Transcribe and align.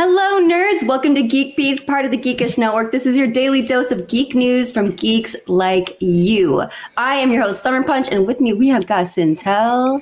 Hello, 0.00 0.40
nerds. 0.40 0.86
Welcome 0.86 1.16
to 1.16 1.22
GeekBeast, 1.22 1.84
part 1.84 2.04
of 2.04 2.12
the 2.12 2.16
Geekish 2.16 2.56
Network. 2.56 2.92
This 2.92 3.04
is 3.04 3.16
your 3.16 3.26
daily 3.26 3.62
dose 3.62 3.90
of 3.90 4.06
geek 4.06 4.32
news 4.32 4.70
from 4.70 4.92
geeks 4.92 5.34
like 5.48 5.96
you. 5.98 6.62
I 6.96 7.16
am 7.16 7.32
your 7.32 7.42
host, 7.42 7.64
Summer 7.64 7.82
Punch, 7.82 8.06
and 8.08 8.24
with 8.24 8.40
me 8.40 8.52
we 8.52 8.68
have 8.68 8.86
got 8.86 9.06
Sintel. 9.06 10.00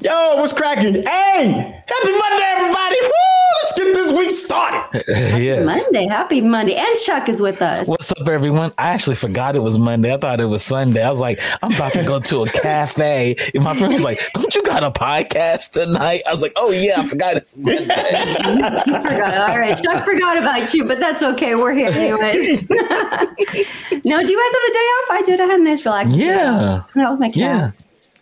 Yo, 0.00 0.34
what's 0.34 0.52
cracking? 0.52 1.04
Hey, 1.04 1.84
happy 1.86 2.10
Monday, 2.10 2.42
everybody! 2.42 2.96
Woo! 3.00 3.39
Let's 3.70 3.78
get 3.78 3.94
this 3.94 4.12
week 4.12 4.30
started. 4.32 5.04
yes. 5.08 5.64
Monday, 5.64 6.08
happy 6.08 6.40
Monday, 6.40 6.74
and 6.74 6.98
Chuck 6.98 7.28
is 7.28 7.40
with 7.40 7.62
us. 7.62 7.86
What's 7.86 8.10
up, 8.10 8.26
everyone? 8.26 8.72
I 8.78 8.90
actually 8.90 9.14
forgot 9.14 9.54
it 9.54 9.60
was 9.60 9.78
Monday. 9.78 10.12
I 10.12 10.16
thought 10.16 10.40
it 10.40 10.46
was 10.46 10.64
Sunday. 10.64 11.04
I 11.04 11.08
was 11.08 11.20
like, 11.20 11.38
I'm 11.62 11.72
about 11.72 11.92
to 11.92 12.02
go 12.02 12.18
to 12.18 12.42
a 12.42 12.48
cafe, 12.48 13.36
and 13.54 13.62
my 13.62 13.76
friend 13.76 13.92
was 13.92 14.02
like, 14.02 14.18
"Don't 14.34 14.52
you 14.56 14.64
got 14.64 14.82
a 14.82 14.90
podcast 14.90 15.70
tonight?" 15.70 16.22
I 16.26 16.32
was 16.32 16.42
like, 16.42 16.52
"Oh 16.56 16.72
yeah, 16.72 17.00
I 17.00 17.06
forgot 17.06 17.36
it's 17.36 17.56
Monday." 17.56 17.84
forgot. 17.84 19.50
All 19.50 19.58
right, 19.58 19.80
Chuck 19.80 20.04
forgot 20.04 20.36
about 20.36 20.74
you, 20.74 20.84
but 20.88 20.98
that's 20.98 21.22
okay. 21.22 21.54
We're 21.54 21.74
here 21.74 21.90
anyways. 21.90 22.62
no, 22.70 22.76
do 22.76 22.82
you 22.82 24.02
guys 24.02 24.24
have 24.24 24.66
a 24.66 24.72
day 24.72 24.88
off? 24.98 25.10
I 25.10 25.22
did. 25.24 25.40
I 25.40 25.44
had 25.44 25.60
a 25.60 25.62
nice 25.62 25.84
relaxing. 25.84 26.18
Yeah. 26.18 26.82
That 26.96 27.10
was 27.10 27.20
my 27.20 27.28
cat. 27.28 27.36
Yeah. 27.36 27.70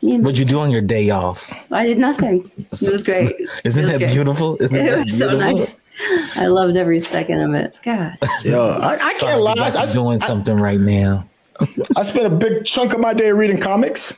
What'd 0.01 0.39
you 0.39 0.45
do 0.45 0.61
on 0.61 0.71
your 0.71 0.81
day 0.81 1.11
off? 1.11 1.53
I 1.73 1.87
did 1.87 1.99
nothing. 1.99 2.51
It 2.57 2.91
was 2.93 3.03
great. 3.03 3.33
Isn't 3.65 3.83
was 3.83 3.93
that 3.93 3.99
great. 3.99 4.11
beautiful? 4.11 4.57
Isn't 4.61 4.77
it 4.87 4.91
that 4.91 4.99
was 5.05 5.13
beautiful? 5.13 5.39
so 5.41 5.53
nice. 5.59 5.83
I 6.37 6.47
loved 6.47 6.77
every 6.77 7.01
second 7.01 7.41
of 7.41 7.55
it. 7.55 7.75
God. 7.83 8.15
Yo, 8.45 8.79
I, 8.81 8.95
I 9.09 9.15
can't 9.15 9.43
lie. 9.43 9.55
you 9.55 9.63
I'm 9.63 9.93
doing 9.93 10.23
I, 10.23 10.27
something 10.27 10.57
right 10.59 10.79
now. 10.79 11.29
I 11.97 12.03
spent 12.03 12.27
a 12.27 12.31
big 12.31 12.65
chunk 12.65 12.93
of 12.95 13.01
my 13.01 13.13
day 13.13 13.33
reading 13.33 13.59
comics. 13.61 14.15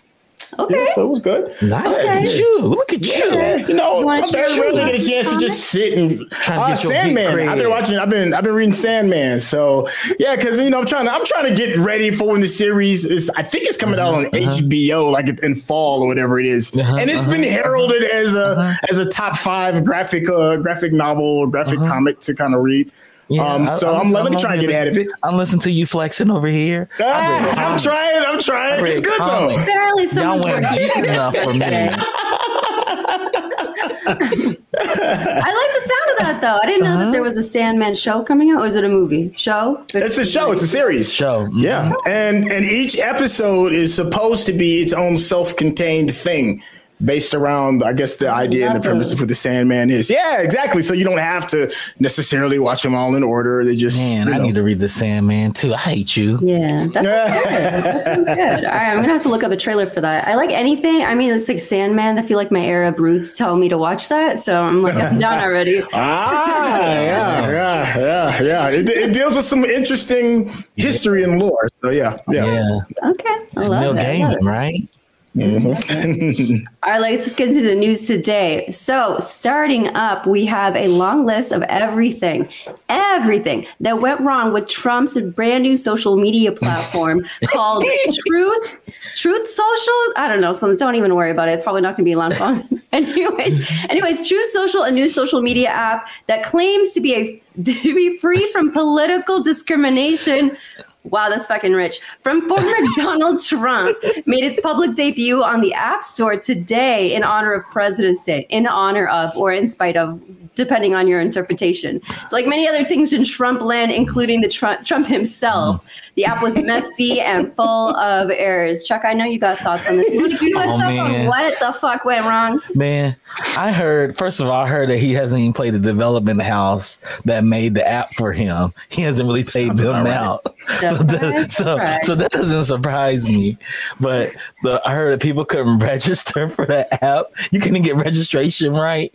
Okay. 0.59 0.75
Yeah, 0.75 0.95
so 0.95 1.05
it 1.07 1.11
was 1.11 1.21
good. 1.21 1.55
Nice. 1.63 1.99
Okay. 1.99 2.21
Look 2.21 2.29
at 2.29 2.35
you. 2.35 2.59
Look 2.61 2.93
at 2.93 3.07
Yeah, 3.07 3.57
you. 3.57 3.67
you 3.69 3.75
know, 3.75 4.01
You 4.01 4.09
I 4.09 4.21
share 4.23 4.49
very 4.49 4.61
rarely 4.61 4.93
get 4.93 5.01
a 5.01 5.07
chance 5.07 5.31
to 5.31 5.39
just 5.39 5.71
sit 5.71 5.97
and 5.97 6.31
Trying 6.31 6.59
to 6.59 6.65
uh, 6.65 6.69
get 6.69 6.79
Sandman. 6.79 7.49
I've 7.49 7.59
been 7.59 7.71
watching. 7.71 7.99
I've 7.99 8.11
been 8.11 8.35
I've 8.35 8.45
been 8.45 8.55
reading 8.55 8.73
Sandman. 8.73 9.41
So 9.41 9.89
yeah, 10.19 10.37
because 10.37 10.59
you 10.61 10.71
know 10.71 10.81
I'm 10.81 10.87
trying 10.87 11.07
to 11.07 11.13
I'm 11.13 11.25
trying 11.25 11.49
to 11.49 11.55
get 11.55 11.77
ready 11.79 12.11
for 12.11 12.33
when 12.33 12.41
the 12.41 12.49
series 12.49 13.05
is. 13.05 13.31
I 13.37 13.43
think 13.43 13.67
it's 13.67 13.77
coming 13.77 14.01
out 14.01 14.15
on 14.15 14.25
HBO 14.27 15.11
like 15.11 15.29
in 15.29 15.55
fall 15.55 16.03
or 16.03 16.07
whatever 16.07 16.39
it 16.39 16.47
is. 16.47 16.75
Uh-huh, 16.75 16.97
and 16.97 17.11
it's 17.11 17.23
uh-huh. 17.23 17.33
been 17.33 17.43
heralded 17.43 18.03
as 18.05 18.35
a 18.35 18.77
as 18.89 18.99
a 18.99 19.09
top 19.09 19.37
five 19.37 19.85
graphic 19.85 20.29
uh, 20.29 20.57
graphic 20.57 20.93
novel 20.93 21.25
or 21.25 21.49
graphic 21.49 21.79
comic 21.81 22.21
to 22.21 22.35
kind 22.35 22.55
of 22.55 22.63
read. 22.63 22.91
Um, 23.39 23.69
I- 23.69 23.77
so 23.77 23.95
I'm, 23.95 24.11
let 24.13 24.31
me 24.31 24.37
try 24.39 24.53
and 24.55 24.61
get 24.61 24.71
ahead 24.71 24.89
of 24.89 24.95
it. 24.97 25.01
listening- 25.01 25.15
I'm 25.23 25.37
listening 25.37 25.61
to 25.63 25.71
you 25.71 25.87
flexing 25.87 26.31
over 26.31 26.49
here. 26.49 26.89
I 26.99 27.03
read 27.03 27.59
Ah, 27.59 27.73
I'm 27.73 27.79
trying. 27.79 28.25
I'm 28.27 28.41
trying. 28.41 28.87
It's 28.87 29.01
good 29.01 29.19
comics. 29.19 29.57
though. 29.59 29.63
Apparently, 29.63 30.03
Y'all 30.05 30.13
someone's 30.13 30.45
went 30.45 30.65
working. 30.65 30.87
deep 30.87 30.97
enough 31.05 31.37
for 31.37 31.53
me. 31.55 31.61
I 34.03 34.47
like 34.49 35.71
the 35.75 35.83
sound 35.85 36.11
of 36.11 36.19
that 36.19 36.39
though. 36.41 36.59
I 36.63 36.67
didn't 36.67 36.85
know 36.85 36.99
that 36.99 37.13
there 37.13 37.23
was 37.23 37.37
a 37.37 37.43
Sandman 37.43 37.95
show 37.95 38.23
coming 38.23 38.51
out. 38.51 38.61
Was 38.61 38.77
it 38.77 38.85
a 38.85 38.89
movie? 38.89 39.33
Show? 39.37 39.85
It's 39.95 40.19
a 40.19 40.25
show. 40.25 40.53
It's 40.53 40.63
a 40.63 40.67
series. 40.67 41.13
Show. 41.13 41.47
Mhm. 41.47 41.63
Yeah, 41.63 41.93
and 42.07 42.51
and 42.51 42.65
each 42.65 42.99
episode 42.99 43.73
is 43.73 43.95
supposed 43.95 44.47
to 44.47 44.53
be 44.53 44.81
its 44.83 44.93
own 44.93 45.19
self-contained 45.19 46.15
thing, 46.15 46.63
based 47.05 47.35
around 47.35 47.83
I 47.83 47.93
guess 47.93 48.17
the 48.17 48.31
idea 48.31 48.67
and 48.67 48.75
the 48.75 48.79
love 48.79 48.85
premise 48.85 49.13
of 49.13 49.19
who 49.19 49.27
the 49.27 49.35
Sandman 49.35 49.91
is. 49.91 50.11
Yeah, 50.11 50.41
exactly. 50.41 50.83
So 50.83 50.95
you 50.95 51.05
don't 51.05 51.19
have 51.19 51.47
to 51.49 51.73
necessarily 51.99 52.59
watch 52.59 52.83
them 52.83 52.95
all 52.95 53.15
in 53.15 53.23
order. 53.23 53.65
They 53.65 53.77
just 53.77 53.97
Man, 53.97 54.29
you 54.29 54.35
I 54.35 54.39
need 54.39 54.55
to 54.55 54.63
read 54.63 54.81
the 54.81 54.89
Sandman 54.89 55.53
too. 55.53 55.75
I 55.75 55.79
hate 55.79 56.17
you. 56.17 56.39
Yeah, 56.43 56.87
that 56.93 57.05
sounds 57.05 57.45
good. 57.45 57.85
That 57.85 58.05
sounds 58.05 58.29
good. 58.29 58.65
All 58.65 58.73
right, 58.73 58.91
I'm 58.91 58.97
gonna 59.01 59.13
have 59.13 59.23
to 59.23 59.29
look 59.29 59.43
up 59.43 59.53
a 59.53 59.57
trailer 59.57 59.87
for 59.87 60.01
that. 60.01 60.29
I 60.29 60.35
like 60.35 60.51
anything. 60.51 61.03
I 61.05 61.15
mean, 61.15 61.33
it's 61.33 61.49
like 61.49 61.61
Sandman. 61.61 62.19
I 62.19 62.23
feel 62.23 62.37
like 62.37 62.51
my 62.51 62.65
Arab 62.65 62.99
roots 62.99 63.37
tell 63.37 63.57
me 63.57 63.69
to 63.69 63.79
watch 63.79 64.09
that, 64.09 64.39
so 64.39 64.59
I'm 64.59 64.83
like, 64.83 64.95
I'm 64.95 65.19
down 65.19 65.39
already. 65.45 65.83
Ah, 65.93 66.91
yeah, 66.93 67.51
yeah, 67.51 67.99
yeah, 67.99 68.43
yeah. 68.43 68.69
It, 68.69 68.89
it 68.89 69.13
deals 69.13 69.37
with 69.37 69.45
some 69.45 69.65
interesting 69.65 70.53
history 70.77 71.23
and 71.25 71.39
lore. 71.39 71.69
So 71.75 71.91
yeah, 71.91 72.17
yeah. 72.29 72.45
Yeah. 72.45 73.11
Okay, 73.11 73.47
I 73.57 73.67
love 73.67 73.97
Neil 73.97 73.97
it. 73.97 74.05
I 74.05 74.23
love 74.25 74.33
it. 74.33 74.43
Gaiman, 74.43 74.47
right? 74.47 74.89
Mm-hmm. 75.37 76.65
All 76.83 76.91
right, 76.91 77.01
let's 77.01 77.25
just 77.25 77.37
get 77.37 77.49
into 77.49 77.63
the 77.63 77.77
news 77.77 78.05
today. 78.07 78.69
So, 78.71 79.17
starting 79.19 79.95
up, 79.95 80.27
we 80.27 80.45
have 80.47 80.75
a 80.75 80.89
long 80.89 81.25
list 81.25 81.53
of 81.53 81.63
everything, 81.63 82.49
everything 82.89 83.65
that 83.79 84.01
went 84.01 84.21
wrong 84.21 84.53
with 84.53 84.67
Trump's 84.67 85.21
brand 85.21 85.63
new 85.63 85.77
social 85.77 86.17
media 86.17 86.51
platform 86.51 87.25
called 87.45 87.85
Truth, 88.27 88.81
Truth 89.15 89.49
Social. 89.49 90.15
I 90.17 90.27
don't 90.29 90.41
know, 90.41 90.53
so 90.53 90.75
don't 90.75 90.97
even 90.97 91.15
worry 91.15 91.31
about 91.31 91.49
it. 91.49 91.53
It's 91.53 91.63
probably 91.63 91.83
not 91.83 91.97
going 91.97 92.05
to 92.05 92.11
be 92.11 92.17
long 92.17 92.33
anyways, 92.93 93.85
anyways, 93.89 94.27
Truth 94.27 94.51
Social, 94.51 94.83
a 94.83 94.91
new 94.91 95.09
social 95.09 95.43
media 95.43 95.69
app 95.69 96.09
that 96.27 96.43
claims 96.43 96.91
to 96.93 97.01
be 97.01 97.15
a 97.15 97.43
to 97.63 97.95
be 97.95 98.17
free 98.19 98.51
from 98.53 98.73
political 98.73 99.43
discrimination. 99.43 100.57
Wow, 101.05 101.31
that's 101.31 101.47
fucking 101.47 101.73
rich. 101.73 102.01
From 102.23 102.47
former 102.49 102.77
Donald 102.97 103.43
Trump 103.43 103.97
made 104.27 104.45
its 104.45 104.61
public 104.61 104.95
debut 104.95 105.43
on 105.43 105.61
the 105.61 105.73
App 105.73 106.05
Store 106.05 106.39
today 106.39 107.15
in 107.15 107.25
honor 107.25 107.53
of 107.53 107.65
President's 107.71 108.25
Day, 108.25 108.47
in 108.51 108.67
honor 108.67 109.07
of 109.07 109.35
or 109.37 109.51
in 109.51 109.67
spite 109.67 109.97
of, 109.97 110.21
depending 110.61 110.95
on 110.95 111.09
your 111.09 111.21
interpretation. 111.21 112.01
Like 112.31 112.47
many 112.47 112.69
other 112.69 112.85
things 112.85 113.13
in 113.13 113.25
Trump 113.25 113.63
land, 113.63 113.91
including 113.91 114.43
the 114.43 114.49
Trump, 114.49 114.85
Trump 114.85 115.07
himself, 115.07 115.85
mm. 115.85 116.15
the 116.15 116.27
app 116.27 116.43
was 116.43 116.59
messy 116.59 117.21
and 117.21 117.55
full 117.57 117.97
of 117.97 118.31
errors. 118.31 118.85
Chuck, 118.85 119.03
I 119.05 119.15
know 119.15 119.25
you 119.25 119.39
got 119.39 119.59
thoughts 119.59 119.89
on 119.89 119.97
this. 119.97 120.13
You 120.13 120.21
want 120.21 120.39
to 120.39 120.47
give 120.47 120.57
us 120.57 120.67
Oh, 120.71 120.79
up 120.79 120.93
on 120.93 121.27
what 121.27 121.59
the 121.59 121.73
fuck 121.73 122.05
went 122.05 122.27
wrong? 122.27 122.61
Man, 122.75 123.17
I 123.57 123.73
heard, 123.73 124.17
first 124.19 124.41
of 124.41 124.49
all, 124.49 124.65
I 124.65 124.69
heard 124.69 124.89
that 124.91 124.99
he 124.99 125.13
hasn't 125.13 125.41
even 125.41 125.53
played 125.53 125.75
the 125.75 125.79
development 125.79 126.43
house 126.43 126.99
that 127.25 127.43
made 127.45 127.75
the 127.75 127.87
app 127.87 128.15
for 128.15 128.33
him. 128.33 128.73
He 128.89 129.03
hasn't 129.03 129.27
really 129.27 129.45
paid 129.59 129.73
them 129.73 130.07
out. 130.07 130.47
So, 130.81 130.95
that, 130.95 131.51
so, 131.51 131.79
so 132.03 132.15
that 132.15 132.31
doesn't 132.31 132.65
surprise 132.65 133.27
me. 133.27 133.59
But 133.99 134.35
the, 134.63 134.81
I 134.87 134.95
heard 134.95 135.13
that 135.13 135.21
people 135.21 135.45
couldn't 135.45 135.79
register 135.91 136.49
for 136.49 136.67
that 136.67 137.03
app. 137.03 137.27
You 137.51 137.61
couldn't 137.61 137.83
get 137.83 137.97
registration 137.97 138.73
right. 138.73 139.11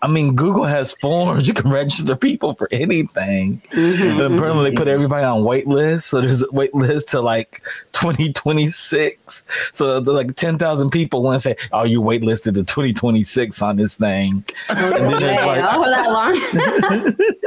I 0.00 0.06
mean, 0.06 0.34
Google 0.36 0.64
has 0.64 0.92
forms. 0.92 1.48
You 1.48 1.54
can 1.54 1.70
register 1.70 2.14
people 2.14 2.54
for 2.54 2.68
anything. 2.70 3.60
Mm-hmm. 3.72 4.20
And 4.20 4.34
apparently, 4.34 4.70
they 4.70 4.76
put 4.76 4.86
everybody 4.88 5.24
on 5.24 5.44
wait 5.44 5.66
list. 5.66 6.08
So 6.08 6.20
there's 6.20 6.42
a 6.42 6.50
wait 6.52 6.74
list 6.74 7.08
to 7.10 7.20
like 7.20 7.62
2026. 7.92 9.44
So 9.72 10.00
there's 10.00 10.16
like 10.16 10.34
10,000 10.36 10.90
people 10.90 11.22
want 11.22 11.36
to 11.36 11.40
say, 11.40 11.56
"Oh, 11.72 11.84
you 11.84 12.00
waitlisted 12.00 12.54
to 12.54 12.64
2026 12.64 13.60
on 13.60 13.76
this 13.76 13.96
thing." 13.96 14.44
And 14.68 14.78
then 14.78 15.20
there's 15.20 15.46
like, 15.46 15.58
that 15.60 16.10
long? 16.10 17.14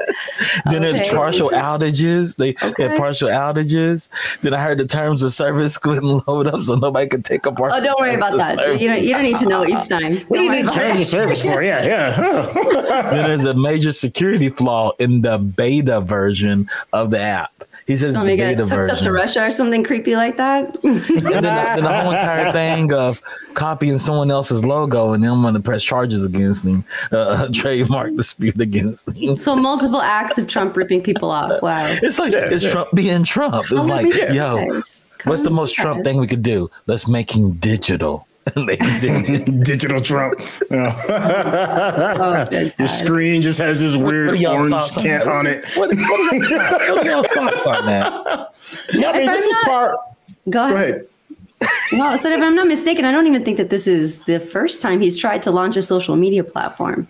then 0.72 0.82
there's 0.82 1.10
partial 1.10 1.50
outages. 1.52 2.36
They 2.36 2.56
Okay. 2.62 2.88
had 2.90 2.98
partial 2.98 3.30
outages. 3.30 4.10
Then 4.42 4.54
I 4.54 4.62
heard 4.62 4.78
the 4.78 4.86
terms 4.86 5.24
of 5.24 5.32
service 5.32 5.78
couldn't 5.78 6.28
load 6.28 6.48
up, 6.48 6.62
so 6.62 6.76
nobody 6.76 7.08
could 7.08 7.24
take 7.26 7.46
a 7.46 7.52
part. 7.52 7.72
Oh, 7.74 7.80
don't 7.80 8.00
worry 8.00 8.16
about 8.16 8.38
that. 8.38 8.80
You 8.80 8.88
don't, 8.88 9.02
you 9.02 9.10
don't 9.10 9.24
need 9.24 9.38
to 9.38 9.48
know 9.48 9.60
what 9.60 9.70
you've 9.70 9.82
signed. 9.84 10.26
What 10.28 10.38
do 10.38 10.44
Don't 10.44 10.44
you 10.44 10.50
worry 10.50 10.58
need 10.58 10.66
about 10.66 10.76
terms 10.76 11.02
of 11.02 11.08
service 11.08 11.42
for? 11.42 11.62
Yeah, 11.64 11.86
yeah. 11.86 12.41
then 13.12 13.28
there's 13.28 13.46
a 13.46 13.54
major 13.54 13.92
security 13.92 14.50
flaw 14.50 14.92
in 15.00 15.22
the 15.22 15.38
beta 15.38 16.02
version 16.02 16.70
of 16.94 17.12
the 17.12 17.20
app. 17.20 17.52
He 17.88 17.98
says 17.98 18.16
Oh 18.16 18.20
the 18.20 18.26
my 18.32 18.36
god, 18.36 18.58
beta 18.58 18.66
hooks 18.66 18.88
up 18.90 18.98
to 19.00 19.04
version. 19.06 19.14
Russia 19.14 19.48
or 19.48 19.52
something 19.52 19.84
creepy 19.84 20.16
like 20.16 20.38
that. 20.38 20.78
and 20.84 20.96
then 21.02 21.24
the, 21.24 21.42
then 21.42 21.84
the 21.84 22.02
whole 22.02 22.12
entire 22.12 22.52
thing 22.52 22.94
of 22.94 23.22
copying 23.56 23.98
someone 23.98 24.30
else's 24.32 24.64
logo 24.64 25.14
and 25.14 25.24
then 25.24 25.42
want 25.44 25.56
to 25.56 25.62
press 25.62 25.84
charges 25.84 26.24
against 26.24 26.66
him, 26.66 26.86
uh, 27.12 27.48
a 27.50 27.52
trademark 27.54 28.16
dispute 28.16 28.60
against 28.62 29.12
him. 29.12 29.36
so 29.36 29.56
multiple 29.56 30.02
acts 30.02 30.38
of 30.38 30.48
Trump 30.48 30.78
ripping 30.78 31.02
people 31.02 31.32
off. 31.32 31.62
Wow. 31.62 31.88
It's 32.02 32.20
like 32.20 32.34
Yeah, 32.34 32.50
it's 32.52 32.64
yeah. 32.64 32.72
Trump 32.72 32.90
being 32.94 33.24
Trump. 33.24 33.66
It's 33.72 33.88
like, 33.88 34.14
yo, 34.34 34.66
Guys, 34.72 35.06
what's 35.26 35.42
the 35.42 35.50
most 35.52 35.74
Trump 35.76 36.04
thing 36.04 36.18
we 36.18 36.28
could 36.28 36.44
do? 36.44 36.70
Let's 36.86 37.08
make 37.08 37.36
him 37.36 37.54
digital. 37.54 38.28
And 38.56 38.68
they 38.68 38.76
did. 38.78 39.64
Digital 39.64 40.02
Trump. 40.02 40.40
Yeah. 40.70 40.92
Oh. 42.24 42.48
oh, 42.52 42.72
Your 42.80 42.88
screen 42.88 43.42
just 43.42 43.60
has 43.60 43.80
this 43.80 43.96
weird 43.96 44.44
orange 44.44 44.72
thoughts 44.72 44.98
on 44.98 45.04
tint 45.04 45.24
that? 45.24 45.32
on 45.32 45.46
it. 45.48 45.66
What, 45.76 45.90
what, 45.96 46.34
are, 46.34 46.96
what 46.96 47.06
y'all's 47.06 47.28
thoughts 47.28 47.68
on 47.68 47.86
that? 47.86 48.12
No, 48.94 49.10
I 49.10 49.14
mean, 49.14 49.22
if 49.22 49.28
this 49.28 49.28
I'm 49.28 49.36
is 49.36 49.52
not, 49.52 49.64
part. 49.66 49.98
go 50.50 50.70
Go 50.70 50.76
ahead. 50.76 50.90
ahead. 50.90 51.08
No, 51.94 52.18
so 52.18 52.32
if 52.32 52.42
I'm 52.42 52.56
not 52.56 52.68
mistaken, 52.68 53.06
I 53.06 53.12
don't 53.12 53.28
even 53.28 53.46
think 53.46 53.58
that 53.58 53.70
this 53.70 53.88
is 53.88 54.24
the 54.24 54.40
first 54.40 54.82
time 54.82 55.00
he's 55.02 55.16
tried 55.16 55.44
to 55.44 55.52
launch 55.52 55.78
a 55.78 55.82
social 55.84 56.16
media 56.16 56.44
platform. 56.44 57.08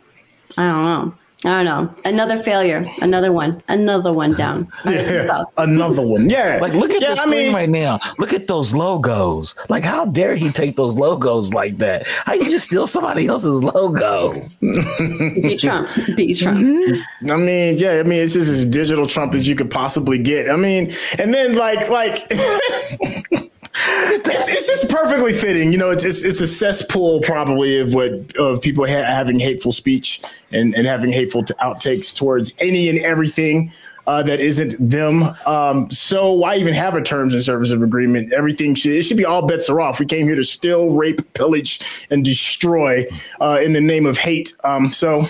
I 0.57 0.63
don't 0.67 0.83
know. 0.83 1.13
I 1.43 1.63
don't 1.63 1.65
know. 1.65 1.95
Another 2.05 2.41
failure. 2.43 2.85
Another 3.01 3.31
one. 3.31 3.63
Another 3.67 4.13
one 4.13 4.33
down. 4.33 4.65
How 4.65 4.91
does 4.91 5.09
it 5.09 5.25
Yeah, 5.25 5.43
another 5.57 6.03
one. 6.03 6.29
Yeah. 6.29 6.59
Like, 6.61 6.73
look 6.73 6.91
at 6.91 7.01
yeah, 7.01 7.11
the 7.11 7.15
screen 7.15 7.51
right 7.51 7.67
now. 7.67 7.99
Look 8.19 8.31
at 8.31 8.47
those 8.47 8.75
logos. 8.75 9.55
Like, 9.67 9.83
how 9.83 10.05
dare 10.05 10.35
he 10.35 10.51
take 10.51 10.75
those 10.75 10.95
logos 10.95 11.51
like 11.51 11.79
that? 11.79 12.07
How 12.07 12.33
you 12.33 12.45
just 12.45 12.65
steal 12.67 12.85
somebody 12.85 13.25
else's 13.25 13.63
logo? 13.63 14.39
Beat 14.61 15.59
Trump. 15.61 15.89
Beat 16.15 16.37
Trump. 16.37 16.59
Mm-hmm. 16.59 17.31
I 17.31 17.35
mean, 17.37 17.77
yeah, 17.79 17.93
I 17.93 18.03
mean, 18.03 18.21
it's 18.21 18.33
just 18.33 18.49
as 18.49 18.63
digital 18.67 19.07
Trump 19.07 19.33
as 19.33 19.47
you 19.47 19.55
could 19.55 19.71
possibly 19.71 20.19
get. 20.19 20.47
I 20.47 20.55
mean, 20.57 20.91
and 21.17 21.33
then 21.33 21.55
like, 21.55 21.89
like, 21.89 22.31
it's, 23.73 24.49
it's 24.49 24.67
just 24.67 24.89
perfectly 24.89 25.33
fitting. 25.33 25.71
You 25.71 25.77
know, 25.77 25.89
it's, 25.89 26.03
it's 26.03 26.23
it's 26.23 26.41
a 26.41 26.47
cesspool 26.47 27.21
probably 27.21 27.79
of 27.79 27.93
what 27.93 28.35
of 28.37 28.61
people 28.61 28.85
ha- 28.85 29.03
having 29.03 29.39
hateful 29.39 29.71
speech 29.71 30.21
and, 30.51 30.75
and 30.75 30.87
having 30.87 31.11
hateful 31.11 31.43
t- 31.43 31.53
outtakes 31.61 32.15
towards 32.15 32.53
any 32.59 32.89
and 32.89 32.99
everything 32.99 33.71
uh, 34.07 34.23
that 34.23 34.39
isn't 34.39 34.75
them. 34.79 35.23
Um, 35.45 35.89
so 35.91 36.33
why 36.33 36.57
even 36.57 36.73
have 36.73 36.95
a 36.95 37.01
terms 37.01 37.33
and 37.33 37.43
service 37.43 37.71
of 37.71 37.81
agreement? 37.81 38.33
Everything 38.33 38.75
should 38.75 38.93
it 38.93 39.03
should 39.03 39.17
be 39.17 39.25
all 39.25 39.45
bets 39.45 39.69
are 39.69 39.79
off. 39.79 39.99
We 39.99 40.05
came 40.05 40.25
here 40.25 40.35
to 40.35 40.43
steal, 40.43 40.89
rape, 40.89 41.33
pillage, 41.33 41.79
and 42.09 42.25
destroy 42.25 43.05
uh, 43.39 43.59
in 43.63 43.73
the 43.73 43.81
name 43.81 44.05
of 44.05 44.17
hate. 44.17 44.53
Um, 44.63 44.91
so. 44.91 45.25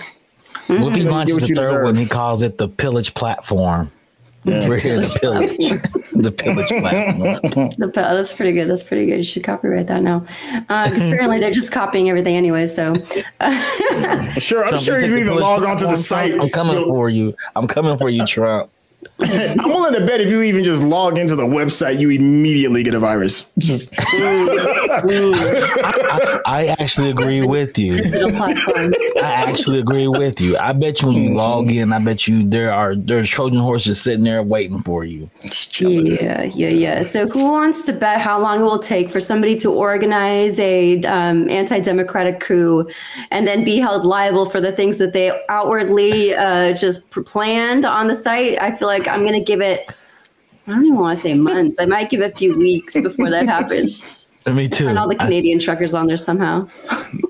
Well, 0.68 0.88
if 0.88 0.94
he 0.94 1.02
launches 1.02 1.36
the 1.36 1.48
third 1.48 1.54
deserve. 1.54 1.84
one, 1.84 1.94
he 1.96 2.06
calls 2.06 2.40
it 2.40 2.56
the 2.56 2.68
pillage 2.68 3.14
platform. 3.14 3.90
We're 4.44 4.76
here 4.76 5.00
to 5.02 5.08
pillage. 5.20 5.56
the 6.12 6.32
pillage 6.32 6.68
platform. 6.68 7.70
The, 7.78 7.92
oh, 7.96 8.16
that's 8.16 8.32
pretty 8.32 8.52
good. 8.52 8.68
That's 8.68 8.82
pretty 8.82 9.06
good. 9.06 9.16
You 9.18 9.22
should 9.22 9.44
copyright 9.44 9.86
that 9.86 10.02
now. 10.02 10.24
Uh, 10.68 10.88
'cause 10.88 11.00
apparently, 11.02 11.38
they're 11.38 11.50
just 11.52 11.70
copying 11.72 12.08
everything 12.08 12.34
anyway. 12.36 12.66
So, 12.66 12.94
Sure, 14.38 14.64
I'm 14.64 14.70
Trump, 14.70 14.82
sure 14.82 14.98
you 14.98 15.04
if 15.04 15.10
you 15.10 15.16
even 15.18 15.26
pillage 15.28 15.42
log 15.42 15.62
onto 15.62 15.86
the 15.86 15.96
site, 15.96 16.34
I'm 16.40 16.48
coming 16.50 16.74
you'll- 16.78 16.86
for 16.94 17.08
you. 17.08 17.34
I'm 17.54 17.66
coming 17.68 17.96
for 17.98 18.08
you, 18.08 18.26
Trump. 18.26 18.70
I'm 19.20 19.68
willing 19.68 19.94
to 19.94 20.06
bet 20.06 20.20
if 20.20 20.30
you 20.30 20.42
even 20.42 20.64
just 20.64 20.82
log 20.82 21.18
into 21.18 21.36
the 21.36 21.46
website, 21.46 21.98
you 21.98 22.10
immediately 22.10 22.82
get 22.82 22.94
a 22.94 22.98
virus. 22.98 23.44
Just- 23.58 23.92
I 26.44 26.74
actually 26.78 27.10
agree 27.10 27.42
with 27.42 27.78
you. 27.78 28.00
I 28.04 29.32
actually 29.48 29.78
agree 29.80 30.08
with 30.08 30.40
you. 30.40 30.56
I 30.58 30.72
bet 30.72 31.00
you 31.00 31.08
when 31.08 31.16
you 31.16 31.34
log 31.34 31.70
in, 31.70 31.92
I 31.92 31.98
bet 31.98 32.26
you 32.26 32.48
there 32.48 32.72
are 32.72 32.94
there's 32.94 33.28
Trojan 33.28 33.60
horses 33.60 34.00
sitting 34.00 34.24
there 34.24 34.42
waiting 34.42 34.82
for 34.82 35.04
you. 35.04 35.30
Yeah, 35.80 36.42
yeah, 36.42 36.68
yeah. 36.68 37.02
So, 37.02 37.28
who 37.28 37.50
wants 37.50 37.86
to 37.86 37.92
bet 37.92 38.20
how 38.20 38.40
long 38.40 38.60
it 38.60 38.64
will 38.64 38.78
take 38.78 39.08
for 39.10 39.20
somebody 39.20 39.56
to 39.56 39.72
organize 39.72 40.58
a 40.58 41.02
um, 41.04 41.48
anti-democratic 41.48 42.40
coup 42.40 42.88
and 43.30 43.46
then 43.46 43.64
be 43.64 43.78
held 43.78 44.04
liable 44.04 44.46
for 44.46 44.60
the 44.60 44.72
things 44.72 44.98
that 44.98 45.12
they 45.12 45.32
outwardly 45.48 46.34
uh, 46.34 46.72
just 46.72 47.10
planned 47.10 47.84
on 47.84 48.08
the 48.08 48.16
site? 48.16 48.60
I 48.60 48.72
feel 48.72 48.88
like 48.88 48.91
I'm 49.00 49.20
going 49.20 49.32
to 49.32 49.40
give 49.40 49.60
it. 49.60 49.88
I 50.66 50.70
don't 50.72 50.84
even 50.86 50.98
want 50.98 51.16
to 51.16 51.22
say 51.22 51.34
months. 51.34 51.80
I 51.80 51.86
might 51.86 52.08
give 52.10 52.20
a 52.20 52.30
few 52.30 52.56
weeks 52.56 52.94
before 52.94 53.30
that 53.30 53.46
happens. 53.46 54.04
Me 54.46 54.68
too. 54.68 54.88
And 54.88 54.98
all 54.98 55.08
the 55.08 55.16
I- 55.20 55.24
Canadian 55.24 55.58
truckers 55.60 55.94
on 55.94 56.06
there 56.08 56.16
somehow. 56.16 56.66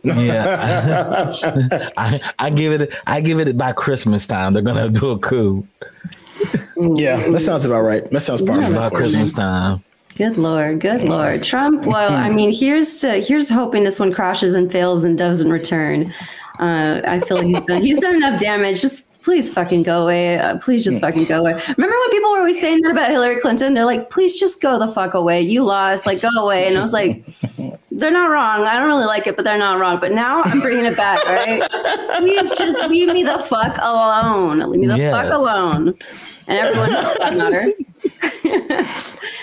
yeah, 0.03 1.31
I, 1.97 2.33
I 2.39 2.51
give 2.51 2.81
it. 2.81 2.95
I 3.07 3.21
give 3.21 3.39
it 3.39 3.57
by 3.59 3.73
Christmas 3.73 4.27
time. 4.27 4.53
They're 4.55 4.63
gonna 4.63 4.89
do 4.89 5.11
a 5.11 5.19
coup 5.19 5.67
Yeah, 6.77 7.17
that 7.31 7.41
sounds 7.41 7.65
about 7.67 7.83
right. 7.83 8.11
That 8.11 8.21
sounds 8.21 8.41
by 8.43 8.55
perfect. 8.55 8.73
that's 8.75 8.93
Christmas 8.93 9.33
time. 9.35 9.85
Good 10.17 10.37
lord, 10.39 10.81
good 10.81 11.03
lord, 11.03 11.43
Trump. 11.43 11.85
Well, 11.87 12.13
I 12.13 12.31
mean, 12.31 12.53
here's 12.53 13.01
to 13.01 13.19
here's 13.21 13.49
hoping 13.49 13.85
this 13.85 13.99
one 14.01 14.13
crashes 14.13 14.55
and 14.55 14.71
fails 14.73 15.05
and 15.05 15.17
doesn't 15.17 15.51
return. 15.51 16.13
Uh, 16.61 17.01
I 17.07 17.21
feel 17.21 17.39
like 17.39 17.47
he's 17.47 17.67
done 17.67 17.83
he's 17.83 17.99
done 18.01 18.17
enough 18.17 18.41
damage. 18.41 18.81
Just 18.81 19.12
please 19.23 19.53
fucking 19.53 19.83
go 19.85 20.03
away. 20.03 20.39
Uh, 20.39 20.59
please 20.59 20.85
just 20.85 21.01
fucking 21.01 21.25
go 21.27 21.41
away. 21.41 21.53
Remember 21.53 21.97
when 21.97 22.11
people 22.11 22.31
were 22.33 22.39
always 22.39 22.61
saying 22.61 22.81
that 22.83 22.91
about 22.91 23.11
Hillary 23.11 23.41
Clinton? 23.41 23.75
They're 23.75 23.85
like, 23.85 24.11
please 24.11 24.39
just 24.39 24.61
go 24.61 24.79
the 24.79 24.89
fuck 24.89 25.15
away. 25.15 25.41
You 25.41 25.65
lost. 25.65 26.07
Like, 26.07 26.21
go 26.21 26.29
away. 26.39 26.67
And 26.69 26.77
I 26.77 26.81
was 26.81 26.93
like, 26.93 27.25
they're 27.91 28.11
not 28.11 28.31
wrong. 28.31 28.67
I 28.67 28.77
don't 28.77 28.87
really 28.89 29.07
like 29.07 29.27
it, 29.27 29.37
but 29.37 29.45
they're 29.45 29.59
not 29.59 29.79
wrong. 29.79 30.01
But 30.01 30.13
now 30.13 30.43
I'm 30.45 30.61
bringing 30.61 30.85
it 30.85 30.97
back. 30.97 31.25
Right, 31.27 31.63
please 32.19 32.53
just 32.59 32.83
leave 32.91 33.09
me 33.09 33.23
the 33.23 33.39
fuck 33.39 33.77
alone. 33.79 34.59
Leave 34.71 34.81
me 34.81 34.87
the 34.87 34.97
Yes. 34.99 35.13
fuck 35.15 35.33
alone. 35.33 35.95
And 36.49 36.59
everyone 36.59 36.93
knows 36.93 37.15
that 37.19 37.37
matter. 37.37 37.73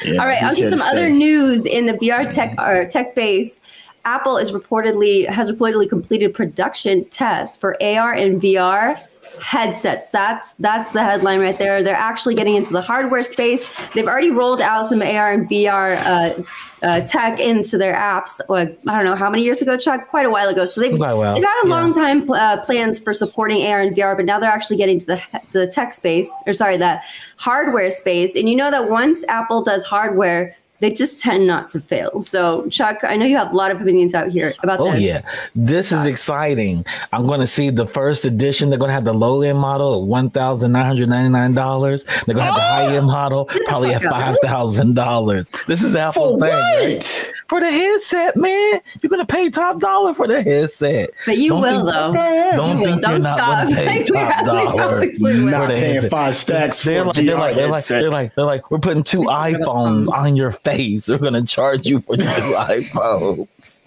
Yeah, 0.06 0.22
All 0.22 0.28
right, 0.28 0.38
he's 0.38 0.66
on 0.66 0.72
to 0.72 0.78
some 0.78 0.80
to 0.80 0.86
other 0.98 1.10
news 1.10 1.66
in 1.66 1.86
the 1.86 1.94
VR 1.94 2.30
tech 2.30 2.56
or 2.58 2.86
tech 2.86 3.08
space. 3.08 3.60
Apple 4.06 4.38
is 4.38 4.52
reportedly 4.54 5.28
has 5.28 5.52
reportedly 5.52 5.90
completed 5.90 6.34
production 6.34 7.04
tests 7.06 7.58
for 7.58 7.76
AR 7.84 8.14
and 8.14 8.42
VR 8.42 8.98
headsets. 9.42 10.12
That's 10.12 10.54
that's 10.56 10.92
the 10.92 11.04
headline 11.04 11.40
right 11.40 11.58
there. 11.58 11.84
They're 11.84 11.96
actually 11.96 12.36
getting 12.36 12.56
into 12.56 12.74
the 12.74 12.82
hardware 12.82 13.24
space. 13.24 13.88
They've 13.90 14.08
already 14.08 14.32
rolled 14.32 14.62
out 14.62 14.88
some 14.88 15.02
AR 15.02 15.32
and 15.32 15.50
VR 15.50 15.98
uh, 15.98 16.44
uh, 16.82 17.02
tech 17.02 17.40
into 17.40 17.78
their 17.78 17.96
apps. 17.96 18.40
Like, 18.50 18.80
I 18.88 18.96
don't 18.96 19.06
know 19.06 19.16
how 19.16 19.30
many 19.30 19.44
years 19.44 19.62
ago, 19.62 19.78
Chuck, 19.78 20.08
quite 20.08 20.26
a 20.26 20.30
while 20.30 20.50
ago. 20.50 20.66
So 20.66 20.82
they've 20.82 20.94
a 20.94 20.98
they've 21.36 21.44
had 21.44 21.64
a 21.64 21.68
yeah. 21.68 21.76
long 21.76 21.92
time 21.92 22.30
uh, 22.30 22.58
plans 22.62 23.00
for 23.00 23.14
supporting 23.14 23.66
AR 23.66 23.82
and 23.82 23.96
VR, 23.96 24.16
but 24.16 24.26
now 24.26 24.40
they're 24.40 24.50
actually 24.50 24.78
getting 24.78 25.00
to 25.00 25.06
the 25.06 25.16
to 25.52 25.60
the 25.60 25.68
tech 25.68 25.94
space 25.94 26.32
or 26.46 26.54
sorry, 26.54 26.78
the 26.78 27.02
hardware 27.38 27.92
space. 27.92 28.36
And 28.36 28.50
you 28.50 28.56
know 28.56 28.72
that 28.72 28.90
once 28.90 29.26
Apple 29.28 29.64
does 29.64 29.86
hardware, 29.86 30.56
they 30.80 30.92
just 30.92 31.20
tend 31.20 31.46
not 31.48 31.70
to 31.70 31.80
fail. 31.80 32.22
So, 32.22 32.68
Chuck, 32.70 33.00
I 33.04 33.16
know 33.16 33.26
you 33.26 33.38
have 33.38 33.54
a 33.54 33.56
lot 33.56 33.72
of 33.72 33.82
opinions 33.82 34.14
out 34.14 34.30
here 34.30 34.56
about 34.64 34.80
Oh 34.80 34.92
this. 34.92 35.02
yeah, 35.02 35.22
this 35.56 35.92
is 35.92 36.06
exciting. 36.06 36.86
I'm 37.12 37.26
going 37.26 37.40
to 37.42 37.48
see 37.48 37.70
the 37.70 37.86
first 37.86 38.26
edition. 38.26 38.70
They're 38.70 38.80
going 38.80 38.90
to 38.90 38.94
have 38.94 39.06
the 39.06 39.14
low 39.14 39.42
end 39.42 39.58
model 39.58 40.02
at 40.02 40.08
one 40.08 40.30
thousand 40.30 40.72
nine 40.72 40.86
hundred 40.86 41.10
ninety 41.10 41.30
nine 41.30 41.54
dollars. 41.54 42.04
They're 42.26 42.36
going 42.36 42.38
to 42.38 42.44
have 42.44 42.56
the 42.56 42.62
oh! 42.62 42.90
high 42.90 42.96
end 42.96 43.08
model 43.08 43.46
probably 43.68 43.94
at 43.94 44.04
five 44.04 44.38
thousand 44.42 44.96
dollars. 44.96 45.52
This 45.68 45.82
is 45.82 45.96
Apple's 45.96 46.34
For 46.34 46.48
thing 46.48 46.54
right? 46.54 47.34
What? 47.50 47.60
for 47.64 47.66
the 47.66 47.72
headset, 47.72 48.36
man. 48.38 48.80
You're 49.02 49.10
going 49.10 49.22
to 49.22 49.26
pay 49.26 49.50
top 49.50 49.80
dollar 49.80 50.14
for 50.14 50.28
the 50.28 50.42
headset. 50.42 51.10
But 51.26 51.38
you 51.38 51.50
Don't 51.50 51.62
will, 51.62 51.70
think- 51.92 51.94
though. 51.94 52.14
Don't 52.56 52.78
You 52.78 52.84
will. 52.84 52.86
think 52.86 53.02
you're 53.02 53.12
Don't 53.12 53.22
not 53.24 53.38
stop. 53.38 53.64
going 53.68 53.76
to 53.76 53.82
pay 53.86 54.04
top 54.04 54.46
dollar 54.46 54.76
probably 54.76 55.18
will. 55.20 55.34
Not 55.46 55.62
for 55.62 55.68
the 55.68 55.74
paying 55.80 55.94
headset. 55.96 56.12
five 56.12 56.36
stacks 56.36 56.84
They're 56.84 57.02
a 57.02 57.06
like, 57.06 57.16
they're 57.16 57.36
like, 57.38 57.56
they're 57.56 57.68
like, 57.70 57.86
they're 57.86 58.10
like, 58.10 58.36
they're 58.36 58.46
like, 58.46 58.72
we're 58.72 58.80
putting 58.80 59.04
two 59.04 59.22
iPhones 59.24 60.08
on 60.10 60.36
your 60.36 60.52
face. 60.52 61.10
We're 61.10 61.18
gonna 61.18 61.44
charge 61.44 61.86
you 61.86 62.02
for 62.02 62.18
two 62.18 62.24
iPhones. 62.26 63.82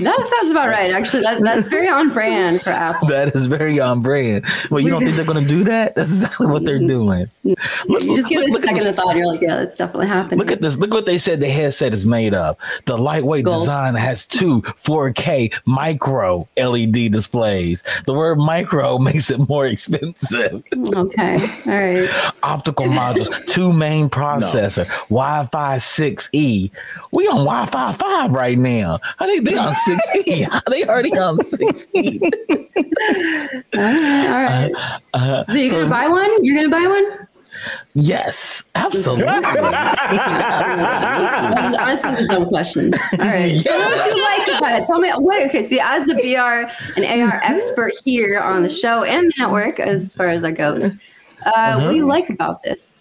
That 0.00 0.26
sounds 0.38 0.50
about 0.50 0.68
right. 0.68 0.92
Actually, 0.92 1.22
that, 1.22 1.42
that's 1.42 1.68
very 1.68 1.88
on 1.88 2.12
brand 2.12 2.62
for 2.62 2.70
Apple. 2.86 3.08
That 3.08 3.34
is 3.34 3.46
very 3.46 3.80
on 3.80 4.02
brand. 4.02 4.44
Well, 4.70 4.80
you 4.80 4.90
don't 4.90 5.02
think 5.02 5.16
they're 5.16 5.24
gonna 5.24 5.40
do 5.46 5.64
that? 5.64 5.94
That's 5.94 6.10
exactly 6.10 6.46
what 6.48 6.64
they're 6.64 6.78
doing. 6.78 7.30
Look, 7.44 8.02
You 8.02 8.16
just 8.16 8.28
give 8.28 8.42
it 8.42 8.50
a 8.50 8.52
look- 8.52 8.60
look- 8.60 8.64
second 8.64 8.86
of 8.86 8.96
thought. 8.96 9.16
You're 9.16 9.26
like, 9.26 9.40
yeah, 9.40 9.56
that's 9.56 9.76
definitely 9.76 10.08
happening. 10.08 10.38
Look 10.38 10.52
at 10.52 10.60
this. 10.60 10.76
Look 10.76 10.92
what 10.92 11.06
they 11.06 11.18
said 11.18 11.40
the 11.40 11.48
headset 11.48 11.94
is 11.94 12.04
made 12.06 12.34
of. 12.34 12.56
The 12.86 12.96
lightweight 12.98 13.44
Gold. 13.44 13.60
design 13.60 13.94
has 13.94 14.26
two 14.26 14.60
4K 14.62 15.54
micro 15.64 16.46
LED 16.56 17.10
displays. 17.12 17.82
The 18.06 18.12
word 18.14 18.36
micro 18.38 18.98
makes 19.06 19.30
it 19.30 19.48
more 19.48 19.66
expensive. 19.66 20.62
Okay. 20.94 21.40
All 21.66 21.72
right. 21.72 22.32
Optical 22.42 22.86
modules, 23.00 23.46
two 23.46 23.72
main 23.72 24.08
processor, 24.10 24.86
Wi-Fi 25.08 25.76
6E. 25.76 26.70
We 27.12 27.26
on 27.28 27.44
Wi-Fi 27.44 27.92
5 27.94 28.30
right 28.32 28.58
now. 28.58 28.98
How 29.18 29.26
they, 29.26 29.38
they 29.40 29.56
on 29.56 29.74
6E? 29.86 30.48
How 30.50 30.60
they 30.70 30.84
already 30.84 31.16
on 31.16 31.36
6E? 31.38 32.20
All 33.74 33.80
right. 33.80 34.26
All 34.28 34.42
right. 34.44 34.72
Uh, 35.14 35.44
So 35.46 35.54
you're 35.54 35.70
so- 35.70 35.78
gonna 35.80 35.90
buy 35.90 36.08
one? 36.08 36.44
You're 36.44 36.56
gonna 36.56 36.68
buy 36.68 36.86
one? 36.88 37.26
Yes, 37.94 38.64
absolutely. 38.74 39.24
That's 40.76 41.76
honestly 41.76 42.10
it's 42.10 42.20
a 42.20 42.26
dumb 42.28 42.46
question. 42.46 42.92
All 42.94 43.18
right. 43.18 43.64
So 43.64 43.72
what 43.78 44.06
you 44.14 44.22
like 44.22 44.58
about 44.58 44.72
it? 44.80 44.84
Tell 44.84 44.98
me 45.00 45.10
what 45.12 45.42
okay, 45.48 45.62
see 45.62 45.80
as 45.80 46.06
the 46.06 46.14
VR 46.14 46.70
and 46.96 47.04
AR 47.22 47.40
expert 47.42 47.92
here 48.04 48.40
on 48.40 48.62
the 48.62 48.68
show 48.68 49.04
and 49.04 49.30
the 49.30 49.34
network 49.38 49.80
as 49.80 50.14
far 50.14 50.28
as 50.28 50.42
that 50.42 50.52
goes. 50.52 50.84
Uh, 50.84 50.90
What 51.44 51.56
Uh-huh. 51.56 51.90
do 51.90 51.96
you 51.96 52.06
like 52.06 52.28
about 52.28 52.62
this? 52.62 52.95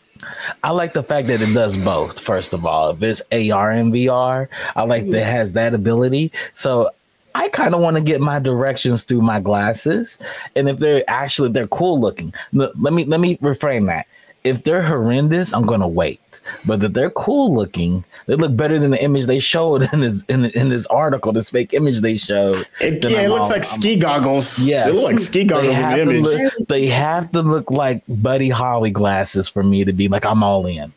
I 0.63 0.71
like 0.71 0.93
the 0.93 1.03
fact 1.03 1.27
that 1.27 1.41
it 1.41 1.53
does 1.53 1.77
both. 1.77 2.19
First 2.19 2.53
of 2.53 2.65
all, 2.65 2.89
if 2.91 3.03
it's 3.03 3.21
AR 3.31 3.71
and 3.71 3.93
VR, 3.93 4.47
I 4.75 4.83
like 4.83 5.09
that 5.09 5.21
it 5.21 5.25
has 5.25 5.53
that 5.53 5.73
ability. 5.73 6.31
So 6.53 6.89
I 7.35 7.49
kind 7.49 7.75
of 7.75 7.81
want 7.81 7.97
to 7.97 8.03
get 8.03 8.21
my 8.21 8.39
directions 8.39 9.03
through 9.03 9.21
my 9.21 9.41
glasses, 9.41 10.17
and 10.55 10.69
if 10.69 10.79
they're 10.79 11.03
actually 11.07 11.49
they're 11.49 11.67
cool 11.67 11.99
looking, 11.99 12.33
let 12.53 12.75
me 12.75 13.03
let 13.03 13.19
me 13.19 13.37
reframe 13.37 13.87
that. 13.87 14.07
If 14.45 14.63
they're 14.63 14.83
horrendous, 14.83 15.53
I'm 15.53 15.65
gonna 15.65 15.87
wait. 15.87 16.39
But 16.65 16.83
if 16.83 16.93
they're 16.93 17.09
cool 17.09 17.53
looking, 17.55 18.03
they 18.27 18.35
look 18.35 18.55
better 18.55 18.77
than 18.79 18.91
the 18.91 19.03
image 19.03 19.25
they 19.25 19.39
showed 19.39 19.91
in 19.93 19.99
this 20.01 20.23
in, 20.29 20.45
in 20.45 20.69
this 20.69 20.85
article, 20.85 21.31
this 21.33 21.49
fake 21.49 21.73
image 21.73 22.01
they 22.01 22.15
showed. 22.15 22.67
It, 22.79 23.03
yeah, 23.03 23.21
it 23.21 23.25
I'm 23.25 23.31
looks 23.31 23.47
all- 23.49 23.57
like 23.57 23.65
I'm- 23.65 23.79
ski 23.79 23.95
goggles. 23.97 24.59
Yeah, 24.59 24.87
it 24.87 24.93
looks 24.93 25.03
like 25.05 25.19
ski 25.19 25.43
goggles 25.45 25.75
in 25.77 25.89
the 25.89 26.01
image. 26.01 26.21
look, 26.23 26.53
they 26.69 26.85
have 26.87 27.31
to 27.31 27.41
look 27.41 27.71
like 27.71 28.03
Buddy 28.07 28.49
Holly 28.49 28.91
glasses 28.91 29.49
for 29.49 29.63
me 29.63 29.83
to 29.83 29.91
be 29.93 30.07
like 30.07 30.25
I'm 30.25 30.43
all 30.43 30.65
in. 30.67 30.93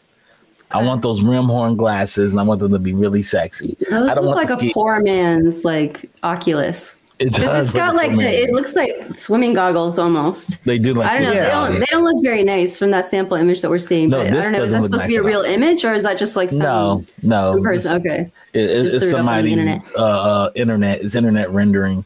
I 0.70 0.82
want 0.82 1.00
those 1.00 1.22
rim 1.22 1.44
horn 1.46 1.76
glasses, 1.76 2.32
and 2.32 2.38
I 2.40 2.42
want 2.42 2.60
them 2.60 2.72
to 2.72 2.78
be 2.78 2.92
really 2.92 3.22
sexy. 3.22 3.74
Those 3.88 4.10
I 4.10 4.14
don't 4.14 4.26
look 4.26 4.36
want 4.36 4.50
like 4.50 4.58
a 4.58 4.60
ski- 4.60 4.74
poor 4.74 5.00
man's 5.00 5.64
like 5.64 6.04
Oculus. 6.22 7.00
It 7.18 7.32
does 7.32 7.70
It's 7.70 7.72
got 7.72 7.96
like 7.96 8.12
the, 8.12 8.28
it 8.42 8.52
looks 8.52 8.76
like 8.76 8.92
swimming 9.12 9.52
goggles 9.52 9.98
almost. 9.98 10.64
they 10.64 10.78
do 10.78 10.94
like 10.94 11.08
I 11.10 11.20
don't 11.20 11.34
know. 11.34 11.40
They 11.42 11.48
don't. 11.48 11.80
They 11.80 11.86
don't 11.90 12.04
look 12.04 12.22
very 12.22 12.44
nice 12.44 12.78
from 12.78 12.92
that 12.92 13.06
sample 13.06 13.36
image 13.36 13.60
that 13.62 13.70
we're 13.70 13.78
seeing. 13.78 14.10
No, 14.10 14.18
but 14.18 14.28
I 14.28 14.30
this 14.30 14.44
don't 14.44 14.52
know. 14.52 14.62
Is 14.62 14.70
that 14.72 14.82
supposed 14.82 15.02
to 15.02 15.08
be 15.08 15.14
nice 15.16 15.22
a 15.22 15.26
real 15.26 15.40
image 15.42 15.84
or 15.84 15.94
is 15.94 16.04
that 16.04 16.16
just 16.16 16.36
like 16.36 16.50
some 16.50 16.60
no, 16.60 17.04
no. 17.22 17.60
person? 17.62 17.96
It's- 17.96 18.00
Okay. 18.00 18.30
it- 18.52 18.70
it's, 18.70 18.92
it's 18.92 19.02
it 19.02 19.06
the 19.06 19.12
somebody's 19.12 19.58
internet. 19.58 19.90
uh, 19.96 20.02
uh, 20.04 20.50
internet. 20.54 21.00
It's 21.02 21.16
internet 21.16 21.50
rendering. 21.50 22.04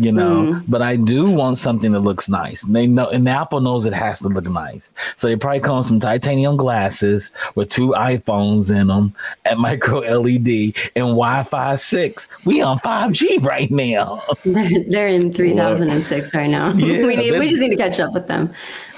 You 0.00 0.12
know. 0.12 0.42
Mm. 0.42 0.64
But 0.68 0.82
I 0.82 0.96
do 0.96 1.30
want 1.30 1.58
something 1.58 1.92
that 1.92 2.00
looks 2.00 2.28
nice. 2.28 2.64
And 2.64 2.74
they 2.74 2.86
know, 2.86 3.08
and 3.08 3.28
Apple 3.28 3.60
knows 3.60 3.84
it 3.84 3.92
has 3.92 4.20
to 4.20 4.28
look 4.28 4.46
nice. 4.46 4.90
So 5.16 5.28
they 5.28 5.36
probably 5.36 5.60
come 5.60 5.78
with 5.78 5.86
some 5.86 6.00
titanium 6.00 6.56
glasses 6.56 7.30
with 7.54 7.68
two 7.68 7.90
iPhones 7.90 8.74
in 8.74 8.88
them 8.88 9.14
and 9.44 9.60
micro 9.60 10.00
LED 10.00 10.74
and 10.96 11.06
Wi-Fi 11.16 11.76
six. 11.76 12.28
We 12.44 12.62
on 12.62 12.78
five 12.80 13.12
G 13.12 13.38
right 13.42 13.70
now. 13.70 14.20
They're, 14.44 14.70
they're 14.88 15.08
in 15.08 15.32
three 15.32 15.54
thousand 15.54 15.90
and 15.90 16.04
six 16.04 16.34
right 16.34 16.50
now. 16.50 16.72
Yeah, 16.80 17.06
we 17.06 17.14
need, 17.14 17.38
we 17.38 17.48
just 17.48 17.60
need 17.60 17.70
to 17.70 17.76
catch 17.76 18.00
up 18.00 18.14
with 18.14 18.26
them. 18.26 18.52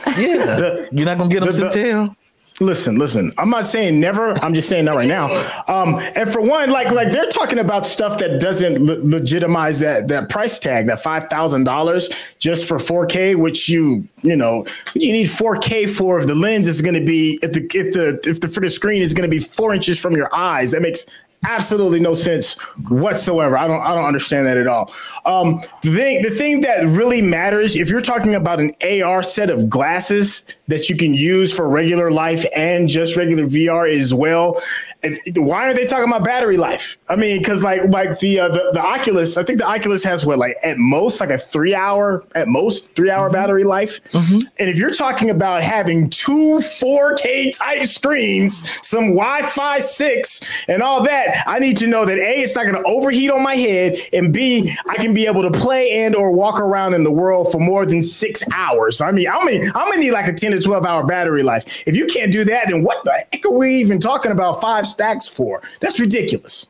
Yeah, 0.07 0.45
the, 0.45 0.89
you're 0.93 1.05
not 1.05 1.19
gonna 1.19 1.29
get 1.29 1.45
them 1.45 1.53
to 1.53 1.71
tell. 1.71 2.17
Listen, 2.63 2.97
listen. 2.97 3.33
I'm 3.39 3.51
not 3.51 3.65
saying 3.65 3.99
never. 3.99 4.39
I'm 4.43 4.55
just 4.55 4.69
saying 4.69 4.85
that 4.85 4.95
right 4.95 5.09
now. 5.09 5.33
Um, 5.67 5.99
and 6.15 6.31
for 6.31 6.41
one, 6.41 6.71
like 6.71 6.91
like 6.93 7.11
they're 7.11 7.29
talking 7.29 7.59
about 7.59 7.87
stuff 7.87 8.19
that 8.19 8.41
doesn't 8.41 8.79
le- 8.79 9.01
legitimize 9.03 9.81
that 9.81 10.07
that 10.09 10.29
price 10.29 10.61
tag, 10.61 10.87
that 10.87 11.03
five 11.03 11.29
thousand 11.29 11.65
dollars 11.65 12.09
just 12.39 12.67
for 12.67 12.77
4K, 12.79 13.35
which 13.37 13.69
you 13.69 14.07
you 14.23 14.37
know 14.37 14.65
you 14.95 15.13
need 15.13 15.27
4K 15.27 15.91
for 15.91 16.21
if 16.21 16.27
the 16.27 16.35
lens 16.35 16.69
is 16.69 16.81
going 16.81 16.95
to 16.95 17.05
be 17.05 17.39
if 17.43 17.53
the 17.53 17.69
if 17.75 17.93
the 17.95 18.31
if 18.31 18.41
the 18.41 18.49
the 18.49 18.71
screen 18.71 19.03
is 19.03 19.13
going 19.13 19.29
to 19.29 19.35
be 19.35 19.41
four 19.41 19.75
inches 19.75 19.99
from 19.99 20.15
your 20.15 20.33
eyes. 20.35 20.71
That 20.71 20.83
makes 20.83 21.05
absolutely 21.45 22.01
no 22.01 22.15
sense 22.15 22.55
whatsoever. 22.89 23.57
I 23.57 23.67
don't 23.67 23.81
I 23.81 23.95
don't 23.95 24.05
understand 24.05 24.47
that 24.47 24.57
at 24.57 24.67
all. 24.67 24.93
Um, 25.25 25.63
the 25.83 25.95
thing 25.95 26.23
the 26.23 26.31
thing 26.31 26.61
that 26.63 26.85
really 26.87 27.23
matters 27.23 27.77
if 27.77 27.89
you're 27.89 28.01
talking 28.01 28.35
about 28.35 28.61
an 28.61 28.75
AR 28.83 29.23
set 29.23 29.51
of 29.51 29.69
glasses 29.69 30.45
that 30.69 30.89
you 30.89 30.97
can 30.97 31.15
use 31.15 31.53
for 31.53 31.69
regular 31.69 32.11
life 32.11 32.45
and 32.55 32.89
just 32.89 33.17
regular 33.17 33.45
VR 33.45 33.91
as 33.91 34.15
well 34.15 34.61
if, 35.03 35.37
why 35.37 35.69
are 35.69 35.75
they 35.75 35.85
talking 35.85 36.09
about 36.09 36.25
battery 36.25 36.57
life? 36.57 36.97
I 37.09 37.17
mean, 37.17 37.39
because 37.39 37.63
like 37.63 37.83
like 37.89 38.19
the, 38.21 38.39
uh, 38.41 38.49
the, 38.49 38.71
the 38.73 38.81
Oculus, 38.81 39.37
I 39.37 39.43
think 39.43 39.59
the 39.59 39.67
Oculus 39.67 40.05
has 40.05 40.25
what 40.25 40.39
like 40.39 40.57
at 40.63 40.79
most 40.79 41.21
like 41.21 41.31
a 41.31 41.39
three 41.39 41.75
hour 41.75 42.25
at 42.35 42.47
most 42.47 42.95
three 42.95 43.11
hour 43.11 43.27
mm-hmm. 43.27 43.35
battery 43.35 43.65
life. 43.65 44.01
Mm-hmm. 44.13 44.47
And 44.59 44.71
if 44.71 44.79
you're 44.79 44.93
talking 44.93 45.31
about 45.31 45.63
having 45.63 46.09
two 46.09 46.61
4K 46.61 47.57
type 47.59 47.85
screens, 47.85 48.87
some 48.87 49.15
Wi-Fi 49.15 49.81
six, 49.81 50.41
and 50.69 50.83
all 50.83 51.03
that, 51.03 51.43
I 51.47 51.59
need 51.59 51.77
to 51.79 51.89
know 51.89 52.05
that 52.05 52.19
a 52.19 52.43
it's 52.43 52.55
not 52.55 52.67
going 52.67 52.81
to 52.81 52.89
overheat 52.89 53.31
on 53.31 53.43
my 53.43 53.57
head, 53.57 53.99
and 54.13 54.33
b 54.33 54.73
I 54.89 54.97
can 54.97 55.15
be 55.15 55.27
able 55.27 55.43
to 55.43 55.51
play 55.51 55.91
and 56.05 56.15
or 56.15 56.33
walk 56.33 56.61
around 56.61 56.95
in 56.95 57.03
the 57.03 57.11
world 57.11 57.51
for 57.51 57.59
more 57.59 57.85
than 57.85 58.03
six 58.03 58.45
hours. 58.55 59.01
I 59.01 59.11
mean, 59.11 59.29
I'm 59.29 59.45
gonna, 59.45 59.73
I'm 59.75 59.91
gonna 59.91 59.97
need 60.01 60.13
like 60.13 60.29
a 60.29 60.33
ten 60.33 60.53
to 60.53 60.61
twelve 60.61 60.85
hour 60.85 61.05
battery 61.05 61.43
life. 61.43 61.83
If 61.87 61.97
you 61.97 62.07
can't 62.07 62.33
do 62.33 62.45
that, 62.45 62.69
then 62.69 62.85
what 62.85 63.03
the 63.05 63.25
heck 63.33 63.45
are 63.45 63.51
we 63.51 63.75
even 63.77 63.99
talking 63.99 64.31
about 64.31 64.61
five 64.61 64.87
stacks 64.93 65.29
for. 65.29 65.63
That's 65.81 65.99
ridiculous. 65.99 66.69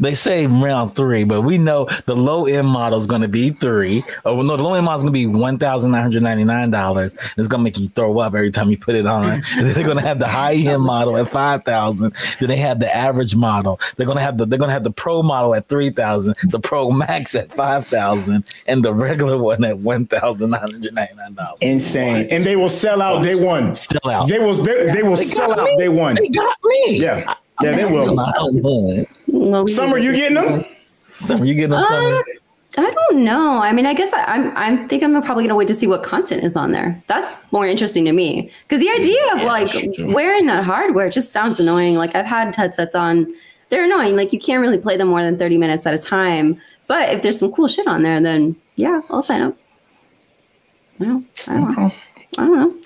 They 0.00 0.14
say 0.14 0.46
round 0.46 0.96
three, 0.96 1.24
but 1.24 1.42
we 1.42 1.58
know 1.58 1.88
the 2.06 2.16
low 2.16 2.46
end 2.46 2.66
model 2.68 2.98
is 2.98 3.06
going 3.06 3.22
to 3.22 3.28
be 3.28 3.50
three. 3.50 4.04
Oh 4.24 4.40
no, 4.42 4.56
the 4.56 4.62
low 4.62 4.74
end 4.74 4.84
model 4.84 4.98
is 4.98 5.02
going 5.02 5.12
to 5.12 5.18
be 5.18 5.26
one 5.26 5.58
thousand 5.58 5.92
nine 5.92 6.02
hundred 6.02 6.22
ninety 6.22 6.44
nine 6.44 6.70
dollars. 6.70 7.14
It's 7.36 7.48
going 7.48 7.60
to 7.60 7.64
make 7.64 7.78
you 7.78 7.88
throw 7.88 8.18
up 8.18 8.34
every 8.34 8.50
time 8.50 8.70
you 8.70 8.78
put 8.78 8.96
it 8.96 9.06
on. 9.06 9.24
and 9.52 9.66
then 9.66 9.74
they're 9.74 9.84
going 9.84 9.98
to 9.98 10.02
have 10.02 10.18
the 10.18 10.26
high 10.26 10.54
end 10.54 10.82
model 10.82 11.16
at 11.16 11.28
five 11.28 11.64
thousand. 11.64 12.14
Then 12.40 12.48
they 12.48 12.56
have 12.56 12.80
the 12.80 12.94
average 12.94 13.36
model. 13.36 13.80
They're 13.96 14.06
going 14.06 14.18
to 14.18 14.24
have 14.24 14.38
the 14.38 14.46
they're 14.46 14.58
going 14.58 14.70
to 14.70 14.74
have 14.74 14.84
the 14.84 14.90
pro 14.90 15.22
model 15.22 15.54
at 15.54 15.68
three 15.68 15.90
thousand, 15.90 16.34
the 16.44 16.60
pro 16.60 16.90
max 16.90 17.34
at 17.34 17.54
five 17.54 17.86
thousand, 17.86 18.50
and 18.66 18.84
the 18.84 18.92
regular 18.92 19.38
one 19.38 19.62
at 19.64 19.78
one 19.78 20.06
thousand 20.06 20.50
nine 20.50 20.60
hundred 20.60 20.94
ninety 20.94 21.14
nine 21.14 21.34
dollars. 21.34 21.58
Insane, 21.60 22.26
and 22.30 22.44
they 22.44 22.56
will 22.56 22.68
sell 22.68 23.00
out 23.00 23.22
day 23.22 23.36
one. 23.36 23.74
Still 23.74 24.10
out. 24.10 24.28
They 24.28 24.38
will. 24.38 24.54
They, 24.54 24.90
they 24.90 25.02
will 25.02 25.16
they 25.16 25.24
sell 25.24 25.58
out 25.58 25.78
day 25.78 25.88
one. 25.88 26.16
They 26.16 26.28
got 26.28 26.56
me. 26.64 26.98
Yeah. 26.98 27.34
Yeah, 27.62 27.72
they 27.72 27.84
will. 27.84 28.16
Well, 29.28 29.68
Summer, 29.68 29.98
you 29.98 30.12
getting 30.14 30.34
them? 30.34 30.62
Summer, 31.24 31.44
you 31.44 31.54
getting 31.54 31.70
them? 31.70 31.84
Summer? 31.84 32.18
Uh, 32.18 32.22
I 32.76 32.90
don't 32.90 33.24
know. 33.24 33.62
I 33.62 33.72
mean, 33.72 33.86
I 33.86 33.94
guess 33.94 34.12
I, 34.12 34.34
am 34.34 34.56
I'm 34.56 34.88
think 34.88 35.04
I'm 35.04 35.20
probably 35.22 35.44
gonna 35.44 35.54
wait 35.54 35.68
to 35.68 35.74
see 35.74 35.86
what 35.86 36.02
content 36.02 36.42
is 36.42 36.56
on 36.56 36.72
there. 36.72 37.00
That's 37.06 37.50
more 37.52 37.66
interesting 37.66 38.04
to 38.06 38.12
me 38.12 38.50
because 38.66 38.80
the 38.82 38.90
idea 38.90 39.20
of 39.32 39.42
yeah, 39.42 39.46
like 39.46 39.68
wearing 40.14 40.46
that 40.46 40.64
hardware 40.64 41.08
just 41.08 41.30
sounds 41.30 41.60
annoying. 41.60 41.94
Like 41.94 42.16
I've 42.16 42.26
had 42.26 42.54
headsets 42.56 42.96
on, 42.96 43.32
they're 43.68 43.84
annoying. 43.84 44.16
Like 44.16 44.32
you 44.32 44.40
can't 44.40 44.60
really 44.60 44.78
play 44.78 44.96
them 44.96 45.08
more 45.08 45.22
than 45.22 45.38
30 45.38 45.56
minutes 45.58 45.86
at 45.86 45.94
a 45.94 45.98
time. 45.98 46.60
But 46.88 47.10
if 47.10 47.22
there's 47.22 47.38
some 47.38 47.52
cool 47.52 47.68
shit 47.68 47.86
on 47.86 48.02
there, 48.02 48.20
then 48.20 48.56
yeah, 48.76 49.02
I'll 49.08 49.22
sign 49.22 49.42
up. 49.42 49.56
Well, 50.98 51.22
I 51.48 51.52
don't 51.54 51.76
know. 51.76 51.92
I 52.38 52.46
don't 52.46 52.58
know. 52.58 52.80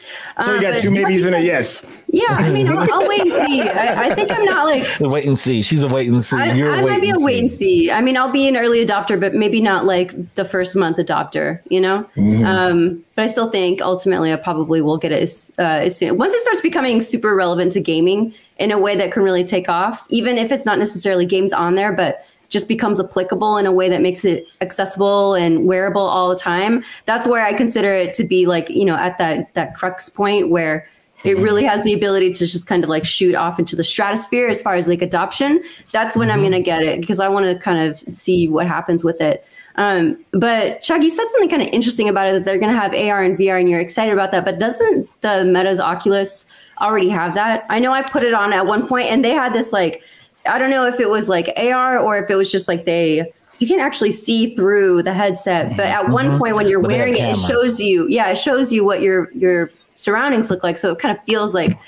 So 0.44 0.54
you 0.54 0.60
got 0.60 0.74
uh, 0.74 0.78
two 0.78 0.90
maybes 0.90 1.24
and 1.24 1.34
a 1.34 1.40
yes. 1.40 1.86
Yeah, 2.10 2.24
I 2.30 2.50
mean, 2.50 2.68
I'll, 2.68 2.78
I'll 2.92 3.08
wait 3.08 3.20
and 3.20 3.32
see. 3.46 3.62
I, 3.62 4.04
I, 4.04 4.14
think 4.14 4.30
I'm 4.30 4.44
not 4.44 4.64
like 4.66 4.86
wait 5.00 5.26
and 5.26 5.38
see. 5.38 5.60
She's 5.60 5.82
a 5.82 5.88
wait 5.88 6.08
and 6.08 6.24
see. 6.24 6.36
You're 6.54 6.70
I, 6.70 6.78
I 6.78 6.80
might 6.80 7.00
be 7.02 7.10
a 7.10 7.18
wait 7.18 7.38
and 7.38 7.50
see. 7.50 7.90
I 7.90 8.00
mean, 8.00 8.16
I'll 8.16 8.32
be 8.32 8.48
an 8.48 8.56
early 8.56 8.84
adopter, 8.84 9.20
but 9.20 9.34
maybe 9.34 9.60
not 9.60 9.84
like 9.84 10.34
the 10.34 10.44
first 10.44 10.74
month 10.74 10.96
adopter. 10.96 11.60
You 11.68 11.80
know, 11.80 12.04
mm-hmm. 12.16 12.44
um, 12.44 13.04
but 13.14 13.24
I 13.24 13.26
still 13.26 13.50
think 13.50 13.82
ultimately 13.82 14.32
I 14.32 14.36
probably 14.36 14.80
will 14.80 14.96
get 14.96 15.12
it 15.12 15.22
as, 15.22 15.52
uh, 15.58 15.62
as 15.62 15.98
soon 15.98 16.16
once 16.16 16.32
it 16.32 16.40
starts 16.40 16.62
becoming 16.62 17.00
super 17.00 17.34
relevant 17.34 17.72
to 17.72 17.80
gaming 17.80 18.34
in 18.58 18.70
a 18.70 18.78
way 18.78 18.96
that 18.96 19.12
can 19.12 19.22
really 19.22 19.44
take 19.44 19.68
off. 19.68 20.06
Even 20.08 20.38
if 20.38 20.50
it's 20.50 20.64
not 20.64 20.78
necessarily 20.78 21.26
games 21.26 21.52
on 21.52 21.74
there, 21.74 21.92
but 21.92 22.24
just 22.48 22.66
becomes 22.66 22.98
applicable 22.98 23.58
in 23.58 23.66
a 23.66 23.72
way 23.72 23.90
that 23.90 24.00
makes 24.00 24.24
it 24.24 24.46
accessible 24.62 25.34
and 25.34 25.66
wearable 25.66 26.00
all 26.00 26.30
the 26.30 26.36
time 26.36 26.82
that's 27.04 27.28
where 27.28 27.44
i 27.44 27.52
consider 27.52 27.92
it 27.92 28.14
to 28.14 28.24
be 28.24 28.46
like 28.46 28.70
you 28.70 28.86
know 28.86 28.96
at 28.96 29.18
that 29.18 29.52
that 29.52 29.74
crux 29.74 30.08
point 30.08 30.48
where 30.48 30.88
it 31.24 31.34
mm-hmm. 31.34 31.42
really 31.42 31.64
has 31.64 31.84
the 31.84 31.92
ability 31.92 32.32
to 32.32 32.46
just 32.46 32.66
kind 32.66 32.84
of 32.84 32.90
like 32.90 33.04
shoot 33.04 33.34
off 33.34 33.58
into 33.58 33.74
the 33.76 33.84
stratosphere 33.84 34.48
as 34.48 34.62
far 34.62 34.74
as 34.74 34.88
like 34.88 35.02
adoption 35.02 35.62
that's 35.92 36.16
when 36.16 36.30
i'm 36.30 36.40
mm-hmm. 36.40 36.50
going 36.50 36.62
to 36.62 36.64
get 36.64 36.82
it 36.82 37.00
because 37.00 37.20
i 37.20 37.28
want 37.28 37.46
to 37.46 37.58
kind 37.58 37.90
of 37.90 37.98
see 38.14 38.48
what 38.48 38.66
happens 38.66 39.04
with 39.04 39.20
it 39.20 39.46
um, 39.78 40.18
but 40.32 40.82
Chuck, 40.82 41.02
you 41.04 41.08
said 41.08 41.24
something 41.28 41.48
kind 41.48 41.62
of 41.62 41.68
interesting 41.68 42.08
about 42.08 42.28
it 42.28 42.32
that 42.32 42.44
they're 42.44 42.58
going 42.58 42.72
to 42.72 42.78
have 42.78 42.92
AR 42.92 43.22
and 43.22 43.38
VR, 43.38 43.60
and 43.60 43.70
you're 43.70 43.78
excited 43.78 44.12
about 44.12 44.32
that. 44.32 44.44
But 44.44 44.58
doesn't 44.58 45.08
the 45.20 45.44
Meta's 45.44 45.78
Oculus 45.78 46.46
already 46.80 47.08
have 47.10 47.32
that? 47.34 47.64
I 47.68 47.78
know 47.78 47.92
I 47.92 48.02
put 48.02 48.24
it 48.24 48.34
on 48.34 48.52
at 48.52 48.66
one 48.66 48.88
point, 48.88 49.06
and 49.06 49.24
they 49.24 49.30
had 49.30 49.52
this 49.52 49.72
like 49.72 50.02
I 50.48 50.58
don't 50.58 50.70
know 50.70 50.86
if 50.86 50.98
it 50.98 51.08
was 51.08 51.28
like 51.28 51.52
AR 51.56 51.96
or 51.96 52.18
if 52.18 52.28
it 52.28 52.34
was 52.34 52.50
just 52.50 52.66
like 52.66 52.86
they 52.86 53.32
so 53.52 53.64
you 53.64 53.68
can't 53.68 53.80
actually 53.80 54.12
see 54.12 54.54
through 54.56 55.04
the 55.04 55.12
headset. 55.12 55.76
But 55.76 55.86
at 55.86 56.04
mm-hmm. 56.04 56.12
one 56.12 56.38
point 56.38 56.56
when 56.56 56.68
you're 56.68 56.80
wearing 56.80 57.14
it, 57.14 57.20
it 57.20 57.36
shows 57.36 57.80
you, 57.80 58.06
yeah, 58.08 58.28
it 58.30 58.38
shows 58.38 58.72
you 58.72 58.84
what 58.84 59.00
your 59.00 59.30
your 59.32 59.70
surroundings 59.98 60.50
look 60.50 60.62
like. 60.62 60.78
So 60.78 60.92
it 60.92 60.98
kind 60.98 61.16
of 61.16 61.22
feels 61.24 61.54
like 61.54 61.78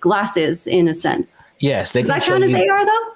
glasses 0.00 0.66
in 0.66 0.88
a 0.88 0.94
sense. 0.94 1.40
Yes, 1.58 1.92
they 1.92 2.02
Does 2.02 2.10
that 2.10 2.22
count 2.22 2.44
as 2.44 2.52
you, 2.52 2.70
AR 2.70 2.84
though? 2.84 3.12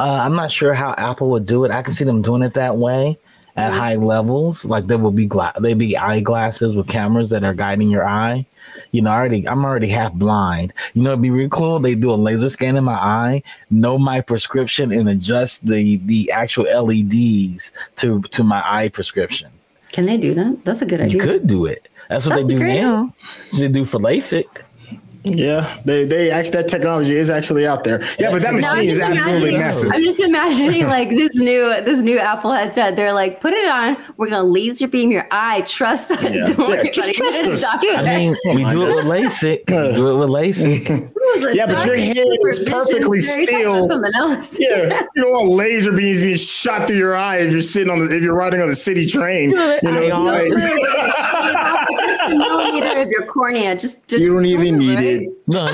Uh, 0.00 0.20
I'm 0.24 0.36
not 0.36 0.52
sure 0.52 0.74
how 0.74 0.94
Apple 0.96 1.30
would 1.30 1.46
do 1.46 1.64
it. 1.64 1.70
I 1.70 1.82
can 1.82 1.92
see 1.92 2.04
them 2.04 2.22
doing 2.22 2.42
it 2.42 2.54
that 2.54 2.76
way 2.76 3.18
at 3.56 3.70
mm-hmm. 3.70 3.80
high 3.80 3.94
levels. 3.96 4.64
Like 4.64 4.86
there 4.86 4.98
will 4.98 5.10
be 5.10 5.26
gla- 5.26 5.54
they 5.60 5.74
be 5.74 5.96
eyeglasses 5.96 6.76
with 6.76 6.86
cameras 6.88 7.30
that 7.30 7.42
are 7.44 7.54
guiding 7.54 7.90
your 7.90 8.06
eye 8.06 8.46
you 8.92 9.02
know, 9.02 9.10
already 9.10 9.46
I'm 9.46 9.64
already 9.64 9.88
half 9.88 10.12
blind. 10.12 10.72
You 10.94 11.02
know, 11.02 11.10
it'd 11.10 11.22
be 11.22 11.30
really 11.30 11.48
cool. 11.50 11.78
They 11.78 11.94
do 11.94 12.10
a 12.10 12.14
laser 12.14 12.48
scan 12.48 12.76
in 12.76 12.84
my 12.84 12.94
eye, 12.94 13.42
know 13.70 13.98
my 13.98 14.20
prescription, 14.20 14.92
and 14.92 15.08
adjust 15.08 15.66
the 15.66 15.96
the 15.98 16.30
actual 16.30 16.64
LEDs 16.64 17.72
to 17.96 18.22
to 18.22 18.42
my 18.42 18.62
eye 18.64 18.88
prescription. 18.88 19.50
Can 19.92 20.06
they 20.06 20.16
do 20.16 20.34
that? 20.34 20.64
That's 20.64 20.82
a 20.82 20.86
good 20.86 21.00
idea. 21.00 21.18
You 21.18 21.22
could 21.22 21.46
do 21.46 21.66
it. 21.66 21.87
That's 22.08 22.26
what 22.26 22.36
That's 22.36 22.48
they 22.48 22.54
do 22.54 22.64
now. 22.64 23.12
That's 23.44 23.60
they 23.60 23.68
do 23.68 23.84
for 23.84 23.98
LASIK. 23.98 24.64
Yeah, 25.24 25.76
they 25.84 26.04
they 26.04 26.30
actually 26.30 26.62
that 26.62 26.68
technology 26.68 27.16
is 27.16 27.28
actually 27.28 27.66
out 27.66 27.84
there. 27.84 28.02
Yeah, 28.18 28.30
but 28.30 28.42
that 28.42 28.54
machine 28.54 28.88
is 28.88 29.00
absolutely 29.00 29.56
massive. 29.56 29.90
I'm 29.92 30.02
just 30.02 30.20
imagining 30.20 30.86
like 30.86 31.10
this 31.10 31.36
new 31.36 31.68
this 31.82 32.00
new 32.00 32.18
Apple 32.18 32.52
headset. 32.52 32.96
They're 32.96 33.12
like, 33.12 33.40
put 33.40 33.52
it 33.52 33.68
on. 33.68 33.96
We're 34.16 34.28
gonna 34.28 34.44
laser 34.44 34.88
beam 34.88 35.10
your 35.10 35.26
eye. 35.30 35.62
Trust 35.62 36.12
us. 36.12 36.22
Yeah. 36.22 36.46
Don't 36.48 36.58
worry 36.58 36.84
yeah, 36.84 37.12
trust 37.12 37.22
us. 37.48 37.64
I 37.64 38.16
mean, 38.16 38.36
we 38.54 38.64
do 38.70 38.84
it 38.84 38.88
with 38.88 39.04
LASIK. 39.06 39.58
We 39.68 39.94
do 39.94 40.10
it 40.10 40.18
with 40.18 40.28
LASIK. 40.28 41.12
yeah, 41.52 41.66
but 41.66 41.84
your 41.84 41.96
head 41.96 42.16
is 42.16 42.68
perfectly 42.68 43.20
still. 43.20 43.88
Something 43.88 44.12
else. 44.14 44.58
Yeah, 44.60 45.02
you 45.16 45.22
don't 45.22 45.32
want 45.32 45.50
laser 45.50 45.92
beams 45.92 46.20
being 46.20 46.36
shot 46.36 46.86
through 46.86 46.96
your 46.96 47.16
eye 47.16 47.38
if 47.38 47.52
you're 47.52 47.60
sitting 47.60 47.90
on 47.90 48.00
the 48.00 48.14
if 48.14 48.22
you're 48.22 48.34
riding 48.34 48.60
on 48.60 48.68
the 48.68 48.76
city 48.76 49.06
train. 49.06 49.50
You 49.50 49.56
know, 49.56 49.78
it's 49.82 50.18
like 50.20 50.52
a 52.30 52.36
millimeter 52.36 53.00
of 53.00 53.08
your 53.08 53.24
cornea. 53.26 53.74
Just, 53.74 54.08
just 54.08 54.22
you 54.22 54.32
don't 54.34 54.46
even 54.46 54.78
need 54.78 55.00
it. 55.00 55.28
No, 55.46 55.64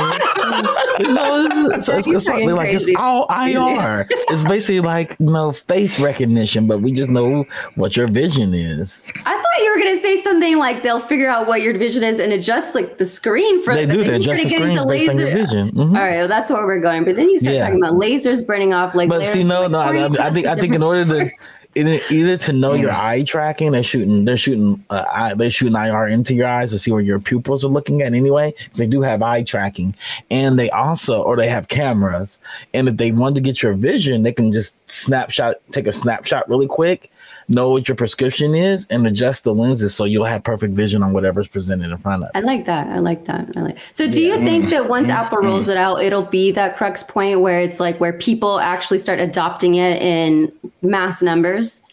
no, 1.00 1.70
it's, 1.74 1.88
it's, 1.88 2.06
it's 2.06 2.26
something 2.26 2.50
like 2.50 2.72
it's 2.72 2.86
all 2.96 3.26
IR. 3.30 4.06
It's 4.10 4.44
basically 4.44 4.80
like 4.80 5.16
you 5.18 5.26
know 5.26 5.52
face 5.52 5.98
recognition, 5.98 6.66
but 6.66 6.80
we 6.80 6.92
just 6.92 7.10
know 7.10 7.44
what 7.74 7.96
your 7.96 8.08
vision 8.08 8.54
is. 8.54 9.02
I 9.24 9.34
thought 9.34 9.64
you 9.64 9.72
were 9.72 9.78
gonna 9.78 9.96
say 9.96 10.16
something 10.16 10.58
like 10.58 10.82
they'll 10.82 11.00
figure 11.00 11.28
out 11.28 11.46
what 11.46 11.62
your 11.62 11.76
vision 11.76 12.04
is 12.04 12.18
and 12.20 12.32
adjust 12.32 12.74
like 12.74 12.98
the 12.98 13.06
screen 13.06 13.62
for. 13.62 13.74
They 13.74 13.86
do. 13.86 14.04
They 14.04 14.16
adjust 14.16 14.42
the 14.42 14.48
screen 14.48 14.88
based 14.88 15.10
on 15.10 15.18
your 15.18 15.30
vision. 15.30 15.43
Mm-hmm. 15.50 15.96
All 15.96 16.02
right, 16.02 16.16
well, 16.16 16.28
that's 16.28 16.50
where 16.50 16.66
we're 16.66 16.80
going. 16.80 17.04
But 17.04 17.16
then 17.16 17.28
you 17.30 17.38
start 17.38 17.56
yeah. 17.56 17.64
talking 17.64 17.82
about 17.82 17.94
lasers 17.94 18.46
burning 18.46 18.74
off 18.74 18.94
like. 18.94 19.08
But 19.08 19.26
see, 19.26 19.42
no, 19.42 19.62
like, 19.66 19.70
no, 19.70 19.78
I, 19.80 20.26
I, 20.26 20.30
think 20.30 20.46
I 20.46 20.54
think 20.54 20.74
in 20.74 20.82
order 20.82 21.04
to 21.04 21.30
either, 21.74 21.98
either 22.10 22.36
to 22.36 22.52
know 22.52 22.74
your 22.74 22.92
eye 22.92 23.22
tracking, 23.22 23.72
they're 23.72 23.82
shooting 23.82 24.24
they're 24.24 24.36
shooting 24.36 24.84
uh, 24.90 25.34
they're 25.34 25.50
shooting 25.50 25.76
IR 25.76 26.08
into 26.08 26.34
your 26.34 26.46
eyes 26.46 26.70
to 26.70 26.78
see 26.78 26.90
where 26.90 27.00
your 27.00 27.20
pupils 27.20 27.64
are 27.64 27.68
looking 27.68 28.02
at 28.02 28.14
anyway. 28.14 28.54
Because 28.56 28.78
they 28.78 28.86
do 28.86 29.02
have 29.02 29.22
eye 29.22 29.42
tracking, 29.42 29.94
and 30.30 30.58
they 30.58 30.70
also 30.70 31.22
or 31.22 31.36
they 31.36 31.48
have 31.48 31.68
cameras. 31.68 32.38
And 32.72 32.88
if 32.88 32.96
they 32.96 33.12
want 33.12 33.34
to 33.36 33.40
get 33.40 33.62
your 33.62 33.74
vision, 33.74 34.22
they 34.22 34.32
can 34.32 34.52
just 34.52 34.78
snapshot 34.90 35.56
take 35.72 35.86
a 35.86 35.92
snapshot 35.92 36.48
really 36.48 36.66
quick. 36.66 37.10
Know 37.48 37.70
what 37.70 37.88
your 37.88 37.96
prescription 37.96 38.54
is 38.54 38.86
and 38.90 39.06
adjust 39.06 39.44
the 39.44 39.54
lenses 39.54 39.94
so 39.94 40.04
you'll 40.04 40.24
have 40.24 40.42
perfect 40.42 40.74
vision 40.74 41.02
on 41.02 41.12
whatever's 41.12 41.48
presented 41.48 41.90
in 41.90 41.98
front 41.98 42.24
of 42.24 42.30
you. 42.34 42.40
I 42.40 42.44
like 42.44 42.64
that. 42.66 42.88
I 42.88 42.98
like 42.98 43.24
that. 43.26 43.48
I 43.56 43.60
like. 43.60 43.78
So, 43.92 44.10
do 44.10 44.20
you 44.20 44.36
think 44.44 44.70
that 44.70 44.88
once 44.88 45.08
Apple 45.08 45.38
rolls 45.42 45.68
it 45.68 45.76
out, 45.76 46.02
it'll 46.02 46.22
be 46.22 46.50
that 46.52 46.76
crux 46.76 47.02
point 47.02 47.40
where 47.40 47.60
it's 47.60 47.80
like 47.80 48.00
where 48.00 48.12
people 48.12 48.58
actually 48.58 48.98
start 48.98 49.20
adopting 49.20 49.76
it 49.76 50.00
in 50.02 50.52
mass 50.82 51.22
numbers? 51.22 51.83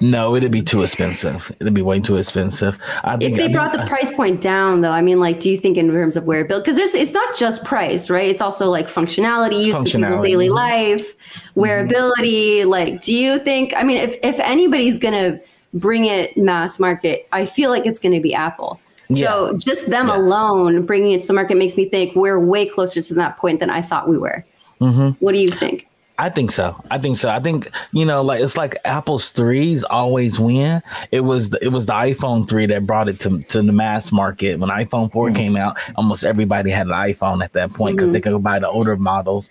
No, 0.00 0.36
it'd 0.36 0.52
be 0.52 0.62
too 0.62 0.82
expensive. 0.82 1.50
It'd 1.60 1.74
be 1.74 1.82
way 1.82 1.98
too 1.98 2.16
expensive. 2.16 2.78
I 3.02 3.16
think 3.16 3.32
If 3.32 3.36
they 3.36 3.46
I 3.46 3.52
brought 3.52 3.72
think- 3.72 3.82
the 3.84 3.88
price 3.88 4.12
point 4.14 4.40
down, 4.40 4.82
though, 4.82 4.92
I 4.92 5.02
mean, 5.02 5.18
like, 5.18 5.40
do 5.40 5.50
you 5.50 5.56
think 5.58 5.76
in 5.76 5.90
terms 5.90 6.16
of 6.16 6.24
wearability? 6.24 6.58
Because 6.58 6.76
there's, 6.76 6.94
it's 6.94 7.12
not 7.12 7.36
just 7.36 7.64
price, 7.64 8.08
right? 8.08 8.30
It's 8.30 8.40
also 8.40 8.70
like 8.70 8.86
functionality, 8.86 9.64
use 9.64 9.74
of 9.76 9.84
people's 9.84 10.24
daily 10.24 10.48
life, 10.48 11.16
wearability. 11.56 12.66
Like, 12.66 13.02
do 13.02 13.14
you 13.14 13.38
think? 13.38 13.74
I 13.76 13.82
mean, 13.82 13.98
if 13.98 14.16
if 14.22 14.38
anybody's 14.40 14.98
gonna 14.98 15.40
bring 15.72 16.04
it 16.04 16.36
mass 16.36 16.78
market, 16.78 17.26
I 17.32 17.46
feel 17.46 17.70
like 17.70 17.86
it's 17.86 17.98
gonna 17.98 18.20
be 18.20 18.34
Apple. 18.34 18.80
So 19.12 19.56
just 19.58 19.90
them 19.90 20.08
alone 20.08 20.86
bringing 20.86 21.12
it 21.12 21.20
to 21.20 21.26
the 21.26 21.34
market 21.34 21.56
makes 21.56 21.76
me 21.76 21.88
think 21.88 22.16
we're 22.16 22.40
way 22.40 22.66
closer 22.66 23.00
to 23.02 23.14
that 23.14 23.36
point 23.36 23.60
than 23.60 23.70
I 23.70 23.80
thought 23.82 24.08
we 24.08 24.18
were. 24.18 24.44
Mm-hmm. 24.80 25.10
What 25.24 25.34
do 25.34 25.40
you 25.40 25.50
think? 25.50 25.86
I 26.16 26.28
think 26.30 26.52
so. 26.52 26.80
I 26.90 26.98
think 26.98 27.16
so. 27.16 27.28
I 27.28 27.40
think 27.40 27.70
you 27.92 28.04
know, 28.04 28.22
like 28.22 28.40
it's 28.40 28.56
like 28.56 28.76
Apple's 28.84 29.30
threes 29.30 29.82
always 29.82 30.38
win. 30.38 30.80
It 31.10 31.20
was 31.20 31.50
the, 31.50 31.64
it 31.64 31.68
was 31.68 31.86
the 31.86 31.92
iPhone 31.92 32.48
three 32.48 32.66
that 32.66 32.86
brought 32.86 33.08
it 33.08 33.18
to 33.20 33.42
to 33.42 33.62
the 33.62 33.72
mass 33.72 34.12
market. 34.12 34.60
When 34.60 34.70
iPhone 34.70 35.10
4 35.10 35.26
mm-hmm. 35.26 35.34
came 35.34 35.56
out, 35.56 35.76
almost 35.96 36.24
everybody 36.24 36.70
had 36.70 36.86
an 36.86 36.92
iPhone 36.92 37.42
at 37.42 37.52
that 37.54 37.72
point 37.72 37.96
because 37.96 38.12
they 38.12 38.20
mm-hmm. 38.20 38.34
could 38.34 38.42
buy 38.44 38.60
the 38.60 38.68
older 38.68 38.96
models. 38.96 39.50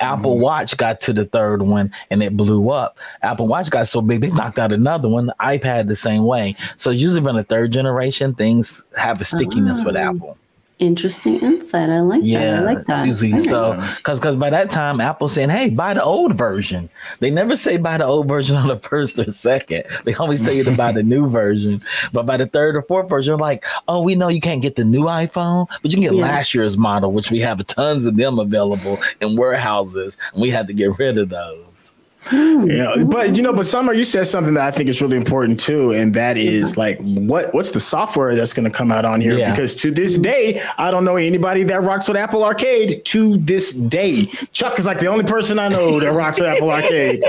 Apple 0.00 0.34
mm-hmm. 0.34 0.42
Watch 0.42 0.76
got 0.76 1.00
to 1.02 1.12
the 1.14 1.24
third 1.24 1.62
one 1.62 1.90
and 2.10 2.22
it 2.22 2.36
blew 2.36 2.68
up. 2.68 2.98
Apple 3.22 3.48
Watch 3.48 3.70
got 3.70 3.88
so 3.88 4.02
big 4.02 4.20
they 4.20 4.30
knocked 4.30 4.58
out 4.58 4.72
another 4.72 5.08
one. 5.08 5.26
The 5.26 5.36
iPad 5.40 5.88
the 5.88 5.96
same 5.96 6.24
way. 6.26 6.54
So 6.76 6.90
usually 6.90 7.22
from 7.22 7.36
the 7.36 7.44
third 7.44 7.72
generation, 7.72 8.34
things 8.34 8.86
have 8.98 9.20
a 9.20 9.24
stickiness 9.24 9.82
with 9.84 9.96
Apple. 9.96 10.36
Interesting 10.80 11.38
insight. 11.38 11.88
I 11.88 12.00
like 12.00 12.20
that. 12.22 12.26
Yeah, 12.26 12.58
I 12.58 12.62
like 12.62 12.84
that. 12.86 13.06
usually 13.06 13.38
so 13.38 13.80
because 13.96 14.18
because 14.18 14.34
by 14.34 14.50
that 14.50 14.70
time 14.70 15.00
Apple's 15.00 15.32
saying, 15.32 15.50
"Hey, 15.50 15.70
buy 15.70 15.94
the 15.94 16.02
old 16.02 16.36
version." 16.36 16.90
They 17.20 17.30
never 17.30 17.56
say 17.56 17.76
buy 17.76 17.98
the 17.98 18.04
old 18.04 18.26
version 18.26 18.56
on 18.62 18.66
the 18.66 18.78
first 18.80 19.16
or 19.20 19.30
second. 19.30 19.84
They 20.04 20.14
always 20.14 20.42
tell 20.42 20.52
you 20.52 20.64
to 20.64 20.76
buy 20.76 20.90
the 20.90 21.02
new 21.14 21.28
version. 21.28 21.80
But 22.12 22.26
by 22.26 22.36
the 22.38 22.46
third 22.46 22.74
or 22.74 22.82
fourth 22.82 23.08
version, 23.08 23.38
like, 23.38 23.64
"Oh, 23.86 24.02
we 24.02 24.16
know 24.16 24.26
you 24.26 24.40
can't 24.40 24.62
get 24.62 24.74
the 24.74 24.84
new 24.84 25.04
iPhone, 25.04 25.68
but 25.80 25.92
you 25.92 25.96
can 25.96 26.02
get 26.02 26.14
Yeah. 26.14 26.22
last 26.22 26.54
year's 26.54 26.76
model, 26.76 27.12
which 27.12 27.30
we 27.30 27.38
have 27.38 27.64
tons 27.66 28.04
of 28.04 28.16
them 28.16 28.40
available 28.40 28.98
in 29.20 29.36
warehouses, 29.36 30.18
and 30.32 30.42
we 30.42 30.50
had 30.50 30.66
to 30.66 30.72
get 30.74 30.98
rid 30.98 31.18
of 31.18 31.28
those." 31.28 31.94
Hmm. 32.26 32.64
Yeah, 32.64 33.04
but 33.06 33.36
you 33.36 33.42
know, 33.42 33.52
but 33.52 33.66
Summer, 33.66 33.92
you 33.92 34.04
said 34.04 34.26
something 34.26 34.54
that 34.54 34.66
I 34.66 34.70
think 34.70 34.88
is 34.88 35.02
really 35.02 35.16
important 35.16 35.60
too, 35.60 35.92
and 35.92 36.14
that 36.14 36.36
is 36.36 36.76
like 36.76 36.98
what 37.00 37.52
what's 37.54 37.72
the 37.72 37.80
software 37.80 38.34
that's 38.34 38.54
going 38.54 38.70
to 38.70 38.76
come 38.76 38.90
out 38.90 39.04
on 39.04 39.20
here? 39.20 39.38
Yeah. 39.38 39.50
Because 39.50 39.74
to 39.76 39.90
this 39.90 40.16
hmm. 40.16 40.22
day, 40.22 40.62
I 40.78 40.90
don't 40.90 41.04
know 41.04 41.16
anybody 41.16 41.64
that 41.64 41.82
rocks 41.82 42.08
with 42.08 42.16
Apple 42.16 42.42
Arcade. 42.42 43.04
To 43.06 43.36
this 43.36 43.72
day, 43.74 44.26
Chuck 44.52 44.78
is 44.78 44.86
like 44.86 44.98
the 44.98 45.06
only 45.06 45.24
person 45.24 45.58
I 45.58 45.68
know 45.68 46.00
that 46.00 46.12
rocks 46.12 46.40
with 46.40 46.48
Apple 46.48 46.70
Arcade, 46.70 47.22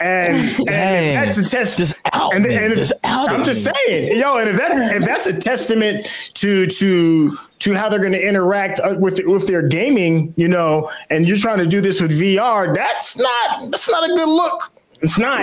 and, 0.00 0.68
and 0.68 0.68
that's 0.68 1.38
a 1.38 1.44
test. 1.44 1.78
Just 1.78 1.96
out 2.12 2.34
and, 2.34 2.44
and 2.46 2.72
if- 2.72 2.78
Just 2.78 2.92
out 3.04 3.30
I'm 3.30 3.44
just 3.44 3.66
me. 3.66 3.72
saying, 3.86 4.18
yo, 4.18 4.38
and 4.38 4.48
if 4.48 4.56
that's 4.56 4.76
if 4.76 5.04
that's 5.04 5.26
a 5.26 5.38
testament 5.38 6.06
to 6.34 6.66
to 6.66 7.38
to 7.62 7.74
how 7.74 7.88
they're 7.88 7.98
going 8.00 8.12
to 8.12 8.20
interact 8.28 8.80
uh, 8.80 8.96
with 8.98 9.20
with 9.24 9.46
their 9.46 9.62
gaming, 9.62 10.34
you 10.36 10.48
know, 10.48 10.90
and 11.10 11.26
you're 11.28 11.36
trying 11.36 11.58
to 11.58 11.66
do 11.66 11.80
this 11.80 12.00
with 12.00 12.12
VR, 12.18 12.74
that's 12.74 13.16
not 13.16 13.70
that's 13.70 13.88
not 13.90 14.04
a 14.04 14.14
good 14.14 14.28
look. 14.28 14.72
It's 15.00 15.18
not. 15.18 15.40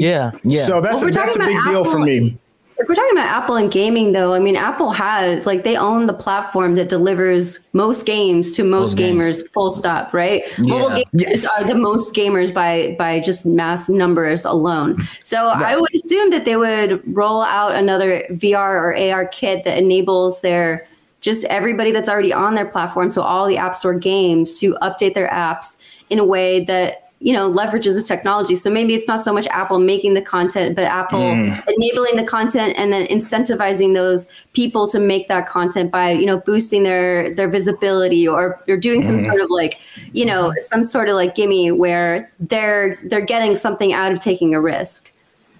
Yeah, 0.00 0.32
yeah. 0.44 0.64
So 0.64 0.80
that's 0.80 0.96
Well, 1.00 1.08
a, 1.08 1.12
that's 1.12 1.36
a 1.36 1.38
big 1.38 1.50
about 1.56 1.64
deal 1.64 1.84
for 1.84 1.98
me. 1.98 2.36
If 2.80 2.88
we're 2.88 2.94
talking 2.94 3.18
about 3.18 3.26
Apple 3.26 3.56
and 3.56 3.72
gaming, 3.72 4.12
though, 4.12 4.34
I 4.34 4.38
mean, 4.38 4.54
Apple 4.54 4.92
has 4.92 5.46
like 5.46 5.64
they 5.64 5.76
own 5.76 6.06
the 6.06 6.12
platform 6.12 6.76
that 6.76 6.88
delivers 6.88 7.68
most 7.72 8.06
games 8.06 8.52
to 8.52 8.62
most 8.62 8.90
Most 8.90 8.96
games. 8.98 9.18
gamers. 9.42 9.50
Full 9.52 9.70
stop. 9.72 10.14
Right? 10.14 10.44
Mobile 10.58 10.90
Yeah. 10.90 11.02
games 11.14 11.42
Yes. 11.44 11.60
are 11.60 11.66
the 11.66 11.74
most 11.74 12.14
gamers 12.14 12.54
by 12.54 12.94
by 12.98 13.18
just 13.18 13.44
mass 13.46 13.88
numbers 13.88 14.44
alone. 14.44 15.02
So 15.24 15.48
I 15.48 15.76
would 15.76 15.92
assume 15.94 16.30
that 16.30 16.44
they 16.44 16.56
would 16.56 17.02
roll 17.16 17.42
out 17.42 17.74
another 17.74 18.22
VR 18.30 18.76
or 18.76 18.94
AR 18.96 19.26
kit 19.26 19.64
that 19.64 19.76
enables 19.76 20.40
their 20.40 20.86
just 21.20 21.44
everybody 21.46 21.90
that's 21.90 22.08
already 22.08 22.32
on 22.32 22.54
their 22.54 22.66
platform, 22.66 23.10
so 23.10 23.22
all 23.22 23.46
the 23.46 23.56
App 23.56 23.74
Store 23.74 23.98
games, 23.98 24.58
to 24.60 24.74
update 24.82 25.14
their 25.14 25.28
apps 25.28 25.76
in 26.10 26.18
a 26.18 26.24
way 26.24 26.64
that 26.64 27.08
you 27.20 27.32
know 27.32 27.50
leverages 27.50 27.96
the 27.96 28.02
technology. 28.02 28.54
So 28.54 28.70
maybe 28.70 28.94
it's 28.94 29.08
not 29.08 29.20
so 29.20 29.32
much 29.32 29.46
Apple 29.48 29.78
making 29.78 30.14
the 30.14 30.22
content, 30.22 30.76
but 30.76 30.84
Apple 30.84 31.18
mm. 31.18 31.64
enabling 31.66 32.16
the 32.16 32.24
content 32.24 32.74
and 32.76 32.92
then 32.92 33.06
incentivizing 33.06 33.94
those 33.94 34.28
people 34.52 34.88
to 34.88 35.00
make 35.00 35.28
that 35.28 35.48
content 35.48 35.90
by 35.90 36.10
you 36.10 36.26
know 36.26 36.38
boosting 36.38 36.84
their 36.84 37.34
their 37.34 37.48
visibility 37.48 38.26
or 38.26 38.62
or 38.68 38.76
doing 38.76 39.02
some 39.02 39.16
mm-hmm. 39.16 39.24
sort 39.30 39.40
of 39.40 39.50
like 39.50 39.80
you 40.12 40.24
know 40.24 40.52
some 40.58 40.84
sort 40.84 41.08
of 41.08 41.16
like 41.16 41.34
gimme 41.34 41.72
where 41.72 42.30
they're 42.38 42.98
they're 43.04 43.20
getting 43.20 43.56
something 43.56 43.92
out 43.92 44.12
of 44.12 44.20
taking 44.20 44.54
a 44.54 44.60
risk. 44.60 45.12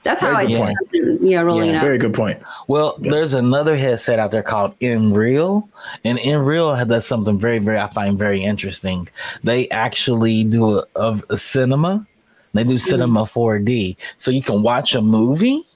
That's 0.08 0.22
how 0.22 0.34
I 0.34 0.46
Very 0.46 0.58
think, 0.58 0.78
good 0.78 0.88
it's, 0.90 1.22
you 1.22 1.36
know, 1.36 1.44
rolling 1.44 1.66
Yeah. 1.66 1.72
it 1.72 1.76
out. 1.76 1.82
Very 1.82 1.98
good 1.98 2.14
point. 2.14 2.38
Well, 2.66 2.96
there's 2.98 3.34
another 3.34 3.76
headset 3.76 4.18
out 4.18 4.30
there 4.30 4.42
called 4.42 4.74
Nreal, 4.78 5.68
and 6.02 6.18
Nreal 6.18 6.88
does 6.88 7.06
something 7.06 7.38
very, 7.38 7.58
very 7.58 7.76
I 7.76 7.88
find 7.88 8.16
very 8.16 8.42
interesting. 8.42 9.06
They 9.44 9.68
actually 9.68 10.44
do 10.44 10.78
a, 10.78 10.84
of 10.96 11.22
a 11.28 11.36
cinema. 11.36 12.06
They 12.54 12.64
do 12.64 12.70
mm-hmm. 12.70 12.78
cinema 12.78 13.20
4D, 13.24 13.98
so 14.16 14.30
you 14.30 14.40
can 14.40 14.62
watch 14.62 14.94
a 14.94 15.02
movie, 15.02 15.66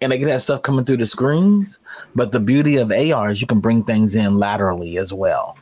and 0.00 0.10
they 0.10 0.16
get 0.16 0.24
that 0.24 0.40
stuff 0.40 0.62
coming 0.62 0.86
through 0.86 0.96
the 0.96 1.06
screens. 1.06 1.78
But 2.14 2.32
the 2.32 2.40
beauty 2.40 2.76
of 2.78 2.90
AR 2.90 3.30
is 3.30 3.42
you 3.42 3.46
can 3.46 3.60
bring 3.60 3.84
things 3.84 4.14
in 4.14 4.36
laterally 4.36 4.96
as 4.96 5.12
well. 5.12 5.58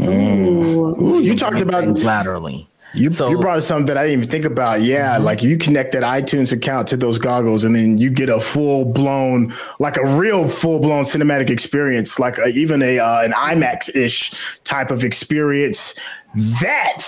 Ooh. 0.00 1.00
Ooh, 1.00 1.20
you 1.20 1.36
talked 1.36 1.60
about 1.60 1.86
laterally. 2.02 2.68
You, 2.94 3.10
So- 3.10 3.28
you 3.28 3.38
brought 3.38 3.58
up 3.58 3.62
something 3.62 3.86
that 3.86 3.96
I 3.96 4.06
didn't 4.06 4.20
even 4.20 4.30
think 4.30 4.44
about. 4.44 4.82
Yeah, 4.82 5.18
like 5.18 5.42
you 5.42 5.56
connect 5.56 5.92
that 5.92 6.02
iTunes 6.02 6.52
account 6.52 6.88
to 6.88 6.96
those 6.96 7.18
goggles, 7.18 7.64
and 7.64 7.74
then 7.74 7.98
you 7.98 8.10
get 8.10 8.28
a 8.28 8.40
full 8.40 8.84
blown, 8.84 9.54
like 9.78 9.96
a 9.96 10.16
real 10.16 10.48
full 10.48 10.80
blown 10.80 11.04
cinematic 11.04 11.50
experience, 11.50 12.18
like 12.18 12.38
a, 12.38 12.48
even 12.48 12.82
a 12.82 12.98
uh, 12.98 13.22
an 13.22 13.32
IMAX 13.32 13.94
ish 13.94 14.32
type 14.64 14.90
of 14.90 15.04
experience. 15.04 15.94
That 16.60 17.02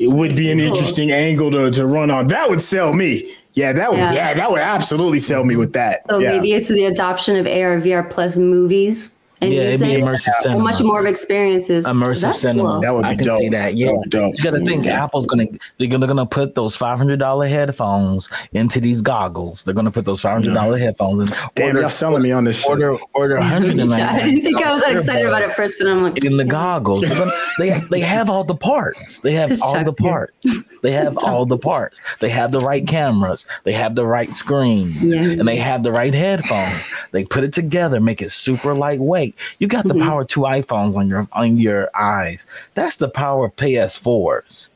would 0.00 0.34
be 0.36 0.50
an 0.50 0.58
cool. 0.58 0.68
interesting 0.68 1.12
angle 1.12 1.50
to, 1.52 1.70
to 1.70 1.86
run 1.86 2.10
on. 2.10 2.28
That 2.28 2.50
would 2.50 2.60
sell 2.60 2.92
me. 2.92 3.32
Yeah, 3.54 3.72
that 3.72 3.90
would. 3.90 3.98
Yeah. 3.98 4.12
Yeah, 4.12 4.34
that 4.34 4.50
would 4.50 4.60
absolutely 4.60 5.20
sell 5.20 5.44
me 5.44 5.54
with 5.54 5.72
that. 5.74 6.02
So 6.04 6.18
yeah. 6.18 6.32
maybe 6.32 6.52
it's 6.52 6.68
the 6.68 6.86
adoption 6.86 7.36
of 7.36 7.46
AR, 7.46 7.80
VR 7.80 8.10
plus 8.10 8.36
movies 8.36 9.10
and 9.44 9.52
Yeah, 9.54 9.60
it'd 9.62 9.80
be 9.80 9.86
music. 9.86 10.04
immersive 10.04 10.42
cinema. 10.42 10.62
much 10.62 10.82
more 10.82 11.00
of 11.00 11.06
experiences. 11.06 11.86
immersive 11.86 12.20
That's 12.22 12.40
cinema. 12.40 12.62
cool. 12.72 12.80
That 12.80 12.94
would 12.94 13.02
be 13.02 13.08
I 13.08 13.14
can 13.16 13.24
dope. 13.26 13.40
see 13.40 13.48
that. 13.50 13.74
Yeah, 13.74 13.86
That 13.88 13.94
would 13.96 14.02
be 14.04 14.10
dope. 14.10 14.36
you 14.38 14.44
got 14.44 14.50
to 14.52 14.64
think 14.64 14.86
Apple's 14.86 15.26
gonna 15.26 15.44
they're 15.78 15.88
gonna, 15.88 15.98
they're 16.06 16.14
gonna 16.14 16.26
put 16.26 16.54
those 16.54 16.76
five 16.76 16.98
hundred 16.98 17.18
dollar 17.18 17.46
headphones 17.46 18.28
into 18.52 18.80
these 18.80 19.00
goggles. 19.02 19.62
They're 19.64 19.74
gonna 19.74 19.90
put 19.90 20.04
those 20.04 20.20
five 20.20 20.32
hundred 20.32 20.54
dollar 20.54 20.78
headphones 20.78 21.30
in. 21.30 21.36
Damn, 21.54 21.66
order, 21.68 21.80
y'all 21.82 21.90
selling 21.90 22.22
me 22.22 22.32
on 22.32 22.44
this 22.44 22.60
shit. 22.60 22.70
order 22.70 22.96
order 23.14 23.40
hundred 23.40 23.76
Yeah, 23.88 24.12
I 24.12 24.22
didn't 24.24 24.42
think 24.42 24.64
I 24.64 24.72
was 24.72 24.82
that 24.82 24.96
excited 24.96 25.26
about 25.26 25.42
it 25.42 25.54
first, 25.56 25.78
but 25.78 25.88
I'm 25.88 26.02
like, 26.02 26.24
in 26.24 26.36
the 26.36 26.44
goggles. 26.44 27.00
They're 27.02 27.16
gonna- 27.18 27.32
they 27.58 27.80
they 27.90 28.00
have 28.00 28.30
all 28.30 28.44
the 28.44 28.54
parts. 28.56 29.18
They 29.20 29.32
have 29.34 29.48
This 29.50 29.62
all 29.62 29.82
the 29.84 29.92
parts. 29.92 30.34
They 30.82 30.90
have 31.00 31.16
all 31.18 31.46
the 31.46 31.58
parts. 31.58 32.00
They 32.20 32.28
have 32.30 32.52
the 32.52 32.60
right 32.60 32.86
cameras. 32.86 33.46
They 33.64 33.72
have 33.72 33.94
the 33.94 34.06
right 34.06 34.32
screens, 34.32 35.14
Yeah. 35.14 35.20
and 35.22 35.46
they 35.48 35.56
have 35.56 35.82
the 35.82 35.92
right 35.92 36.12
headphones. 36.14 36.82
They 37.12 37.24
put 37.24 37.44
it 37.44 37.52
together, 37.52 38.00
make 38.00 38.20
it 38.22 38.30
super 38.30 38.74
lightweight. 38.74 39.33
You 39.58 39.66
got 39.66 39.86
the 39.88 39.94
Mhm. 39.94 40.02
power 40.02 40.20
of 40.22 40.28
two 40.28 40.40
iPhones 40.40 40.96
on 40.96 41.08
your 41.08 41.26
on 41.32 41.56
your 41.58 41.90
eyes. 41.94 42.46
That's 42.74 42.96
the 42.96 43.08
power 43.08 43.46
of 43.46 43.56
PS4s. 43.56 44.70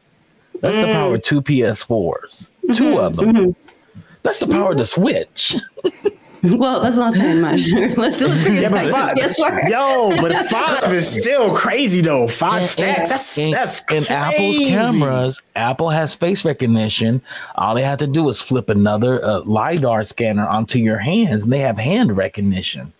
That's 0.60 0.76
the 0.78 0.86
power 0.92 1.14
of 1.14 1.22
two 1.22 1.40
PS4s. 1.42 2.50
Two 2.72 2.98
of 2.98 3.16
them. 3.16 3.32
mhm. 3.32 3.54
That's 4.22 4.40
the 4.40 4.46
power 4.48 4.72
of 4.72 4.78
the 4.78 4.86
Switch. 4.86 5.56
Well, 6.40 6.78
that's 6.80 6.96
not 6.96 7.14
saying 7.14 7.40
much. 7.40 7.72
let's 7.96 8.20
let's 8.20 8.20
figure 8.44 8.60
Yeah, 8.60 8.68
it 8.68 8.70
but 8.70 8.84
out. 8.84 8.90
five, 8.92 9.16
Yes, 9.16 9.36
sure. 9.38 9.68
yo, 9.68 10.16
but 10.22 10.46
five 10.50 10.92
is 10.94 11.08
still 11.08 11.52
crazy 11.56 12.00
though. 12.00 12.28
Five 12.28 12.60
And- 12.62 12.70
stacks. 12.70 13.08
That's 13.10 13.38
and- 13.38 13.52
that's 13.52 13.82
and. 13.92 14.08
Apple's 14.08 14.58
cameras. 14.58 15.42
Apple 15.56 15.90
has 15.90 16.14
face 16.14 16.44
recognition. 16.44 17.22
All 17.56 17.74
they 17.74 17.82
have 17.82 17.98
to 17.98 18.06
do 18.06 18.28
is 18.28 18.40
flip 18.40 18.70
another 18.70 19.22
uh, 19.24 19.40
lidar 19.46 20.04
scanner 20.04 20.46
onto 20.46 20.78
your 20.78 20.98
hands, 20.98 21.42
and 21.42 21.52
they 21.52 21.58
have 21.58 21.76
hand 21.76 22.16
recognition. 22.16 22.92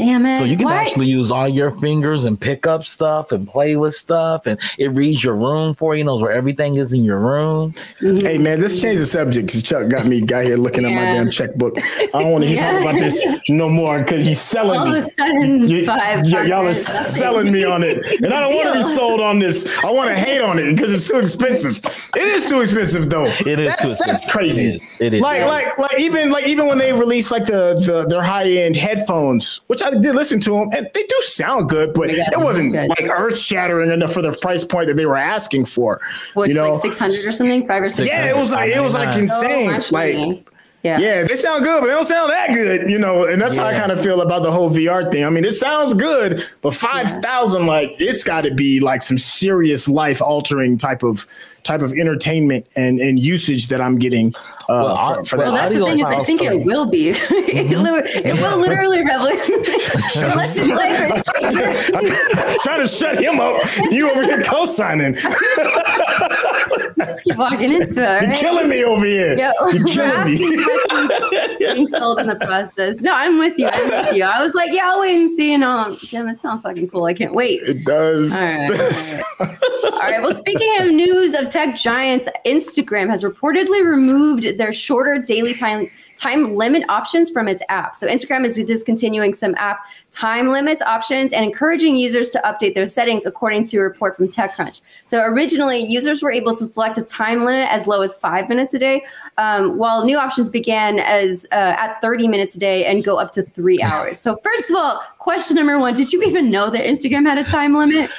Damn 0.00 0.24
it! 0.26 0.38
So 0.38 0.44
you 0.44 0.56
can 0.56 0.64
Why- 0.66 0.76
actually 0.76 1.06
use 1.06 1.30
all 1.30 1.46
your 1.48 1.70
fingers 1.70 2.24
and 2.24 2.40
pick 2.40 2.66
up 2.66 2.84
stuff 2.86 3.32
and 3.32 3.46
play 3.46 3.76
with 3.76 3.94
stuff, 3.94 4.46
and 4.46 4.58
it 4.78 4.88
reads 4.92 5.22
your 5.22 5.34
room 5.36 5.74
for 5.74 5.94
you, 5.94 6.04
knows 6.04 6.22
where 6.22 6.32
everything 6.32 6.76
is 6.76 6.92
in 6.92 7.04
your 7.04 7.18
room. 7.18 7.74
Hey 8.00 8.38
man, 8.38 8.60
let's 8.60 8.80
change 8.80 8.98
the 8.98 9.06
subject. 9.06 9.52
'cause 9.52 9.62
Chuck 9.62 9.88
got 9.88 10.06
me 10.06 10.20
got 10.22 10.44
here 10.44 10.56
looking 10.56 10.84
at 10.84 10.92
my 10.92 11.02
damn 11.04 11.28
checkbook. 11.30 11.76
I 11.78 12.06
don't 12.12 12.32
want 12.32 12.44
to 12.44 12.48
hear 12.48 12.56
Yeah. 12.58 12.72
talk 12.72 12.80
about 12.82 13.00
this 13.00 13.24
no 13.50 13.68
more 13.68 13.98
because 13.98 14.24
he's 14.24 14.40
selling 14.40 14.78
all 14.80 14.86
me. 14.88 14.98
of 14.98 15.04
a 15.04 15.08
sudden 15.08 15.60
Y- 15.68 15.84
five. 15.84 16.24
y- 16.32 16.44
y'all 16.46 16.66
are 16.66 16.74
selling 16.74 17.52
me 17.52 17.64
on 17.64 17.82
it, 17.82 17.98
and 18.22 18.32
I 18.32 18.40
don't 18.40 18.54
want 18.54 18.68
to 18.68 18.74
be 18.74 18.82
sold 18.94 19.20
on 19.20 19.38
this. 19.38 19.66
I 19.84 19.90
want 19.90 20.08
to 20.10 20.16
hate 20.16 20.40
on 20.40 20.58
it 20.58 20.74
because 20.74 20.92
it's 20.92 21.08
too 21.10 21.18
expensive. 21.18 21.78
It 22.16 22.28
is 22.28 22.48
too 22.48 22.60
expensive, 22.62 23.10
though. 23.10 23.26
It 23.26 23.60
is 23.60 23.68
that's, 23.76 23.98
too 23.98 24.04
That's 24.06 24.30
crazy. 24.32 24.66
It 24.66 24.74
is. 24.76 24.82
It 25.00 25.14
is. 25.14 25.20
Like, 25.20 25.38
Yes. 25.40 25.48
like, 25.78 25.90
like 25.92 26.00
even 26.00 26.30
like 26.30 26.46
even 26.46 26.66
when 26.68 26.78
they 26.78 26.92
release 26.92 27.30
like 27.30 27.44
the, 27.44 27.74
the 27.84 28.06
their 28.08 28.22
high 28.22 28.48
end 28.48 28.76
headphones, 28.76 29.60
which 29.66 29.82
I 29.82 29.89
did 29.90 30.14
listen 30.14 30.40
to 30.40 30.50
them, 30.50 30.70
and 30.72 30.88
they 30.94 31.02
do 31.02 31.16
sound 31.22 31.68
good, 31.68 31.92
but 31.94 32.14
Yeah, 32.14 32.28
it 32.32 32.38
wasn't 32.40 32.72
good. 32.72 32.88
like 32.88 33.08
earth 33.08 33.38
shattering 33.38 33.90
enough 33.90 34.12
for 34.12 34.22
the 34.22 34.32
price 34.32 34.64
point 34.64 34.86
that 34.88 34.96
they 34.96 35.06
were 35.06 35.16
asking 35.16 35.66
for. 35.66 36.00
What's 36.34 36.48
you 36.48 36.54
know, 36.54 36.72
like 36.72 36.82
six 36.82 36.98
hundred 36.98 37.26
or 37.26 37.32
something, 37.32 37.66
five 37.66 37.82
or 37.82 37.90
six. 37.90 38.08
yeah, 38.08 38.26
it 38.26 38.36
was 38.36 38.52
like 38.52 38.70
it 38.70 38.80
was 38.80 38.94
like 38.94 39.16
insane. 39.16 39.70
much 39.70 39.92
like. 39.92 40.46
Yeah. 40.82 40.98
yeah, 40.98 41.24
they 41.24 41.34
sound 41.34 41.62
good, 41.62 41.80
but 41.82 41.88
they 41.88 41.92
don't 41.92 42.06
sound 42.06 42.30
that 42.30 42.54
good, 42.54 42.88
you 42.88 42.98
know. 42.98 43.26
And 43.26 43.38
that's 43.42 43.54
how 43.54 43.66
I 43.66 43.74
kind 43.74 43.92
of 43.92 44.00
feel 44.00 44.22
about 44.22 44.42
the 44.42 44.50
whole 44.50 44.70
VR 44.70 45.10
thing. 45.12 45.26
I 45.26 45.28
mean, 45.28 45.44
it 45.44 45.52
sounds 45.52 45.92
good, 45.92 46.42
but 46.62 46.72
five 46.72 47.10
thousand, 47.20 47.66
like, 47.66 47.94
it's 47.98 48.24
got 48.24 48.44
to 48.44 48.54
be 48.54 48.80
like 48.80 49.02
some 49.02 49.18
serious 49.18 49.88
life 49.90 50.22
altering 50.22 50.78
type 50.78 51.02
of 51.02 51.26
type 51.64 51.82
of 51.82 51.92
entertainment 51.92 52.66
and 52.76 52.98
and 52.98 53.18
usage 53.18 53.68
that 53.68 53.82
I'm 53.82 53.98
getting 53.98 54.34
uh, 54.70 54.82
Well, 54.84 54.96
for, 54.96 55.24
for 55.24 55.36
well, 55.38 55.52
Well, 55.52 55.54
that. 55.56 55.62
that's 55.70 55.74
the 55.74 55.84
thing 55.84 55.94
is, 55.94 56.02
I 56.02 56.24
think 56.24 56.42
it 56.42 56.64
will 56.64 56.86
be. 56.86 57.08
it, 57.10 57.18
li- 57.18 58.02
it 58.24 58.34
will 58.40 58.58
literally 58.58 59.04
revolutionize. 59.04 60.16
Unless 60.16 60.58
like, 60.60 61.24
Trying 62.62 62.80
to 62.80 62.86
shut 62.88 63.18
him 63.20 63.40
up, 63.40 63.56
you 63.90 64.10
over 64.10 64.22
here 64.22 64.40
co-signing. 64.42 65.14
just 66.96 67.24
keep 67.24 67.36
walking 67.36 67.72
into 67.72 67.82
it. 67.82 67.96
You're 67.96 68.20
Right? 68.30 68.36
killing 68.36 68.68
me 68.68 68.84
over 68.84 69.04
here. 69.06 69.36
Yeah, 69.36 69.52
You're 69.72 69.86
killing 69.86 70.24
me. 70.24 70.38
being 71.58 71.86
sold 71.86 72.18
in 72.20 72.26
the 72.26 72.36
process. 72.36 73.00
No, 73.00 73.14
I'm 73.14 73.38
with 73.38 73.54
you. 73.58 73.68
I'm 73.72 73.88
with 73.90 74.14
you. 74.14 74.24
I 74.24 74.42
was 74.42 74.54
like, 74.54 74.70
yeah, 74.72 74.82
I'll 74.90 75.00
wait 75.00 75.16
and 75.16 75.30
see. 75.30 75.52
And 75.54 75.64
um, 75.64 75.96
damn, 76.10 76.28
it 76.28 76.36
sounds 76.36 76.62
fucking 76.62 76.88
cool. 76.90 77.04
I 77.06 77.14
can't 77.14 77.34
wait. 77.34 77.60
It 77.62 77.84
does. 77.84 78.34
All 78.34 78.40
right, 78.46 78.70
all 78.70 78.76
right. 78.76 79.22
All 79.92 79.98
right. 80.00 80.22
Well, 80.22 80.34
speaking 80.34 80.68
of 80.80 80.88
news 80.88 81.34
of 81.34 81.48
tech 81.50 81.76
giants, 81.76 82.28
Instagram 82.46 83.08
has 83.10 83.24
reportedly 83.24 83.84
removed 83.84 84.44
their 84.60 84.72
shorter 84.72 85.18
daily 85.18 85.54
time 85.54 85.90
time 86.16 86.54
limit 86.54 86.84
options 86.88 87.30
from 87.30 87.48
its 87.48 87.62
app. 87.68 87.96
So 87.96 88.06
Instagram 88.06 88.44
is 88.44 88.62
discontinuing 88.62 89.32
some 89.34 89.54
app 89.56 89.86
time 90.10 90.48
limits 90.48 90.82
options 90.82 91.32
and 91.32 91.44
encouraging 91.44 91.96
users 91.96 92.28
to 92.30 92.38
update 92.40 92.74
their 92.74 92.86
settings, 92.86 93.24
according 93.24 93.64
to 93.64 93.78
a 93.78 93.82
report 93.82 94.16
from 94.16 94.28
TechCrunch. 94.28 94.82
So 95.06 95.22
originally, 95.24 95.80
users 95.80 96.22
were 96.22 96.30
able 96.30 96.54
to 96.54 96.64
select 96.66 96.98
a 96.98 97.02
time 97.02 97.44
limit 97.44 97.68
as 97.72 97.86
low 97.86 98.02
as 98.02 98.12
five 98.14 98.48
minutes 98.48 98.74
a 98.74 98.78
day, 98.78 99.02
um, 99.38 99.78
while 99.78 100.04
new 100.04 100.18
options 100.18 100.50
began 100.50 100.98
as 101.00 101.46
uh, 101.52 101.74
at 101.78 102.00
30 102.02 102.28
minutes 102.28 102.54
a 102.54 102.60
day 102.60 102.84
and 102.84 103.02
go 103.02 103.16
up 103.18 103.32
to 103.32 103.42
three 103.42 103.80
hours. 103.82 104.20
So 104.20 104.36
first 104.36 104.70
of 104.70 104.76
all, 104.76 105.02
question 105.18 105.56
number 105.56 105.78
one: 105.78 105.94
Did 105.94 106.12
you 106.12 106.22
even 106.22 106.50
know 106.50 106.68
that 106.70 106.84
Instagram 106.84 107.24
had 107.24 107.38
a 107.38 107.44
time 107.44 107.74
limit? 107.74 108.10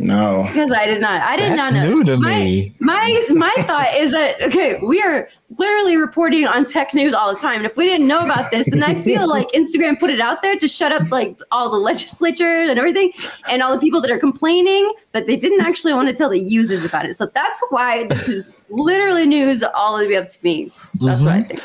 No. 0.00 0.42
Because 0.48 0.72
I 0.72 0.86
did 0.86 1.00
not. 1.00 1.20
I 1.22 1.36
did 1.36 1.50
That's 1.50 1.56
not 1.56 1.72
know. 1.72 1.84
new 1.88 2.04
to 2.04 2.16
my, 2.16 2.30
me. 2.40 2.74
My 2.80 3.26
my 3.30 3.54
thought 3.60 3.94
is 3.94 4.12
that 4.12 4.42
okay, 4.42 4.78
we 4.82 5.00
are 5.00 5.28
literally 5.56 5.96
reporting 5.96 6.46
on 6.46 6.64
tech 6.64 6.92
news 6.94 7.14
all 7.14 7.32
the 7.32 7.40
time. 7.40 7.58
And 7.58 7.66
if 7.66 7.76
we 7.76 7.86
didn't 7.86 8.06
know 8.06 8.24
about 8.24 8.50
this, 8.50 8.68
then 8.70 8.82
I 8.82 9.00
feel 9.00 9.28
like 9.36 9.48
Instagram 9.52 9.98
put 9.98 10.10
it 10.10 10.20
out 10.20 10.42
there 10.42 10.56
to 10.56 10.68
shut 10.68 10.92
up 10.92 11.10
like 11.10 11.38
all 11.52 11.70
the 11.70 11.78
legislature 11.78 12.44
and 12.68 12.78
everything 12.78 13.12
and 13.48 13.62
all 13.62 13.72
the 13.72 13.80
people 13.80 14.00
that 14.02 14.10
are 14.10 14.18
complaining, 14.18 14.92
but 15.12 15.26
they 15.26 15.36
didn't 15.36 15.60
actually 15.62 15.94
want 15.94 16.08
to 16.08 16.14
tell 16.14 16.28
the 16.28 16.38
users 16.40 16.84
about 16.84 17.06
it. 17.06 17.14
So 17.14 17.26
that's 17.26 17.60
why 17.70 18.04
this 18.08 18.28
is 18.28 18.50
literally 18.70 19.26
news 19.26 19.62
all 19.62 19.96
the 19.98 20.06
way 20.08 20.16
up 20.16 20.28
to 20.28 20.38
me. 20.44 20.70
That's 21.00 21.22
what 21.22 21.32
I 21.32 21.38
Mm-hmm. 21.40 21.48
think. 21.48 21.62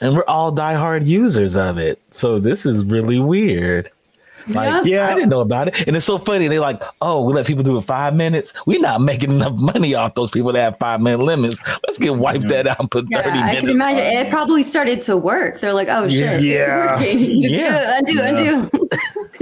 and 0.00 0.14
we're 0.16 0.24
all 0.26 0.52
diehard 0.54 1.06
users 1.06 1.54
of 1.56 1.76
it. 1.78 2.00
So 2.12 2.38
this 2.38 2.64
is 2.66 2.84
really 2.84 3.18
weird. 3.20 3.90
Like, 4.48 4.84
Yeah. 4.84 5.08
I 5.08 5.14
didn't 5.14 5.28
know 5.30 5.40
about 5.40 5.68
it, 5.68 5.86
and 5.86 5.96
it's 5.96 6.06
so 6.06 6.18
funny. 6.18 6.48
They're 6.48 6.60
like, 6.60 6.82
"Oh, 7.00 7.22
we 7.24 7.32
let 7.32 7.46
people 7.46 7.62
do 7.62 7.76
it 7.78 7.82
five 7.82 8.14
minutes. 8.14 8.52
We're 8.66 8.80
not 8.80 9.00
making 9.00 9.30
enough 9.30 9.58
money 9.60 9.94
off 9.94 10.14
those 10.14 10.30
people 10.30 10.52
that 10.52 10.60
have 10.62 10.78
five 10.78 11.00
minute 11.00 11.20
limits. 11.20 11.60
Let's 11.86 11.98
get 11.98 12.16
wiped 12.16 12.48
that 12.48 12.66
out 12.66 12.80
and 12.80 12.90
put 12.90 13.06
Yeah, 13.10 13.22
thirty 13.22 13.38
I 13.38 13.44
minutes." 13.46 13.60
can 13.60 13.68
imagine 13.70 14.26
it 14.26 14.30
probably 14.30 14.62
started 14.62 15.00
to 15.02 15.16
work. 15.16 15.60
They're 15.60 15.74
like, 15.74 15.88
oh 15.88 16.04
Yeah. 16.08 16.38
shit, 16.38 16.42
Yeah. 16.42 16.96
it's 17.00 17.02
working. 17.02 17.42
Yeah. 17.42 17.98
undo, 17.98 18.22
undo. 18.22 18.70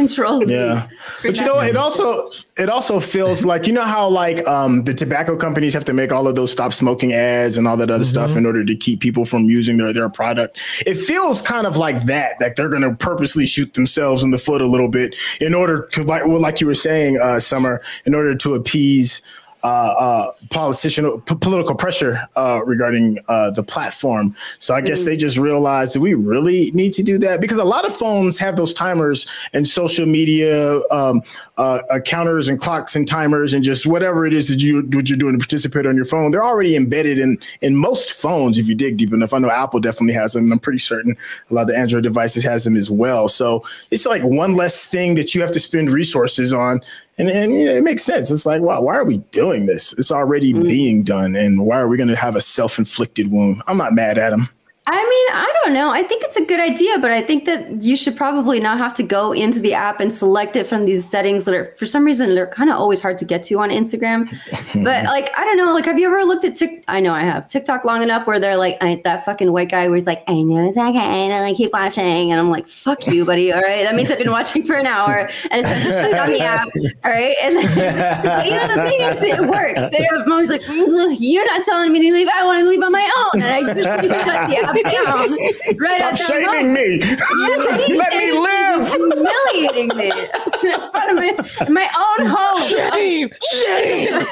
Control 0.06 0.44
Z. 0.44 0.52
Yeah. 0.52 0.88
But 1.22 1.36
you 1.36 1.44
know 1.44 1.56
what? 1.56 1.68
It 1.68 1.76
also 1.76 2.30
it 2.56 2.68
also 2.68 3.00
feels 3.00 3.44
like 3.52 3.66
you 3.66 3.72
know 3.72 3.84
how 3.84 4.08
like 4.08 4.46
um 4.46 4.84
the 4.84 4.94
tobacco 4.94 5.36
companies 5.36 5.74
have 5.74 5.84
to 5.84 5.92
make 5.92 6.12
all 6.12 6.26
of 6.26 6.34
those 6.34 6.50
stop 6.50 6.72
smoking 6.72 7.12
ads 7.12 7.58
and 7.58 7.68
all 7.68 7.76
that 7.76 7.90
other 7.90 8.04
stuff 8.04 8.36
in 8.36 8.46
order 8.46 8.64
to 8.64 8.74
keep 8.74 9.00
people 9.00 9.24
from 9.24 9.44
using 9.44 9.76
their, 9.76 9.92
their 9.92 10.08
product. 10.08 10.60
It 10.86 10.96
feels 10.96 11.42
kind 11.42 11.66
of 11.66 11.76
like 11.76 12.04
that, 12.04 12.40
like 12.40 12.56
they're 12.56 12.68
gonna 12.68 12.94
purposely 12.94 13.46
shoot 13.46 13.74
themselves 13.74 14.24
in 14.24 14.30
the 14.30 14.38
foot 14.38 14.62
a 14.62 14.66
little 14.66 14.88
bit 14.88 15.14
in 15.40 15.54
order 15.54 15.86
to 15.92 16.02
like 16.02 16.26
well, 16.26 16.40
like 16.40 16.60
you 16.60 16.66
were 16.66 16.74
saying, 16.74 17.18
uh, 17.20 17.40
Summer, 17.40 17.82
in 18.04 18.14
order 18.14 18.34
to 18.34 18.54
appease 18.54 19.22
uh, 19.62 19.66
uh, 19.66 20.33
politician 20.51 21.20
p- 21.23 21.35
political 21.37 21.75
pressure 21.75 22.18
uh, 22.37 22.61
regarding 22.64 23.18
uh, 23.29 23.51
the 23.51 23.62
platform. 23.62 24.35
So 24.59 24.75
I 24.75 24.81
guess 24.81 25.05
they 25.05 25.16
just 25.16 25.37
realized 25.37 25.94
that 25.94 26.01
we 26.01 26.14
really 26.14 26.70
need 26.73 26.92
to 26.94 27.03
do 27.03 27.18
that 27.18 27.40
because 27.40 27.59
a 27.59 27.64
lot 27.64 27.87
of 27.87 27.94
phones 27.94 28.38
have 28.38 28.57
those 28.57 28.75
timers 28.75 29.27
and 29.53 29.66
social 29.66 30.07
media 30.07 30.81
um, 30.90 31.23
uh, 31.59 31.81
uh, 31.90 32.01
counters 32.01 32.49
and 32.49 32.59
clocks 32.59 32.96
and 32.96 33.07
timers 33.07 33.53
and 33.53 33.62
just 33.62 33.87
whatever 33.87 34.27
it 34.27 34.33
is 34.33 34.49
that 34.49 34.62
you 34.62 34.83
what 34.92 35.09
you're 35.09 35.18
doing 35.18 35.35
to 35.35 35.38
participate 35.38 35.87
on 35.87 35.96
your 35.96 36.05
phone. 36.05 36.31
They're 36.31 36.44
already 36.44 36.77
embedded 36.77 37.18
in 37.18 37.38
in 37.61 37.77
most 37.77 38.12
phones 38.12 38.59
if 38.59 38.66
you 38.66 38.75
dig 38.75 38.96
deep 38.96 39.12
enough. 39.12 39.35
I 39.35 39.38
know 39.38 39.51
Apple 39.51 39.81
definitely 39.81 40.14
has 40.14 40.33
them. 40.33 40.44
and 40.44 40.53
I'm 40.53 40.59
pretty 40.59 40.79
certain 40.79 41.16
a 41.51 41.55
lot 41.55 41.62
of 41.62 41.68
the 41.68 41.77
Android 41.77 42.03
devices 42.03 42.44
has 42.44 42.64
them 42.64 42.77
as 42.77 42.90
well. 42.90 43.29
So 43.29 43.64
it's 43.90 44.07
like 44.07 44.23
one 44.23 44.55
less 44.55 44.87
thing 44.87 45.14
that 45.16 45.35
you 45.35 45.40
have 45.40 45.53
to 45.53 45.61
spend 45.61 45.90
resources 45.90 46.53
on. 46.53 46.81
And, 47.20 47.30
and 47.30 47.52
you 47.52 47.66
know, 47.66 47.72
it 47.72 47.83
makes 47.85 48.02
sense. 48.02 48.30
It's 48.30 48.46
like, 48.46 48.62
wow, 48.62 48.80
why 48.80 48.96
are 48.96 49.04
we 49.04 49.18
doing 49.30 49.66
this? 49.66 49.92
It's 49.94 50.11
already 50.11 50.54
mm. 50.54 50.66
being 50.66 51.02
done. 51.02 51.37
And 51.37 51.64
why 51.66 51.78
are 51.78 51.88
we 51.88 51.96
going 51.96 52.09
to 52.09 52.16
have 52.16 52.37
a 52.37 52.40
self 52.40 52.78
inflicted 52.78 53.30
wound? 53.30 53.62
I'm 53.66 53.76
not 53.76 53.92
mad 53.92 54.18
at 54.18 54.33
him. 54.33 54.46
I 54.87 54.97
mean, 54.97 55.37
I 55.37 55.53
don't 55.62 55.75
know. 55.75 55.90
I 55.90 56.03
think 56.03 56.25
it's 56.25 56.37
a 56.37 56.45
good 56.45 56.59
idea, 56.59 56.99
but 56.99 57.11
I 57.11 57.21
think 57.21 57.45
that 57.45 57.83
you 57.83 57.95
should 57.95 58.16
probably 58.16 58.59
not 58.59 58.79
have 58.79 58.93
to 58.95 59.03
go 59.03 59.31
into 59.33 59.61
the 59.61 59.75
app 59.75 60.01
and 60.01 60.12
select 60.12 60.57
it 60.57 60.66
from 60.66 60.85
these 60.85 61.09
settings 61.09 61.45
that 61.45 61.55
are, 61.55 61.75
for 61.79 61.87
some 61.87 62.03
reason, 62.03 62.35
they're 62.35 62.47
kind 62.47 62.71
of 62.71 62.77
always 62.77 63.01
hard 63.01 63.19
to 63.19 63.25
get 63.25 63.43
to 63.45 63.61
on 63.61 63.71
Instagram. 63.71 64.29
but 64.85 65.05
like, 65.05 65.31
I 65.38 65.45
don't 65.45 65.59
know. 65.59 65.75
Like, 65.75 65.85
have 65.85 65.99
you 65.99 66.09
ever 66.09 66.25
looked 66.25 66.45
at 66.45 66.57
Tik? 66.57 66.83
I 66.88 66.99
know 66.99 67.12
I 67.14 67.21
have 67.21 67.47
TikTok 67.47 67.85
long 67.85 68.03
enough 68.03 68.27
where 68.27 68.40
they're 68.40 68.57
like, 68.57 68.79
I, 68.81 69.01
that 69.05 69.25
fucking 69.25 69.53
white 69.53 69.71
guy 69.71 69.88
he's 69.93 70.07
like, 70.07 70.25
I 70.27 70.43
know 70.43 70.66
it's 70.66 70.77
okay, 70.77 70.99
and 70.99 71.45
I 71.45 71.53
keep 71.53 71.73
watching, 71.73 72.33
and 72.33 72.40
I'm 72.40 72.51
like, 72.51 72.66
fuck 72.66 73.07
you, 73.07 73.25
buddy. 73.25 73.53
All 73.53 73.61
right, 73.61 73.85
that 73.85 73.95
means 73.95 74.11
I've 74.11 74.19
been 74.19 74.33
watching 74.33 74.64
for 74.64 74.75
an 74.75 74.87
hour, 74.87 75.31
and 75.51 75.66
it's 75.66 75.85
just 75.85 76.01
click 76.01 76.21
on 76.21 76.31
the 76.31 76.40
app. 76.40 76.69
All 77.05 77.11
right, 77.11 77.37
and 77.43 77.57
then, 77.57 78.23
but, 78.25 78.47
you 78.47 78.53
know 78.53 78.66
the 78.66 78.90
thing 78.90 79.01
is, 79.01 79.38
it 79.38 79.47
works. 79.47 79.95
I'm 80.25 80.33
always 80.33 80.51
like, 80.51 80.62
"Mm, 80.62 81.16
you're 81.21 81.47
not 81.47 81.64
telling 81.64 81.93
me 81.93 82.01
to 82.09 82.12
leave. 82.12 82.29
I 82.35 82.45
want 82.45 82.61
to 82.61 82.69
leave 82.69 82.83
on 82.83 82.93
my 82.93 83.09
own, 83.35 83.43
and 83.43 83.53
I 83.53 83.59
usually 83.59 83.85
shut 83.85 84.49
the 84.49 84.57
app 84.57 84.69
down 84.74 85.30
right 85.78 85.96
Stop 85.96 86.12
at 86.12 86.16
that 86.16 86.18
shaming 86.18 86.72
moment. 86.74 86.74
me. 86.74 87.00
Let 87.96 88.12
me 88.14 88.33
live. 88.38 88.88
Humiliating 88.90 89.96
me 89.96 90.09
in 90.11 90.90
front 90.90 91.11
of 91.11 91.16
my, 91.16 91.68
my 91.68 91.88
own 92.18 92.26
home. 92.26 92.62
Shame, 92.68 93.28
shame, 93.52 94.24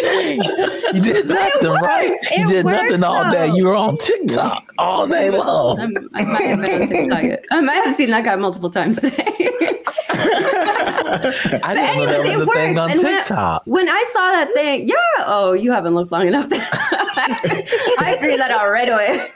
shame. 0.00 0.42
You 0.94 1.00
did 1.00 1.26
nothing, 1.28 1.70
right? 1.70 2.10
works. 2.10 2.22
You 2.36 2.44
It 2.44 2.48
did 2.48 2.64
works, 2.64 2.82
nothing 2.90 3.04
all 3.04 3.30
day. 3.32 3.48
You 3.54 3.66
were 3.68 3.74
on 3.76 3.96
TikTok 3.98 4.72
all 4.78 5.06
day 5.06 5.30
long. 5.30 5.80
I'm, 5.80 5.94
I 6.14 6.24
might 6.24 6.42
have 6.42 6.60
been 6.60 7.12
on 7.12 7.20
TikTok. 7.20 7.40
Um, 7.50 7.58
I 7.58 7.60
might 7.60 7.84
have 7.84 7.94
seen 7.94 8.10
that 8.10 8.24
guy 8.24 8.36
multiple 8.36 8.70
times 8.70 9.00
today. 9.00 9.24
I 10.12 11.74
didn't 11.74 12.08
know 12.08 12.12
anyways, 12.12 12.12
that 12.12 12.18
was 12.18 12.26
it 12.26 12.48
a 12.48 12.52
thing 12.52 12.78
on 12.78 12.90
And 12.90 13.02
when 13.02 13.14
I- 13.14 13.16
TikTok. 13.18 13.62
when 13.66 13.88
I 13.88 14.04
saw 14.12 14.20
that 14.32 14.50
thing, 14.54 14.82
yeah. 14.88 15.24
Oh, 15.26 15.52
you 15.52 15.72
haven't 15.72 15.94
looked 15.94 16.12
long 16.12 16.26
enough. 16.26 16.46
I 16.52 18.16
figured 18.20 18.40
that 18.40 18.50
out 18.50 18.70
right 18.70 18.88
away. 18.88 19.28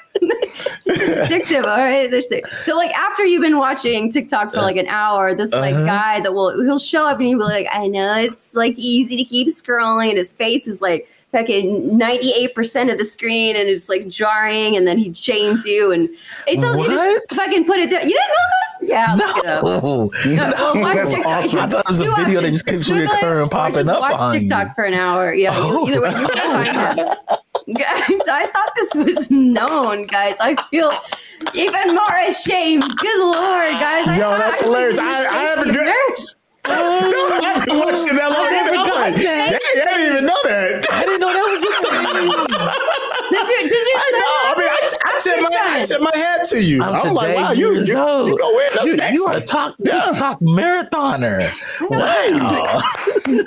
Addictive, 0.99 1.65
all 1.65 1.79
right. 1.79 2.11
There's 2.11 2.29
so 2.65 2.77
like 2.77 2.91
after 2.93 3.25
you've 3.25 3.43
been 3.43 3.59
watching 3.59 4.11
TikTok 4.11 4.53
for 4.53 4.59
like 4.63 4.77
an 4.77 4.87
hour, 4.89 5.35
this 5.35 5.51
like 5.53 5.75
Uh-huh. 5.75 5.87
guy 5.87 6.21
that 6.21 6.33
will 6.35 6.63
he'll 6.65 6.79
show 6.79 7.09
up 7.09 7.19
and 7.19 7.27
he'll 7.27 7.39
be 7.39 7.45
like, 7.45 7.67
I 7.73 7.87
know 7.87 8.17
it's 8.17 8.55
like 8.55 8.75
easy 8.79 9.17
to 9.17 9.25
keep 9.25 9.49
scrolling, 9.49 10.09
and 10.11 10.19
his 10.19 10.31
face 10.31 10.67
is 10.69 10.81
like 10.83 11.09
fucking 11.33 11.97
ninety 11.97 12.31
eight 12.33 12.55
percent 12.55 12.91
of 12.91 12.99
the 12.99 13.05
screen, 13.05 13.57
and 13.57 13.69
it's 13.69 13.89
like 13.89 14.09
jarring, 14.09 14.77
and 14.77 14.87
then 14.87 14.99
he 14.99 15.11
chains 15.13 15.65
you, 15.65 15.93
and 15.93 16.09
he 16.47 16.57
tells 16.57 16.79
you 16.79 16.89
to 16.89 16.95
What? 16.95 17.23
fucking 17.33 17.65
put 17.65 17.79
it 17.79 17.91
down. 17.91 18.03
You 18.03 18.09
didn't 18.09 18.29
know 18.29 18.35
this? 18.51 18.91
Yeah, 18.91 19.15
look 19.15 19.37
it 19.39 19.47
up. 19.47 19.63
No. 19.65 20.09
No, 20.27 20.53
well, 20.75 20.95
That's 20.95 21.11
TikTok. 21.13 21.27
awesome. 21.27 21.61
I 21.61 21.67
thought 21.69 21.81
it 21.87 21.89
was 21.89 22.01
a 22.01 22.15
video 22.17 22.41
that 22.43 22.51
just 22.51 22.67
keeps 22.67 22.91
it 22.91 23.09
reoccurring, 23.09 23.51
popping 23.51 23.89
up 23.89 24.01
watch 24.01 24.33
TikTok 24.33 24.69
you. 24.69 24.75
for 24.75 24.85
an 24.85 24.95
hour. 24.95 25.33
Yeah, 25.33 25.53
Oh. 25.55 25.89
either 25.89 26.01
way, 26.03 26.11
you 26.11 26.29
can 26.29 26.65
find 26.75 26.99
it. 27.01 27.39
Guys, 27.79 28.29
I 28.29 28.47
thought 28.53 28.73
this 28.77 28.95
was 28.95 29.31
known, 29.31 30.07
guys. 30.07 30.35
I 30.39 30.55
feel 30.69 30.93
Even 31.55 31.95
more 31.95 32.19
ashamed. 32.29 32.85
Good 32.99 33.21
lord, 33.21 33.73
guys. 33.81 34.07
I 34.07 34.17
Yo, 34.19 34.23
thought 34.25 34.39
that's 34.39 34.63
I 34.63 34.67
was 34.69 34.75
hilarious. 34.77 34.99
a 34.99 35.03
I- 35.03 35.07
I 35.07 35.43
haven't 35.49 35.65
safety 35.73 35.85
got- 35.85 36.11
nurse. 36.11 36.35
No, 36.67 36.73
I 36.73 37.53
haven't 37.61 37.77
watched 37.77 38.05
it 38.09 38.17
that 38.17 38.29
long 38.33 38.41
oh, 38.41 38.57
either. 38.57 38.73
I 38.73 38.81
was 38.81 38.95
like, 38.97 39.17
dang, 39.21 39.53
I 39.53 39.85
didn't 39.85 40.13
even 40.13 40.25
know 40.25 40.41
that. 40.45 40.87
I 40.93 41.05
didn't 41.05 41.21
know 41.21 41.33
that 41.33 41.45
was 41.45 41.61
a 41.61 41.73
thing. 41.77 42.29
Does 43.33 43.49
your, 43.53 43.63
does 43.69 43.85
your 43.85 44.01
I 44.01 44.09
son 44.09 44.21
know. 44.21 44.33
I 44.49 44.53
mean, 44.57 44.69
I, 44.69 44.77
have- 44.81 44.97
I, 45.05 45.13
ask 45.13 45.25
tip 45.25 45.41
your 45.41 45.45
my, 45.45 45.57
I 45.85 45.87
son. 45.87 46.01
tip 46.01 46.11
my 46.15 46.19
hat 46.19 46.45
to 46.51 46.63
you. 46.63 46.83
I'm 46.83 46.95
I'm 46.95 47.15
like, 47.15 47.37
wow, 47.37 47.53
you, 47.53 47.73
years 47.75 47.89
you, 47.89 47.97
old. 47.97 48.29
you 48.29 48.39
go 48.39 48.59
in. 48.59 48.67
That's 48.75 48.87
You, 48.87 48.93
you 48.93 49.25
are 49.27 49.33
a 49.33 49.37
excellent. 49.37 49.47
talk 49.49 49.75
Yeah. 49.79 50.07
TikTok 50.07 50.41
marathoner. 50.41 51.51
Wow. 51.91 52.83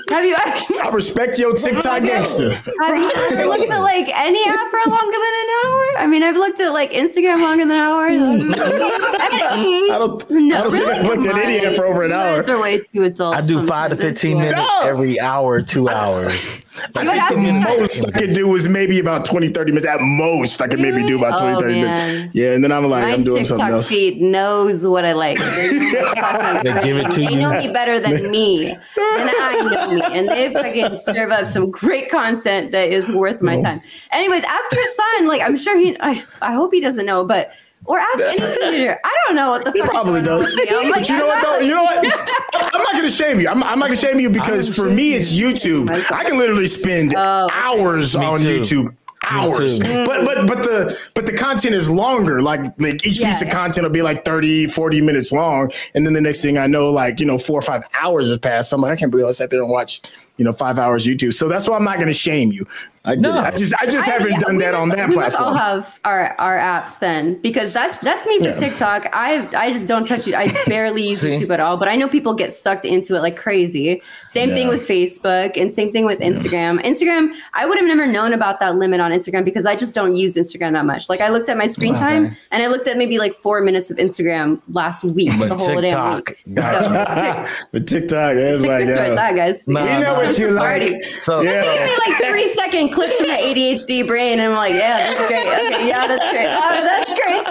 Have 0.10 0.26
you 0.26 0.36
actually 0.36 0.80
I 0.80 0.90
respect 0.90 1.38
your 1.40 1.56
TikTok 1.56 2.04
gangster. 2.04 2.50
have 2.52 2.96
you 2.96 3.12
ever 3.32 3.46
looked 3.46 3.70
at 3.72 3.80
like 3.80 4.10
any 4.16 4.44
app 4.48 4.72
for 4.72 4.90
longer 4.90 5.18
than 5.18 5.36
an 5.44 5.50
hour? 5.66 5.84
I 6.00 6.08
mean, 6.10 6.24
I've 6.24 6.36
looked 6.36 6.60
at 6.60 6.70
like 6.74 6.92
Instagram 6.92 7.42
longer 7.42 7.66
than 7.66 7.72
an 7.72 7.80
hour. 7.80 8.08
I 8.10 9.98
don't, 10.00 10.30
No, 10.30 10.58
I 10.58 10.64
don't 10.64 10.72
think? 10.72 10.88
I've 10.90 11.06
looked 11.06 11.26
at 11.28 11.38
any 11.38 11.66
app 11.66 11.76
for 11.76 11.86
over 11.86 12.04
an 12.04 12.12
hour. 12.12 12.38
guys 12.38 12.50
are 12.50 12.62
way 12.62 12.80
too 12.80 13.04
adult. 13.04 13.36
I 13.36 13.42
do 13.42 13.66
five 13.68 13.92
to 13.92 13.98
15 13.98 14.38
minutes 14.38 14.58
No. 14.58 14.82
every 14.84 15.20
hour, 15.20 15.62
two 15.62 15.90
hours. 15.90 16.58
I 16.96 17.30
think 17.30 17.48
the 17.48 17.76
most 17.78 18.06
I 18.08 18.20
could 18.20 18.34
do 18.34 18.56
is 18.56 18.68
maybe 18.68 19.00
about 19.00 19.26
20, 19.26 19.50
30 19.50 19.72
minutes. 19.72 19.86
At 19.86 20.00
most, 20.02 20.62
I 20.62 20.68
could 20.68 20.80
maybe 20.80 21.06
do 21.06 21.18
about 21.18 21.40
20, 21.40 21.56
Oh, 21.56 21.60
30 21.60 21.74
man. 21.82 21.82
minutes. 21.88 22.36
Yeah, 22.36 22.54
and 22.54 22.64
then 22.64 22.72
I'm 22.72 22.84
like, 22.86 23.06
My 23.06 23.14
I'm 23.14 23.24
doing 23.24 23.44
something 23.44 23.68
else. 23.68 23.90
feed 23.90 24.22
knows 24.22 24.86
what 24.86 25.06
I 25.06 25.14
like. 25.14 25.38
They, 25.40 25.72
know 25.80 26.62
They 26.64 26.82
give 26.84 26.98
it 26.98 27.12
to 27.12 27.22
they 27.22 27.32
you. 27.34 27.40
know 27.40 27.52
me 27.52 27.68
better 27.72 28.00
than 28.00 28.30
me, 28.32 28.66
than 28.68 28.80
I 28.96 29.70
know 29.72 29.96
me, 29.96 30.18
and 30.18 30.28
they 30.28 30.52
fucking 30.54 30.98
serve 30.98 31.32
up 31.32 31.48
some 31.48 31.72
great 31.72 32.10
content 32.10 32.72
that 32.72 32.90
is 32.90 33.10
worth 33.10 33.42
my 33.42 33.62
time. 33.62 33.82
Anyways, 34.12 34.44
ask 34.44 34.72
your 34.72 34.86
son. 34.86 35.28
Like, 35.28 35.42
I'm 35.42 35.58
sure 35.58 35.78
he. 35.78 35.98
I, 36.00 36.20
I 36.42 36.54
hope 36.54 36.74
he 36.74 36.80
doesn't 36.82 37.06
know, 37.06 37.24
but 37.24 37.52
or 37.86 38.00
ask 38.00 38.20
any 38.20 38.38
teenager. 38.72 38.98
I 39.04 39.16
don't 39.28 39.36
know 39.36 39.50
what 39.52 39.66
the 39.66 39.72
He 39.72 39.80
fuck. 39.80 39.88
is 39.90 39.92
probably 39.94 40.22
going 40.22 40.28
on 40.28 40.42
does. 40.44 40.56
with 40.56 40.70
me. 40.70 40.76
I'm 40.78 40.90
like, 40.90 40.94
but 41.02 41.10
you 41.10 41.18
know 41.18 41.28
what 41.28 41.44
though? 41.44 41.60
You 41.60 41.76
know 41.76 41.84
what? 41.84 42.06
I'm 42.76 42.82
not 42.84 42.92
gonna 42.94 43.10
shame 43.10 43.40
you. 43.40 43.48
I'm, 43.50 43.64
I'm 43.64 43.80
not 43.80 43.86
gonna 43.88 43.96
shame 43.96 44.20
you 44.20 44.30
because 44.30 44.76
for 44.76 44.90
me 44.90 45.14
it's 45.14 45.34
YouTube. 45.34 45.90
Oh, 45.94 46.16
I 46.16 46.24
can 46.24 46.38
literally 46.38 46.68
spend 46.68 47.14
Oh, 47.16 47.48
hours 47.54 48.16
on 48.16 48.40
too. 48.40 48.60
YouTube. 48.62 48.96
Hours. 49.30 49.80
But 49.80 50.06
but 50.26 50.48
but 50.48 50.64
the 50.64 50.98
but 51.14 51.26
the 51.26 51.34
content 51.34 51.76
is 51.76 51.90
longer. 51.90 52.42
Like 52.42 52.62
like 52.80 53.06
each 53.06 53.20
Yeah, 53.20 53.28
piece 53.28 53.42
of 53.42 53.50
yeah. 53.50 53.54
content 53.56 53.84
will 53.84 53.92
be 53.92 54.02
like 54.02 54.24
30, 54.24 54.68
40 54.68 55.02
minutes 55.02 55.34
long. 55.34 55.70
And 55.94 56.06
then 56.06 56.14
the 56.14 56.22
next 56.22 56.42
thing 56.42 56.58
I 56.58 56.68
know, 56.68 56.90
like, 56.92 57.20
you 57.20 57.26
know, 57.26 57.38
four 57.38 57.60
or 57.60 57.62
five 57.62 57.84
hours 57.94 58.32
have 58.32 58.42
passed. 58.42 58.72
I'm 58.72 58.80
like, 58.80 58.94
I 58.94 58.96
can't 58.96 59.12
believe 59.12 59.28
I 59.28 59.32
sat 59.32 59.50
there 59.50 59.62
and 59.62 59.70
watched, 59.70 60.16
you 60.38 60.46
know, 60.46 60.52
five 60.52 60.78
hours 60.80 61.06
YouTube. 61.06 61.34
So 61.34 61.48
that's 61.50 61.68
why 61.68 61.76
I'm 61.78 61.84
not 61.84 62.00
gonna 62.00 62.14
shame 62.14 62.52
you. 62.52 62.66
I. 63.06 63.16
No. 63.16 63.32
I 63.32 63.52
just 63.52 63.74
I 63.82 63.86
just 63.86 64.08
I- 64.08 64.12
haven't 64.12 64.32
yeah, 64.32 64.40
done 64.40 64.58
we 64.58 64.64
that 64.64 64.76
on 64.76 64.90
must- 64.90 64.98
that 64.98 65.10
we 65.10 65.16
must 65.16 65.40
all 65.40 65.54
have 65.54 65.98
our 66.04 66.36
our 66.40 66.58
apps 66.58 67.00
then, 67.00 67.40
because 67.42 67.74
that's 67.74 68.00
that's 68.00 68.26
me 68.28 68.38
for 68.40 68.46
Yeah. 68.46 68.52
TikTok. 68.54 69.08
I 69.14 69.48
I 69.56 69.72
just 69.72 69.88
don't 69.88 70.06
touch 70.06 70.28
it. 70.28 70.34
I 70.36 70.52
barely 70.66 71.08
use 71.08 71.24
YouTube 71.24 71.50
at 71.52 71.62
all. 71.62 71.78
But 71.78 71.88
I 71.88 71.96
know 71.96 72.10
people 72.10 72.34
get 72.34 72.52
sucked 72.52 72.84
into 72.86 73.16
it 73.16 73.22
like 73.22 73.38
crazy. 73.38 74.02
Same 74.28 74.50
thing 74.50 74.68
with 74.68 74.86
Facebook, 74.86 75.56
and 75.56 75.72
same 75.72 75.94
thing 75.94 76.06
with 76.06 76.20
Instagram. 76.20 76.84
Instagram, 76.84 77.34
I 77.54 77.66
would 77.66 77.78
have 77.78 77.88
never 77.88 78.06
known 78.08 78.34
about 78.34 78.60
that 78.60 78.76
limit 78.76 79.00
on 79.00 79.12
Instagram 79.12 79.46
because 79.46 79.66
I 79.66 79.76
just 79.78 79.96
don't 79.96 80.16
use 80.16 80.36
Instagram 80.36 80.74
that 80.74 80.86
much. 80.86 81.08
Like 81.08 81.22
I 81.22 81.30
looked 81.30 81.48
at 81.48 81.58
my 81.58 81.68
screen 81.68 81.92
Okay. 81.94 82.02
time, 82.02 82.36
and 82.52 82.62
I 82.62 82.68
looked 82.68 82.90
at 82.90 82.98
maybe 82.98 83.20
like 83.20 83.34
four 83.36 83.62
minutes 83.62 83.90
of 83.90 83.96
Instagram 83.98 84.60
last 84.74 85.06
week, 85.06 85.32
But 85.40 85.48
the 85.50 85.56
whole 85.58 85.80
damn 85.80 86.22
TikTok, 86.24 86.30
week. 86.46 86.60
So, 86.60 87.46
But 87.72 87.88
TikTok, 87.88 88.36
is 88.36 88.66
like 88.66 88.86
TikTok's 88.88 89.16
yeah. 89.16 89.28
at, 89.30 89.36
guys. 89.36 89.66
Nah, 89.68 89.84
We 89.98 90.04
know 90.04 90.27
what 90.28 90.40
you 90.40 90.58
Party. 90.58 90.92
like. 90.94 91.04
So, 91.22 91.42
Yeah. 91.42 91.64
Give 91.64 91.84
me 91.84 91.98
like 92.08 92.30
three 92.30 92.48
second 92.50 92.90
clips 92.94 93.18
from 93.20 93.30
my 93.30 93.38
ADHD 93.38 94.06
brain, 94.08 94.40
and 94.40 94.52
I'm 94.54 94.58
like, 94.58 94.74
yeah, 94.74 95.10
that's 95.14 95.28
great. 95.28 95.48
Okay, 95.48 95.88
yeah, 95.88 96.08
that's 96.08 96.32
great. 96.32 96.48
Oh, 96.50 96.82
that's 96.84 97.14
great 97.14 97.44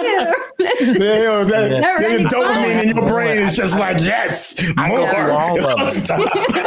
too. 0.95 1.03
Yeah, 1.03 1.23
yo, 1.23 1.43
that, 1.45 1.71
Yeah. 1.71 1.79
Never 1.79 1.99
the 1.99 2.07
ending 2.07 2.27
dopamine 2.27 2.83
in 2.83 2.95
your 2.95 3.05
brain 3.05 3.39
is 3.39 3.53
just 3.53 3.79
like 3.79 3.99
yes, 4.01 4.55
I 4.77 4.89
go 4.89 5.07
through 5.11 5.31
all 5.31 5.57
more. 5.59 5.71
of 5.71 6.07
them. 6.07 6.65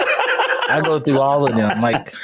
I 0.73 0.81
go 0.85 0.99
through 1.01 1.19
all 1.21 1.47
of 1.47 1.57
them. 1.57 1.81
Like 1.81 2.15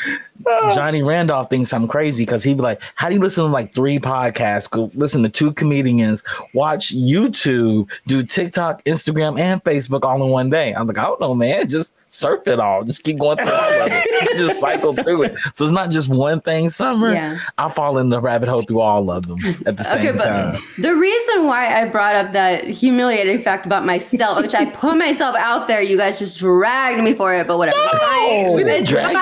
Johnny 0.74 1.02
Randolph 1.02 1.50
thinks 1.50 1.72
I'm 1.72 1.88
crazy 1.88 2.24
because 2.24 2.42
he'd 2.42 2.56
be 2.56 2.62
like, 2.62 2.80
How 2.94 3.08
do 3.08 3.14
you 3.14 3.20
listen 3.20 3.44
to 3.44 3.50
like 3.50 3.74
three 3.74 3.98
podcasts? 3.98 4.70
Go 4.70 4.90
listen 4.94 5.22
to 5.22 5.28
two 5.28 5.52
comedians, 5.52 6.22
watch 6.54 6.94
YouTube, 6.94 7.90
do 8.06 8.22
TikTok, 8.22 8.84
Instagram, 8.84 9.38
and 9.38 9.62
Facebook 9.64 10.04
all 10.04 10.22
in 10.22 10.30
one 10.30 10.50
day. 10.50 10.72
I'm 10.74 10.86
like, 10.86 10.98
I 10.98 11.04
don't 11.04 11.20
know, 11.20 11.34
man. 11.34 11.68
Just 11.68 11.92
surf 12.16 12.46
it 12.46 12.58
all. 12.60 12.84
Just 12.84 13.02
keep 13.04 13.18
going 13.18 13.36
through 13.36 13.52
all 13.52 13.82
of 13.82 13.88
it. 13.90 14.38
Just 14.38 14.60
cycle 14.60 14.94
through 14.94 15.24
it. 15.24 15.36
So 15.54 15.64
it's 15.64 15.72
not 15.72 15.90
just 15.90 16.08
one 16.08 16.40
thing, 16.40 16.68
Summer. 16.68 17.12
Yeah. 17.12 17.38
I 17.58 17.68
fall 17.70 17.98
in 17.98 18.08
the 18.08 18.20
rabbit 18.20 18.48
hole 18.48 18.62
through 18.62 18.80
all 18.80 19.10
of 19.10 19.26
them 19.26 19.38
at 19.66 19.76
the 19.76 19.84
same 19.84 20.16
but 20.16 20.24
time. 20.24 20.62
the 20.78 20.94
reason 20.94 21.46
why 21.46 21.82
I 21.82 21.88
brought 21.88 22.16
up 22.16 22.32
that 22.32 22.64
humiliating 22.64 23.38
fact 23.40 23.66
about 23.66 23.84
myself, 23.84 24.42
which 24.42 24.54
I 24.54 24.66
put 24.66 24.96
myself 24.96 25.36
out 25.36 25.68
there, 25.68 25.82
you 25.82 25.96
guys 25.96 26.18
just 26.18 26.38
dragged 26.38 27.02
me 27.02 27.14
for 27.14 27.34
it, 27.34 27.46
but 27.46 27.58
whatever. 27.58 27.76
Fine. 27.76 28.54
we 28.54 28.64
didn't 28.64 28.86
drag 28.86 29.14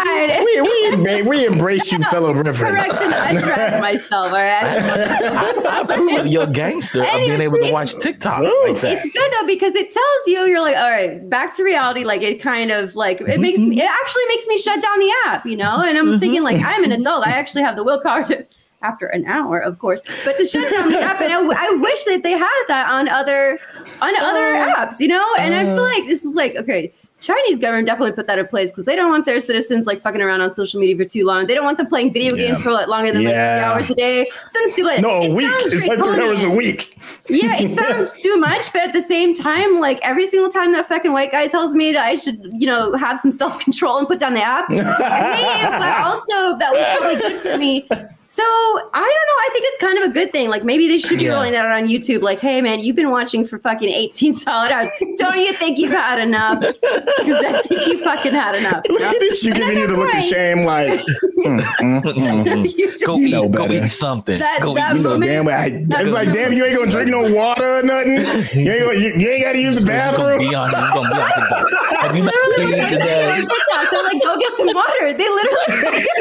we, 0.44 0.60
we, 0.60 0.96
embra- 1.22 1.28
we 1.28 1.46
embrace 1.46 1.92
you, 1.92 2.02
fellow 2.04 2.32
brethren. 2.32 2.54
Correction, 2.54 3.12
I 3.12 3.36
dragged 3.36 3.80
myself, 3.82 4.26
all 4.26 4.32
right? 4.32 4.64
I 4.64 5.80
approve 5.80 6.26
your 6.26 6.46
gangster 6.46 7.02
of 7.02 7.12
being 7.12 7.40
able 7.40 7.58
to 7.58 7.72
watch 7.72 7.94
TikTok 7.96 8.40
like 8.40 8.80
that. 8.80 8.98
It's 8.98 9.04
good 9.04 9.32
though 9.40 9.46
because 9.46 9.74
it 9.74 9.90
tells 9.90 10.26
you 10.26 10.40
you're 10.46 10.60
like, 10.60 10.76
all 10.76 10.90
right, 10.90 11.28
back 11.28 11.54
to 11.56 11.64
reality. 11.64 12.04
Like 12.04 12.22
it 12.22 12.40
kind 12.40 12.70
of 12.70 12.94
like 12.96 13.20
it 13.20 13.40
makes 13.40 13.60
me. 13.60 13.80
It 13.80 13.90
actually 13.90 14.24
makes 14.28 14.46
me 14.46 14.58
shut 14.58 14.80
down 14.80 14.98
the 14.98 15.12
app, 15.26 15.46
you 15.46 15.56
know. 15.56 15.80
And 15.82 15.98
I'm 15.98 16.20
thinking 16.20 16.42
like 16.42 16.56
mm-hmm. 16.56 16.66
I'm 16.66 16.84
an 16.84 16.92
adult. 16.92 17.26
I 17.26 17.32
actually 17.32 17.62
have 17.62 17.76
the 17.76 17.84
willpower 17.84 18.24
to. 18.28 18.46
After 18.82 19.06
an 19.06 19.24
hour, 19.24 19.60
of 19.60 19.78
course, 19.78 20.02
but 20.26 20.36
to 20.36 20.44
shut 20.44 20.70
down 20.70 20.92
the 20.92 21.00
app, 21.00 21.18
and 21.22 21.32
I, 21.32 21.38
I 21.38 21.70
wish 21.80 22.04
that 22.04 22.22
they 22.22 22.32
had 22.32 22.64
that 22.68 22.86
on 22.90 23.08
other 23.08 23.58
on 24.02 24.14
other 24.22 24.56
oh. 24.56 24.74
apps, 24.76 25.00
you 25.00 25.08
know. 25.08 25.26
And 25.38 25.54
I 25.54 25.64
feel 25.64 25.78
oh. 25.78 25.82
like 25.84 26.04
this 26.04 26.22
is 26.22 26.34
like 26.34 26.54
okay, 26.56 26.92
Chinese 27.24 27.58
government 27.58 27.86
definitely 27.86 28.12
put 28.12 28.26
that 28.26 28.38
in 28.38 28.46
place 28.46 28.70
because 28.70 28.84
they 28.84 28.94
don't 28.94 29.10
want 29.10 29.24
their 29.24 29.40
citizens 29.40 29.86
like 29.86 30.02
fucking 30.02 30.20
around 30.20 30.42
on 30.42 30.52
social 30.52 30.78
media 30.78 30.94
for 30.96 31.06
too 31.06 31.24
long. 31.24 31.46
They 31.46 31.54
don't 31.54 31.64
want 31.64 31.78
them 31.78 31.86
playing 31.86 32.12
video 32.12 32.34
Yeah. 32.34 32.48
games 32.50 32.62
for 32.62 32.70
like 32.70 32.86
longer 32.86 33.12
than 33.12 33.22
Yeah. 33.22 33.72
like 33.74 33.86
three 33.86 33.86
hours 33.86 33.90
a 33.90 33.94
day. 33.94 34.30
Some 34.50 34.66
stupid. 34.66 35.00
No, 35.02 35.22
It 35.22 35.30
a 35.30 35.34
week. 35.34 35.50
It's 35.50 35.86
like 35.86 35.98
three 36.00 36.22
hours 36.22 36.44
a 36.44 36.50
week. 36.50 36.98
Yeah, 37.28 37.56
it 37.60 37.70
sounds 37.80 38.12
too 38.18 38.36
much, 38.36 38.70
but 38.74 38.82
at 38.82 38.92
the 38.92 39.00
same 39.02 39.34
time, 39.34 39.80
like 39.80 39.98
every 40.02 40.26
single 40.26 40.50
time 40.50 40.72
that 40.72 40.86
fucking 40.86 41.12
white 41.12 41.32
guy 41.32 41.46
tells 41.48 41.74
me 41.74 41.92
that 41.92 42.04
I 42.04 42.16
should, 42.16 42.38
you 42.52 42.66
know, 42.66 42.94
have 42.96 43.18
some 43.18 43.32
self 43.32 43.58
control 43.58 43.96
and 43.98 44.06
put 44.06 44.18
down 44.18 44.34
the 44.34 44.42
app, 44.42 44.70
I 44.70 44.74
hate 44.74 45.60
him, 45.64 45.72
but 45.80 45.98
also 46.06 46.58
that 46.58 46.72
was 46.72 46.84
probably 46.98 47.16
good 47.16 47.40
for 47.40 47.56
me. 47.56 47.88
So 48.34 48.42
I 48.42 48.82
don't 48.92 48.92
know. 48.94 49.38
I 49.44 49.48
think 49.52 49.64
it's 49.68 49.78
kind 49.80 49.96
of 49.98 50.10
a 50.10 50.12
good 50.12 50.32
thing. 50.32 50.48
Like 50.50 50.64
maybe 50.64 50.88
they 50.88 50.98
should 50.98 51.18
be 51.20 51.26
Yeah. 51.26 51.34
rolling 51.34 51.52
that 51.52 51.66
out 51.66 51.70
on 51.70 51.86
YouTube. 51.86 52.20
Like, 52.20 52.40
hey 52.40 52.60
man, 52.60 52.80
you've 52.80 52.96
been 52.96 53.10
watching 53.10 53.44
for 53.44 53.60
fucking 53.60 53.88
18 53.88 54.32
solid 54.44 54.72
hours. 54.72 54.88
Don't 55.18 55.38
you 55.38 55.52
think 55.52 55.78
you've 55.78 55.92
had 55.92 56.18
enough? 56.20 56.58
Because 56.58 57.44
I 57.44 57.62
think 57.64 57.86
you 57.86 58.02
fucking 58.02 58.32
had 58.32 58.56
enough. 58.56 58.82
Look 58.88 59.02
at 59.02 59.20
this. 59.20 59.44
You 59.44 59.54
giving 59.54 59.78
you 59.78 59.86
the 59.86 59.96
look 59.96 60.12
of 60.12 60.20
shame, 60.20 60.64
like 60.64 60.98
mm, 61.38 61.60
mm, 61.60 62.02
mm. 62.02 62.74
You 62.76 62.90
just- 62.90 63.06
Go 63.06 63.18
eat, 63.20 63.30
know 63.30 63.48
go 63.48 63.66
eat 63.70 63.86
something. 63.86 64.34
That- 64.36 64.58
go 64.62 64.74
that 64.74 64.96
eat 64.96 65.02
You 65.02 65.08
know, 65.10 65.20
damn. 65.20 65.46
I, 65.46 65.84
That's 65.86 66.06
it's 66.06 66.12
like, 66.12 66.32
damn, 66.32 66.52
you 66.52 66.64
ain't 66.64 66.76
gonna 66.76 66.90
drink 66.90 67.10
no 67.12 67.32
water 67.32 67.78
or 67.78 67.82
nothing. 67.84 68.14
You 68.60 68.72
ain't 68.72 68.84
gonna, 68.84 68.98
you, 68.98 69.12
you 69.14 69.28
ain't 69.30 69.44
got 69.44 69.52
to 69.52 69.60
use 69.60 69.74
the 69.76 69.82
It's 69.82 69.84
be 69.84 69.92
bathroom. 69.92 70.26
on. 70.26 70.38
Gonna 70.40 70.48
be 70.50 70.54
on 70.56 70.70
TikTok. 70.70 72.00
Have 72.02 72.16
you 72.16 72.24
not 72.24 72.34
Literally, 72.34 72.72
seen 72.72 72.82
like, 72.82 72.92
it 72.94 72.98
today? 72.98 73.44
they're 73.92 74.02
like, 74.02 74.22
go 74.24 74.38
get 74.40 74.52
some 74.54 74.74
water. 74.74 75.12
They 75.14 75.28
literally. 75.28 76.06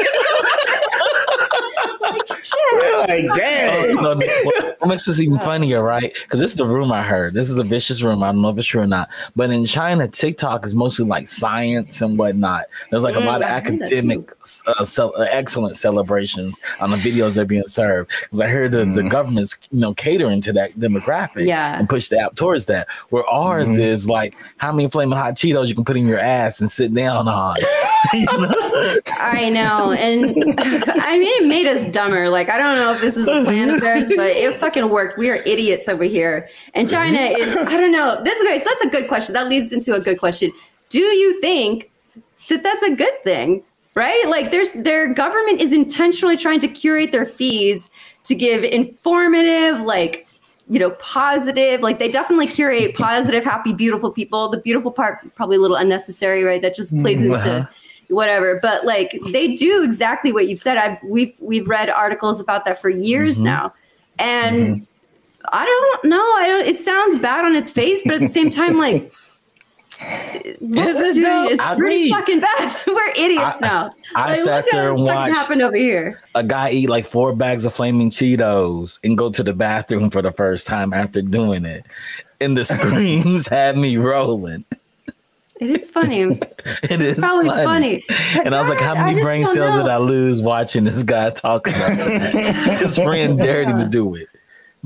like, 2.12 2.26
shit. 2.42 3.08
Like, 3.08 3.34
damn. 3.34 3.98
Oh, 3.98 4.14
no, 4.14 4.26
what, 4.44 4.64
what 4.80 4.88
makes 4.88 5.04
this 5.06 5.20
even 5.20 5.38
funnier, 5.40 5.82
right? 5.82 6.12
Because 6.22 6.40
this 6.40 6.50
is 6.52 6.56
the 6.56 6.66
rumor 6.66 6.94
I 6.94 7.02
heard. 7.02 7.34
This 7.34 7.50
is 7.50 7.58
a 7.58 7.64
vicious 7.64 8.02
rumor. 8.02 8.26
I 8.26 8.32
don't 8.32 8.42
know 8.42 8.48
if 8.50 8.58
it's 8.58 8.66
true 8.66 8.82
or 8.82 8.86
not. 8.86 9.08
But 9.36 9.50
in 9.50 9.64
China, 9.64 10.06
TikTok 10.08 10.64
is 10.66 10.74
mostly 10.74 11.04
like 11.04 11.28
science 11.28 12.00
and 12.00 12.18
whatnot. 12.18 12.64
There's 12.90 13.02
like 13.02 13.16
a 13.16 13.18
Mm, 13.20 13.26
lot 13.26 13.40
of 13.42 13.46
I 13.48 13.50
academic, 13.50 14.30
uh, 14.66 14.84
cel- 14.84 15.14
uh, 15.16 15.26
excellent 15.30 15.76
celebrations 15.76 16.60
on 16.80 16.90
the 16.90 16.96
videos 16.98 17.34
that 17.36 17.42
are 17.42 17.44
being 17.46 17.66
served. 17.66 18.10
Because 18.22 18.40
I 18.40 18.48
heard 18.48 18.72
the, 18.72 18.84
the 18.84 19.02
government's 19.02 19.56
you 19.70 19.80
know 19.80 19.94
catering 19.94 20.40
to 20.42 20.52
that 20.54 20.72
demographic 20.78 21.46
Yeah. 21.46 21.78
and 21.78 21.88
push 21.88 22.08
the 22.08 22.18
app 22.18 22.34
towards 22.34 22.66
that. 22.66 22.86
Where 23.10 23.24
ours 23.26 23.68
Mhm. 23.68 23.78
is 23.80 24.08
like 24.08 24.36
how 24.58 24.72
many 24.72 24.88
flaming 24.90 25.16
hot 25.18 25.34
Cheetos 25.36 25.68
you 25.68 25.74
can 25.74 25.84
put 25.84 25.96
in 25.96 26.06
your 26.06 26.18
ass 26.18 26.60
and 26.60 26.70
sit 26.70 26.92
down 26.92 27.28
on. 27.28 27.56
You 28.12 28.26
know? 28.26 28.54
I 29.18 29.48
know, 29.48 29.92
and 29.92 30.26
I 30.58 31.18
mean, 31.18 31.42
it 31.42 31.46
made 31.48 31.66
us 31.66 31.83
dumber. 31.92 32.28
Like, 32.30 32.48
I 32.50 32.58
don't 32.58 32.76
know 32.76 32.92
if 32.94 33.00
this 33.00 33.16
is 33.16 33.26
a 33.28 33.42
plan 33.44 33.70
of 33.70 33.80
theirs, 33.80 34.12
but 34.16 34.30
it 34.30 34.54
fucking 34.60 34.88
worked. 34.88 35.18
We 35.18 35.30
are 35.30 35.36
idiots 35.46 35.88
over 35.88 36.04
here, 36.04 36.48
and 36.74 36.88
China 36.88 37.18
is. 37.18 37.56
I 37.56 37.76
don't 37.76 37.92
know. 37.92 38.20
This 38.24 38.40
okay. 38.42 38.58
So 38.58 38.64
that's 38.64 38.82
a 38.82 38.88
good 38.88 39.08
question. 39.08 39.32
That 39.34 39.48
leads 39.48 39.72
into 39.72 39.94
a 39.94 40.00
good 40.00 40.18
question. 40.18 40.52
Do 40.88 41.00
you 41.00 41.40
think 41.40 41.90
that 42.48 42.62
that's 42.62 42.82
a 42.82 42.94
good 42.94 43.22
thing? 43.24 43.62
Right? 43.94 44.24
Like, 44.26 44.50
there's 44.50 44.72
their 44.72 45.14
government 45.14 45.60
is 45.60 45.72
intentionally 45.72 46.36
trying 46.36 46.58
to 46.60 46.68
curate 46.68 47.12
their 47.12 47.26
feeds 47.26 47.90
to 48.24 48.34
give 48.34 48.64
informative, 48.64 49.82
like 49.82 50.26
you 50.68 50.78
know, 50.78 50.90
positive. 50.92 51.80
Like 51.80 51.98
they 51.98 52.10
definitely 52.10 52.46
curate 52.46 52.94
positive, 52.96 53.44
happy, 53.44 53.72
beautiful 53.72 54.10
people. 54.10 54.48
The 54.48 54.60
beautiful 54.60 54.90
part 54.90 55.34
probably 55.34 55.56
a 55.56 55.60
little 55.60 55.76
unnecessary, 55.76 56.42
right? 56.42 56.62
That 56.62 56.74
just 56.74 56.96
plays 57.00 57.22
into 57.24 57.36
Uh-huh. 57.36 57.66
Whatever. 58.14 58.58
But 58.62 58.84
like 58.86 59.18
they 59.32 59.54
do 59.54 59.82
exactly 59.84 60.32
what 60.32 60.48
you've 60.48 60.58
said. 60.58 60.76
I've 60.76 60.98
we've 61.04 61.34
we've 61.40 61.68
read 61.68 61.90
articles 61.90 62.40
about 62.40 62.64
that 62.64 62.80
for 62.80 62.88
years 62.90 63.40
Mhm. 63.40 63.44
now, 63.44 63.74
and 64.18 64.86
I 65.52 65.64
don't 65.64 66.04
know. 66.10 66.22
I 66.38 66.46
don't. 66.48 66.66
It 66.66 66.78
sounds 66.78 67.18
bad 67.18 67.44
on 67.44 67.54
its 67.54 67.70
face, 67.70 68.02
but 68.04 68.14
at 68.14 68.20
the 68.20 68.28
same 68.28 68.48
time, 68.50 68.78
like. 68.78 69.12
what 70.60 70.88
Is 70.88 71.00
it 71.00 71.22
though? 71.22 71.48
is 71.48 71.60
I 71.60 71.76
pretty 71.76 72.04
mean, 72.04 72.10
fucking 72.12 72.40
bad. 72.40 72.76
We're 72.86 73.10
idiots 73.16 73.56
I- 73.56 73.58
now. 73.60 73.94
I 74.16 74.30
Like, 74.30 74.38
sat 74.40 74.64
there 74.72 74.92
and 74.92 75.04
watched- 75.04 75.34
happened 75.36 75.62
over 75.62 75.76
here. 75.76 76.20
a 76.34 76.42
guy 76.42 76.70
eat 76.70 76.88
like 76.88 77.06
four 77.06 77.32
bags 77.34 77.64
of 77.64 77.74
flaming 77.74 78.10
Cheetos 78.10 78.98
and 79.04 79.16
go 79.16 79.30
to 79.30 79.42
the 79.44 79.52
bathroom 79.52 80.10
for 80.10 80.20
the 80.20 80.32
first 80.32 80.66
time 80.66 80.92
after 80.92 81.22
doing 81.22 81.64
it. 81.64 81.86
And 82.40 82.56
the 82.56 82.64
screams 82.74 83.46
had 83.46 83.76
me 83.78 83.96
rolling. 83.96 84.64
It 85.64 85.70
is 85.70 85.90
funny. 85.90 86.22
It 86.84 87.00
is 87.02 87.16
Probably 87.16 87.48
funny. 87.48 88.02
funny. 88.08 88.40
And 88.46 88.54
I 88.54 88.60
was 88.60 88.70
like, 88.70 88.80
how 88.80 88.94
many 88.94 89.20
brain 89.20 89.44
cells 89.44 89.76
know. 89.76 89.82
did 89.82 89.90
I 89.90 89.98
lose 89.98 90.40
watching 90.42 90.84
this 90.84 91.02
guy 91.02 91.28
talk 91.30 91.66
about? 91.66 91.92
His 92.80 92.96
friend 92.98 93.38
dared 93.38 93.68
him 93.68 93.78
to 93.78 93.84
do 93.86 94.14
it. 94.14 94.28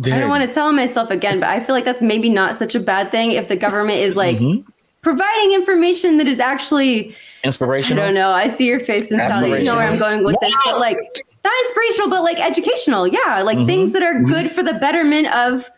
I 0.07 0.19
don't 0.19 0.29
want 0.29 0.45
to 0.45 0.53
tell 0.53 0.73
myself 0.73 1.11
again, 1.11 1.41
but 1.41 1.49
I 1.49 1.62
feel 1.62 1.75
like 1.75 1.85
that's 1.85 2.03
maybe 2.03 2.31
not 2.31 2.57
such 2.57 2.75
a 2.75 2.81
bad 2.81 3.11
thing 3.12 3.33
if 3.33 3.49
the 3.49 3.57
government 3.57 3.99
is 3.99 4.17
like 4.17 4.38
Mm-hmm. 4.38 4.69
providing 5.03 5.53
information 5.55 6.17
that 6.19 6.27
is 6.27 6.41
actually 6.41 7.14
inspirational. 7.45 8.03
I 8.03 8.07
don't 8.07 8.14
know. 8.14 8.31
I 8.31 8.47
see 8.49 8.67
your 8.67 8.81
face 8.81 9.11
and 9.12 9.21
tell 9.21 9.47
you, 9.47 9.64
know 9.64 9.77
where 9.77 9.87
I'm 9.88 9.99
going 9.99 10.25
with 10.25 10.37
this, 10.41 10.55
but 10.64 10.79
like 10.81 10.97
not 11.45 11.53
inspirational, 11.62 12.11
but 12.11 12.23
like 12.25 12.38
educational. 12.41 13.07
Yeah, 13.07 13.43
like 13.45 13.64
things 13.67 13.93
that 13.93 14.03
are 14.03 14.21
good 14.23 14.51
for 14.51 14.62
the 14.64 14.75
betterment 14.75 15.29
of 15.35 15.71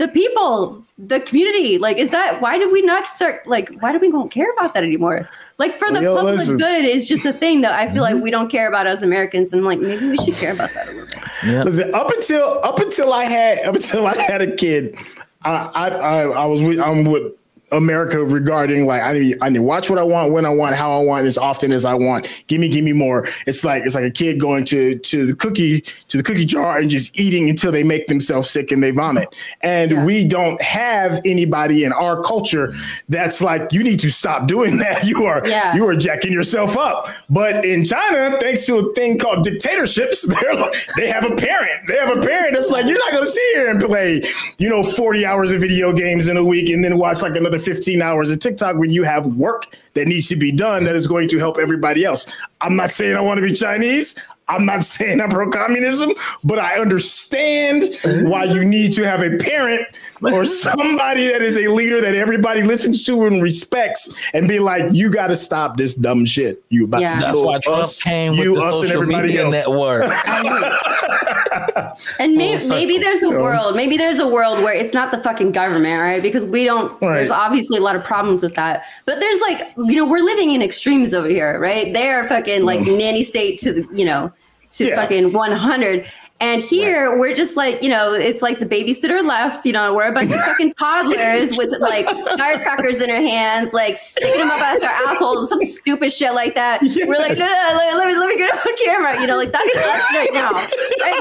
the 0.00 0.08
people, 0.08 0.82
the 0.96 1.20
community. 1.20 1.76
Like, 1.76 1.98
is 1.98 2.10
that 2.10 2.40
why 2.40 2.56
did 2.56 2.72
we 2.72 2.80
not 2.80 3.06
start? 3.06 3.46
Like, 3.46 3.76
why 3.80 3.92
do 3.92 3.98
we 3.98 4.10
don't 4.10 4.30
care 4.30 4.50
about 4.52 4.72
that 4.72 4.82
anymore? 4.82 5.28
Like, 5.58 5.74
for 5.74 5.92
the 5.92 6.00
Yo, 6.00 6.16
public 6.16 6.38
listen. 6.38 6.56
good 6.56 6.86
is 6.86 7.06
just 7.06 7.26
a 7.26 7.34
thing 7.34 7.60
that 7.60 7.74
I 7.74 7.92
feel 7.92 8.02
like 8.02 8.14
mm-hmm. 8.14 8.24
we 8.24 8.30
don't 8.30 8.50
care 8.50 8.66
about 8.66 8.86
as 8.86 9.02
Americans, 9.02 9.52
and 9.52 9.60
I'm 9.60 9.66
like 9.66 9.78
maybe 9.78 10.08
we 10.08 10.16
should 10.16 10.34
care 10.34 10.52
about 10.52 10.72
that 10.72 10.88
a 10.88 10.92
little 10.92 11.06
bit. 11.06 11.18
Yeah. 11.44 11.62
Listen, 11.64 11.94
up 11.94 12.10
until 12.10 12.60
up 12.64 12.80
until 12.80 13.12
I 13.12 13.24
had 13.24 13.58
up 13.66 13.74
until 13.74 14.06
I 14.06 14.16
had 14.16 14.40
a 14.40 14.56
kid, 14.56 14.96
I 15.44 15.70
I 15.74 15.88
I, 15.88 16.22
I 16.22 16.46
was 16.46 16.62
with 16.62 16.80
I'm 16.80 17.04
with 17.04 17.34
America 17.72 18.24
regarding 18.24 18.86
like 18.86 19.02
I 19.02 19.12
need 19.18 19.38
I 19.40 19.48
need 19.48 19.58
to 19.58 19.62
watch 19.62 19.88
what 19.90 19.98
I 19.98 20.02
want, 20.02 20.32
when 20.32 20.44
I 20.46 20.50
want, 20.50 20.74
how 20.76 20.92
I 20.92 21.02
want, 21.02 21.26
as 21.26 21.38
often 21.38 21.72
as 21.72 21.84
I 21.84 21.94
want. 21.94 22.44
Give 22.46 22.60
me, 22.60 22.68
give 22.68 22.84
me 22.84 22.92
more. 22.92 23.28
It's 23.46 23.64
like 23.64 23.82
it's 23.84 23.94
like 23.94 24.04
a 24.04 24.10
kid 24.10 24.40
going 24.40 24.64
to 24.66 24.98
to 24.98 25.26
the 25.26 25.34
cookie 25.34 25.82
to 26.08 26.16
the 26.16 26.22
cookie 26.22 26.44
jar 26.44 26.78
and 26.78 26.90
just 26.90 27.18
eating 27.18 27.48
until 27.48 27.72
they 27.72 27.82
make 27.84 28.06
themselves 28.06 28.48
sick 28.50 28.70
and 28.72 28.82
they 28.82 28.90
vomit. 28.90 29.28
And 29.60 29.90
Yeah. 29.92 30.04
we 30.04 30.24
don't 30.26 30.60
have 30.62 31.20
anybody 31.24 31.84
in 31.84 31.92
our 31.92 32.22
culture 32.22 32.72
that's 33.08 33.40
like 33.40 33.72
you 33.72 33.82
need 33.82 34.00
to 34.00 34.10
stop 34.10 34.46
doing 34.46 34.78
that. 34.84 35.04
You 35.04 35.24
are 35.26 35.42
Yeah. 35.46 35.74
you 35.74 35.86
are 35.86 35.96
jacking 35.96 36.32
yourself 36.32 36.76
up. 36.76 37.08
But 37.28 37.64
in 37.64 37.84
China, 37.84 38.36
thanks 38.40 38.66
to 38.66 38.76
a 38.78 38.94
thing 38.94 39.18
called 39.18 39.44
dictatorships, 39.44 40.22
they're 40.26 40.54
like, 40.54 40.74
they 40.96 41.06
have 41.08 41.24
a 41.24 41.36
parent. 41.36 41.86
They 41.88 41.96
have 41.96 42.16
a 42.16 42.20
parent 42.20 42.54
that's 42.54 42.70
like, 42.70 42.86
you're 42.86 42.98
not 42.98 43.12
gonna 43.12 43.26
sit 43.26 43.42
here 43.54 43.70
and 43.70 43.80
play, 43.80 44.22
you 44.58 44.68
know, 44.68 44.82
40 44.82 45.24
hours 45.24 45.52
of 45.52 45.60
video 45.60 45.92
games 45.92 46.26
in 46.28 46.36
a 46.36 46.44
week 46.44 46.68
and 46.70 46.82
then 46.84 46.98
watch 46.98 47.22
like 47.22 47.36
another 47.36 47.58
15 47.60 48.02
hours 48.02 48.30
of 48.30 48.40
TikTok 48.40 48.76
when 48.76 48.90
you 48.90 49.04
have 49.04 49.26
work 49.26 49.76
that 49.94 50.06
needs 50.08 50.28
to 50.28 50.36
be 50.36 50.52
done 50.52 50.84
that 50.84 50.94
is 50.96 51.06
going 51.06 51.28
to 51.28 51.38
help 51.38 51.58
everybody 51.58 52.04
else. 52.04 52.26
I'm 52.60 52.76
not 52.76 52.90
saying 52.90 53.16
I 53.16 53.20
want 53.20 53.38
to 53.38 53.42
be 53.46 53.52
Chinese. 53.52 54.16
I'm 54.48 54.66
not 54.66 54.82
saying 54.96 55.20
I'm 55.20 55.30
pro 55.30 55.48
communism, 55.50 56.12
but 56.42 56.58
I 56.58 56.78
understand 56.80 57.84
why 58.28 58.44
you 58.44 58.64
need 58.64 58.92
to 58.94 59.04
have 59.04 59.22
a 59.22 59.36
parent 59.36 59.86
or 60.22 60.44
somebody 60.66 61.28
that 61.28 61.40
is 61.40 61.56
a 61.56 61.68
leader 61.68 62.00
that 62.00 62.14
everybody 62.16 62.62
listens 62.64 63.04
to 63.04 63.26
and 63.26 63.40
respects 63.42 64.10
and 64.34 64.48
be 64.48 64.58
like, 64.58 64.86
you 64.92 65.08
got 65.10 65.28
to 65.28 65.36
stop 65.36 65.76
this 65.76 65.94
dumb 65.94 66.24
shit. 66.24 66.64
You 66.68 66.84
about 66.86 67.00
Yeah. 67.02 67.14
to 67.14 67.20
That's 67.20 67.36
kill 67.36 67.46
why 67.46 67.58
Trump 67.60 67.84
us, 67.84 68.02
came 68.02 68.34
you, 68.34 68.56
the 68.56 68.60
us, 68.62 68.74
and 68.74 68.82
social 68.82 69.02
everybody 69.02 69.28
media 69.28 69.44
else. 69.44 69.52
network. 69.54 70.02
And 72.18 72.34
may, 72.36 72.56
circle, 72.56 72.76
maybe 72.78 72.98
there's 72.98 73.22
a 73.22 73.30
know? 73.30 73.40
world, 73.40 73.76
maybe 73.76 73.96
there's 73.96 74.18
a 74.18 74.28
world 74.28 74.62
where 74.62 74.74
it's 74.74 74.94
not 74.94 75.10
the 75.10 75.18
fucking 75.18 75.52
government, 75.52 76.00
right? 76.00 76.22
Because 76.22 76.46
we 76.46 76.64
don't, 76.64 76.90
Right. 77.02 77.14
there's 77.14 77.30
obviously 77.30 77.78
a 77.78 77.80
lot 77.82 77.96
of 77.96 78.04
problems 78.04 78.42
with 78.42 78.54
that. 78.54 78.84
But 79.06 79.20
there's 79.20 79.40
like, 79.40 79.72
you 79.76 79.94
know, 79.96 80.06
we're 80.06 80.24
living 80.24 80.50
in 80.50 80.62
extremes 80.62 81.14
over 81.14 81.28
here, 81.28 81.58
right? 81.58 81.92
They 81.92 82.08
are 82.10 82.24
fucking 82.26 82.64
like 82.64 82.80
mm. 82.80 82.96
nanny 82.98 83.22
state 83.22 83.58
to 83.60 83.72
the, 83.72 83.88
you 83.92 84.04
know, 84.04 84.32
to 84.70 84.86
Yeah. 84.86 84.96
fucking 84.96 85.32
100. 85.32 86.06
And 86.42 86.62
here 86.62 87.18
we're 87.18 87.34
just 87.34 87.54
like, 87.56 87.82
you 87.82 87.90
know, 87.90 88.14
it's 88.14 88.40
like 88.40 88.60
the 88.60 88.66
babysitter 88.66 89.22
left, 89.22 89.66
you 89.66 89.72
know, 89.72 89.94
we're 89.94 90.08
a 90.08 90.12
bunch 90.12 90.32
of 90.32 90.40
fucking 90.40 90.72
toddlers 90.72 91.54
with 91.56 91.70
like 91.80 92.06
firecrackers 92.38 93.02
in 93.02 93.10
our 93.10 93.16
hands, 93.16 93.74
like 93.74 93.98
sticking 93.98 94.38
them 94.40 94.50
up 94.50 94.60
as 94.62 94.82
our 94.82 94.90
assholes, 94.90 95.50
some 95.50 95.60
stupid 95.60 96.10
shit 96.10 96.32
like 96.32 96.54
that. 96.54 96.80
We're 96.82 97.18
like, 97.18 97.36
Yes. 97.36 97.40
no, 97.40 97.46
no, 97.46 97.78
let, 97.78 97.96
let 97.98 98.08
me 98.08 98.16
let 98.18 98.28
me 98.30 98.36
get 98.38 98.54
on 98.54 98.76
camera, 98.84 99.20
you 99.20 99.26
know, 99.26 99.36
like 99.36 99.52
that's 99.52 99.76
us 99.76 100.02
right 100.14 100.30
now. 100.32 100.52
Right? 100.52 101.20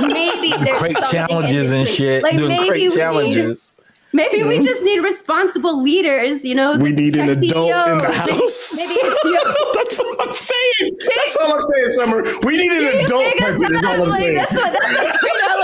Maybe 0.00 0.14
maybe 0.14 0.64
there's 0.64 0.78
Great 0.78 0.96
challenges 1.10 1.72
and 1.72 1.86
shit. 1.88 2.22
Like 2.22 2.36
doing 2.36 2.48
maybe 2.50 2.68
great 2.68 2.92
challenges. 2.92 3.72
Maybe 4.16 4.42
we 4.44 4.60
just 4.60 4.82
need 4.82 5.00
responsible 5.00 5.82
leaders, 5.82 6.42
you 6.42 6.54
know. 6.54 6.78
We 6.78 6.90
the 6.90 7.02
need 7.02 7.16
an 7.18 7.28
tech 7.28 7.36
adult 7.36 7.88
in 7.88 7.98
the 7.98 8.12
house. 8.12 8.76
Maybe, 8.78 8.96
maybe 9.24 9.38
That's 9.74 9.98
what 9.98 10.26
I'm 10.26 10.34
saying. 10.34 10.96
That's 11.04 11.36
all 11.36 11.54
I'm 11.54 11.60
saying, 11.60 11.86
Summer. 11.88 12.22
We 12.42 12.56
need 12.56 12.72
an 12.72 13.04
adult 13.04 13.36
president. 13.36 13.76
Is 13.76 13.84
all 13.84 14.04
I'm 14.04 14.10
saying. 14.12 14.36
That's 14.36 14.52
what 14.52 14.72
that's 14.72 14.96
what's 14.96 15.22
you 15.22 15.34
know, 15.46 15.56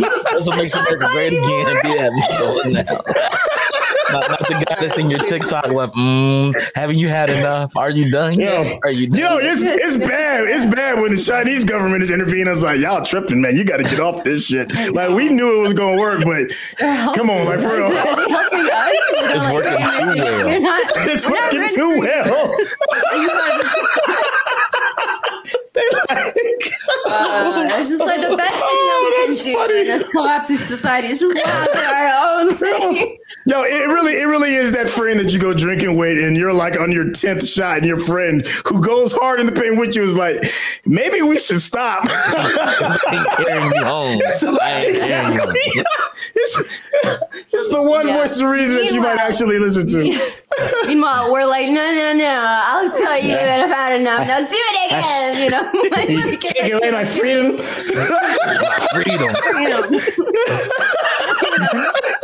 like. 0.00 0.24
That's 0.32 0.46
what 0.48 0.56
makes 0.56 0.74
America 0.74 1.06
great 1.12 1.34
again. 1.34 1.76
Yeah, 1.84 2.08
now. 2.84 3.00
Not, 4.12 4.30
not 4.30 4.38
the 4.40 4.64
guy 4.68 4.76
that's 4.80 4.98
in 4.98 5.10
your 5.10 5.20
TikTok 5.20 5.68
like, 5.68 5.90
mm, 5.92 6.54
haven't 6.74 6.96
you 6.96 7.08
had 7.08 7.30
enough? 7.30 7.76
Are 7.76 7.90
you 7.90 8.10
done 8.10 8.38
yet? 8.38 8.66
Yo, 8.66 8.78
Are 8.82 8.90
you 8.90 9.08
done? 9.08 9.18
Yo, 9.18 9.38
it's 9.38 9.62
it's 9.62 9.96
bad. 9.96 10.44
It's 10.44 10.66
bad 10.66 11.00
when 11.00 11.14
the 11.14 11.20
Chinese 11.20 11.64
government 11.64 12.02
is 12.02 12.10
intervening. 12.10 12.48
It's 12.48 12.62
like 12.62 12.80
y'all 12.80 13.04
tripping, 13.04 13.40
man. 13.40 13.56
You 13.56 13.64
got 13.64 13.78
to 13.78 13.82
get 13.82 14.00
off 14.00 14.22
this 14.22 14.46
shit. 14.46 14.72
Like 14.94 15.10
we 15.10 15.28
knew 15.30 15.58
it 15.58 15.62
was 15.62 15.72
gonna 15.72 15.98
work, 15.98 16.22
but 16.24 16.50
come 17.14 17.30
on, 17.30 17.46
like 17.46 17.60
for 17.60 17.74
real, 17.74 17.86
Are 17.86 17.90
they 17.92 18.28
helping 18.28 18.70
us? 18.70 18.94
It's 19.34 19.44
like, 19.44 19.54
working 19.54 19.78
too 19.78 20.22
well. 20.22 20.60
Not, 20.60 20.92
it's 20.94 21.28
working 21.28 21.68
too 21.74 21.98
well. 22.00 22.56
you 26.60 26.70
Uh, 27.10 27.66
it's 27.70 27.88
just 27.90 28.00
like 28.04 28.20
the 28.20 28.36
best 28.36 28.54
thing 28.54 28.62
Oh, 28.62 29.24
that 29.26 29.26
we 29.28 29.36
can 29.36 29.44
do 29.44 29.58
funny. 29.58 29.80
in 29.80 29.86
this 29.86 30.06
collapsing 30.08 30.56
society. 30.56 31.08
It's 31.08 31.20
just 31.20 31.34
laugh 31.34 31.68
at 31.76 31.92
our 31.92 32.40
own 32.40 32.54
thing. 32.56 33.18
Yo, 33.46 33.62
it 33.62 33.86
really, 33.88 34.14
it 34.20 34.24
really 34.24 34.54
is 34.54 34.72
that 34.72 34.88
friend 34.88 35.18
that 35.20 35.32
you 35.32 35.38
go 35.38 35.52
drinking 35.52 35.96
with, 35.96 36.22
and 36.22 36.36
you're 36.36 36.52
like 36.54 36.78
on 36.80 36.90
your 36.92 37.10
tenth 37.10 37.46
shot, 37.46 37.78
and 37.78 37.86
your 37.86 37.98
friend 37.98 38.46
who 38.66 38.80
goes 38.82 39.12
hard 39.12 39.38
in 39.40 39.46
the 39.46 39.52
paint 39.52 39.78
with 39.78 39.94
you 39.96 40.02
is 40.02 40.16
like, 40.16 40.42
maybe 40.86 41.20
we 41.22 41.38
should 41.38 41.60
stop. 41.60 42.06
carrying 42.08 43.70
me 43.70 43.78
home. 43.78 44.18
It's 44.22 44.42
like, 44.42 44.60
I 44.62 44.80
ain't 44.80 44.98
carrying 44.98 45.36
you 45.36 45.42
exactly. 45.42 45.60
home. 45.74 45.84
It's, 46.34 46.82
it's 47.52 47.70
the 47.70 47.82
one 47.82 48.08
Yeah. 48.08 48.18
voice 48.18 48.38
of 48.40 48.48
reason 48.48 48.76
that 48.76 48.92
you 48.92 49.00
might 49.00 49.18
actually 49.18 49.58
listen 49.58 49.86
to. 49.88 50.32
Meanwhile, 50.86 51.32
we're 51.32 51.46
like, 51.46 51.68
no, 51.68 51.92
no, 51.92 52.12
no. 52.12 52.62
I'll 52.66 52.90
tell 52.90 53.20
you 53.20 53.28
that 53.34 53.60
I've 53.60 53.70
had 53.70 54.00
enough. 54.00 54.26
Now 54.26 54.40
do 54.40 54.46
it 54.56 54.86
again. 54.86 55.42
You 55.44 55.50
know, 55.50 55.70
like, 55.96 56.08
let 56.08 56.28
me 56.30 56.36
get 56.36 56.43
Take 56.52 56.72
that 56.72 56.82
away 56.82 56.90
my 56.90 57.04
freedom. 57.04 57.58
Freedom. 58.94 59.34
freedom. 59.52 60.00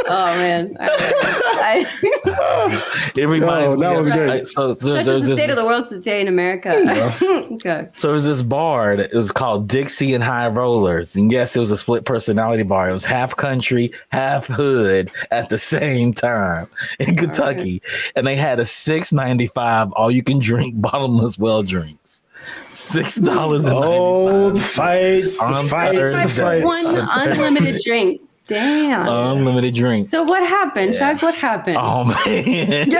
oh 0.08 0.34
man, 0.36 0.76
I, 0.80 1.86
I, 2.24 3.12
It 3.16 3.28
reminds 3.28 3.72
Oh, 3.72 3.76
me. 3.76 3.80
that 3.82 3.96
was 3.96 4.08
of- 4.10 4.16
great. 4.16 4.28
like, 4.28 4.46
So 4.46 4.74
there's, 4.74 4.80
such 4.98 5.06
there's 5.06 5.22
is 5.22 5.28
the 5.28 5.34
this 5.34 5.38
state 5.38 5.50
of 5.50 5.56
the 5.56 5.64
world 5.64 5.88
today 5.88 6.20
in 6.20 6.28
America. 6.28 6.74
okay. 7.52 7.88
So 7.94 8.08
there 8.08 8.14
was 8.14 8.24
this 8.26 8.42
bar 8.42 8.96
that 8.96 9.12
it 9.12 9.16
was 9.16 9.32
called 9.32 9.68
Dixie 9.68 10.14
and 10.14 10.22
High 10.24 10.48
Rollers. 10.48 11.16
And 11.16 11.30
yes, 11.30 11.56
it 11.56 11.60
was 11.60 11.70
a 11.70 11.76
split 11.76 12.04
personality 12.04 12.62
bar. 12.62 12.88
It 12.88 12.92
was 12.92 13.04
half 13.04 13.36
country, 13.36 13.92
half 14.10 14.46
hood 14.46 15.10
at 15.30 15.48
the 15.48 15.58
same 15.58 16.12
time 16.12 16.68
in 16.98 17.14
Kentucky. 17.14 17.82
And 18.16 18.26
they 18.26 18.36
had 18.36 18.60
a 18.60 18.64
six 18.64 19.12
ninety 19.12 19.46
five 19.48 19.92
all 19.92 20.10
you 20.10 20.22
can 20.22 20.38
drink 20.38 20.74
bottomless 20.80 21.38
well 21.38 21.62
drinks. 21.62 22.20
Six 22.68 23.16
dollars 23.16 23.66
and 23.66 23.74
Oh, 23.76 24.50
the 24.50 24.60
fights, 24.60 25.38
the 25.38 25.44
On 25.44 25.66
fights, 25.66 26.12
the 26.12 26.28
fights. 26.28 26.64
One 26.64 27.08
unlimited 27.10 27.80
drink. 27.84 28.20
Damn. 28.50 29.06
unlimited 29.08 29.74
drinks. 29.74 30.08
so 30.10 30.24
what 30.24 30.42
happened, 30.46 30.94
Chuck? 30.94 31.22
What 31.22 31.34
happened? 31.34 31.76
Oh 31.80 32.04
man. 32.26 32.90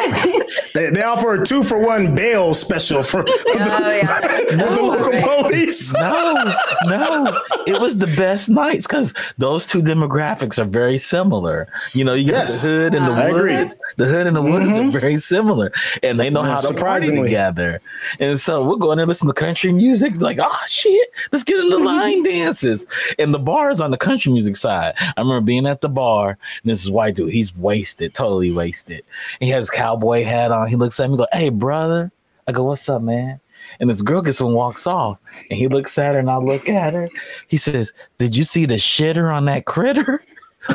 They, 0.75 0.91
they 0.91 1.03
offer 1.03 1.43
a 1.43 1.47
two 1.47 1.63
for 1.63 1.79
one 1.85 2.15
bail 2.15 2.55
special 2.55 3.03
for, 3.03 3.23
for 3.23 3.29
Oh, 3.29 3.45
the, 3.59 3.97
yeah. 4.03 4.21
for 4.69 4.75
the 4.75 4.83
local 4.83 5.11
right. 5.11 5.45
police. 5.45 5.93
no, 5.93 6.55
no. 6.87 7.41
It 7.67 7.81
was 7.81 7.99
the 7.99 8.07
best 8.17 8.49
nights 8.49 8.87
because 8.87 9.13
those 9.39 9.67
two 9.67 9.83
demographics 9.83 10.59
are 10.59 10.65
very 10.65 10.99
similar. 10.99 11.69
You 11.93 12.05
know, 12.05 12.15
you 12.15 12.31
got 12.31 12.41
Yes. 12.41 12.63
the 12.63 12.69
hood 12.69 12.95
and 12.95 13.07
the 13.07 13.13
I 13.13 13.29
agree. 13.29 13.57
woods. 13.57 13.77
The 13.97 14.05
hood 14.07 14.27
and 14.27 14.37
the 14.37 14.43
woods 14.43 14.79
Mhm. 14.79 14.89
are 14.95 15.01
very 15.01 15.17
similar, 15.17 15.73
and 16.03 16.19
they 16.19 16.31
know 16.31 16.43
how 16.43 16.61
to 16.61 16.73
party 16.75 17.11
together. 17.15 17.81
And 18.19 18.39
so 18.39 18.65
we're 18.65 18.77
going 18.77 18.99
to 18.99 19.07
listen 19.07 19.27
to 19.29 19.35
country 19.35 19.73
music. 19.73 20.15
Like, 20.21 20.39
oh 20.41 20.57
shit, 20.67 21.09
let's 21.33 21.45
get 21.45 21.59
into 21.59 21.77
line 21.85 22.23
dances. 22.23 22.87
And 23.19 23.35
the 23.35 23.39
bar 23.39 23.71
is 23.71 23.81
on 23.81 23.91
the 23.91 23.99
country 23.99 24.33
music 24.33 24.57
side. 24.57 24.95
I 24.99 25.13
remember 25.21 25.40
being 25.41 25.67
at 25.67 25.81
the 25.81 25.89
bar, 25.89 26.31
and 26.31 26.71
this 26.71 26.85
is 26.85 26.91
white 26.91 27.15
dude. 27.15 27.33
He's 27.33 27.57
wasted, 27.57 28.15
totally 28.15 28.51
wasted. 28.51 29.05
And 29.41 29.47
he 29.47 29.51
has 29.51 29.71
cowboy 29.71 30.25
hat 30.25 30.53
on. 30.53 30.69
He 30.69 30.77
looks 30.77 30.99
at 31.01 31.11
me, 31.11 31.17
go, 31.17 31.27
"Hey, 31.33 31.51
brother." 31.51 32.13
I 32.47 32.53
go, 32.53 32.65
"What's 32.65 32.89
up, 32.89 33.03
man?" 33.03 33.41
And 33.79 33.89
this 33.89 34.03
girl 34.03 34.23
gets 34.23 34.41
and 34.41 34.55
walks 34.55 34.87
off. 34.87 35.19
And 35.49 35.59
he 35.59 35.69
looks 35.69 35.97
at 35.99 36.15
her 36.15 36.19
and 36.19 36.31
I 36.31 36.37
look 36.37 36.69
at 36.69 36.95
her. 36.95 37.09
He 37.49 37.57
says, 37.57 37.93
Did 38.19 38.37
you 38.37 38.45
see 38.45 38.67
the 38.67 38.75
shitter 38.75 39.33
on 39.33 39.45
that 39.47 39.65
critter? 39.65 40.25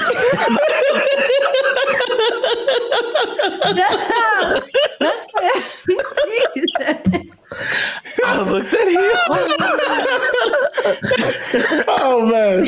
That's 4.99 5.27
I 8.25 8.41
looked 8.49 8.73
at 8.73 8.87
him. 8.87 8.97
Oh 11.87 12.25
man. 12.25 12.65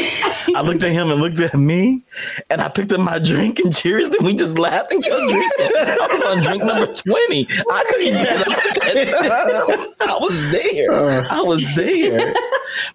I 0.58 0.62
looked 0.62 0.82
at 0.82 0.92
him 0.92 1.12
and 1.12 1.22
looked 1.22 1.40
at 1.40 1.54
me, 1.54 2.04
and 2.50 2.62
I 2.62 2.68
picked 2.68 2.92
up 2.92 3.00
my 3.00 3.20
drink 3.20 3.60
and 3.60 3.72
cheers, 3.72 4.12
and 4.16 4.26
we 4.26 4.34
just 4.34 4.58
laughed 4.58 4.92
and 4.92 5.04
kept 5.04 5.16
drinking. 5.16 5.46
I 5.60 6.08
was 6.12 6.24
on 6.24 6.42
drink 6.42 6.64
number 6.64 6.92
20. 6.92 7.48
I 7.70 7.84
couldn't 7.88 8.14
get 8.14 8.42
up 8.42 8.58
at 8.58 8.94
that 8.94 9.88
time. 10.00 10.10
I 10.10 10.18
was 10.20 10.52
there. 10.52 10.92
Uh, 10.92 11.28
I 11.30 11.44
was 11.44 11.64
there. 11.76 12.34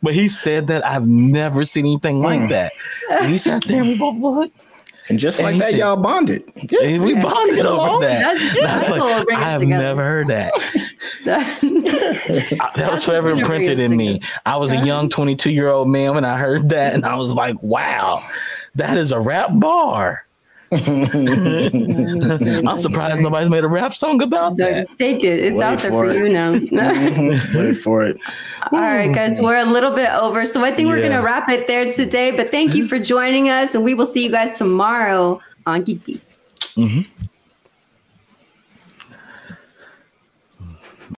But 0.02 0.14
he 0.14 0.28
said 0.28 0.66
that 0.66 0.84
I've 0.84 1.06
never 1.06 1.64
seen 1.64 1.86
anything 1.86 2.20
like 2.20 2.40
mm. 2.40 2.48
that. 2.48 2.72
And 3.12 3.30
he 3.30 3.38
sat 3.38 3.64
there 3.64 3.80
and 3.80 3.90
we 3.90 3.96
both 3.96 4.16
looked. 4.16 4.66
And 5.08 5.18
just 5.18 5.40
like 5.40 5.56
that, 5.58 5.62
Anything. 5.64 5.80
y'all 5.80 5.96
bonded. 5.96 6.44
And 6.56 7.02
we 7.04 7.14
bonded 7.14 7.66
over 7.66 8.04
that. 8.06 8.20
That's 8.36 8.52
good. 8.52 8.64
I 8.64 8.66
That's 8.78 8.88
like, 8.90 9.00
what 9.00 9.16
will 9.18 9.24
bring 9.24 9.36
us 9.38 9.42
I 9.44 9.50
have 9.50 9.60
together. 9.60 9.82
never 9.84 10.02
heard 10.04 10.26
that. 10.28 10.50
That- 11.24 12.72
that 12.76 12.90
was 12.90 13.04
forever 13.04 13.30
imprinted 13.30 13.78
in 13.78 13.96
me. 13.96 14.20
I 14.46 14.56
was 14.56 14.72
a 14.72 14.78
young 14.78 15.08
22 15.08 15.50
year 15.50 15.68
old 15.68 15.88
man 15.88 16.14
when 16.14 16.24
I 16.24 16.36
heard 16.38 16.68
that, 16.70 16.94
and 16.94 17.04
I 17.04 17.16
was 17.16 17.32
like, 17.34 17.62
wow, 17.62 18.24
that 18.74 18.96
is 18.96 19.12
a 19.12 19.20
rap 19.20 19.50
bar. 19.52 20.26
I'm 22.68 22.76
surprised 22.78 23.22
nobody's 23.22 23.50
made 23.50 23.64
a 23.64 23.68
rap 23.68 23.92
song 23.92 24.22
about 24.22 24.56
that. 24.56 24.88
Take 24.98 25.22
it. 25.24 25.38
It's 25.40 25.56
Wait 25.56 25.62
out 25.64 25.78
there 25.80 25.90
for 25.90 26.06
for 26.06 26.10
it. 26.10 26.16
you 26.16 26.28
now. 26.30 26.52
Wait 27.58 27.74
for 27.74 28.02
it. 28.02 28.18
All 28.72 28.80
right, 28.80 29.12
guys, 29.14 29.40
we're 29.40 29.58
a 29.58 29.64
little 29.66 29.90
bit 29.90 30.08
over. 30.10 30.46
So 30.46 30.64
I 30.64 30.70
think 30.70 30.88
we're 30.88 31.00
going 31.00 31.12
to 31.12 31.18
wrap 31.18 31.48
it 31.50 31.66
there 31.66 31.90
today. 31.90 32.30
But 32.30 32.50
thank 32.50 32.74
you 32.74 32.86
for 32.86 32.98
joining 32.98 33.50
us. 33.50 33.74
And 33.74 33.84
we 33.84 33.94
will 33.94 34.06
see 34.06 34.24
you 34.24 34.30
guys 34.30 34.56
tomorrow 34.56 35.40
on 35.66 35.84
GeekBeast. 35.84 36.36
Mhm. 36.76 37.06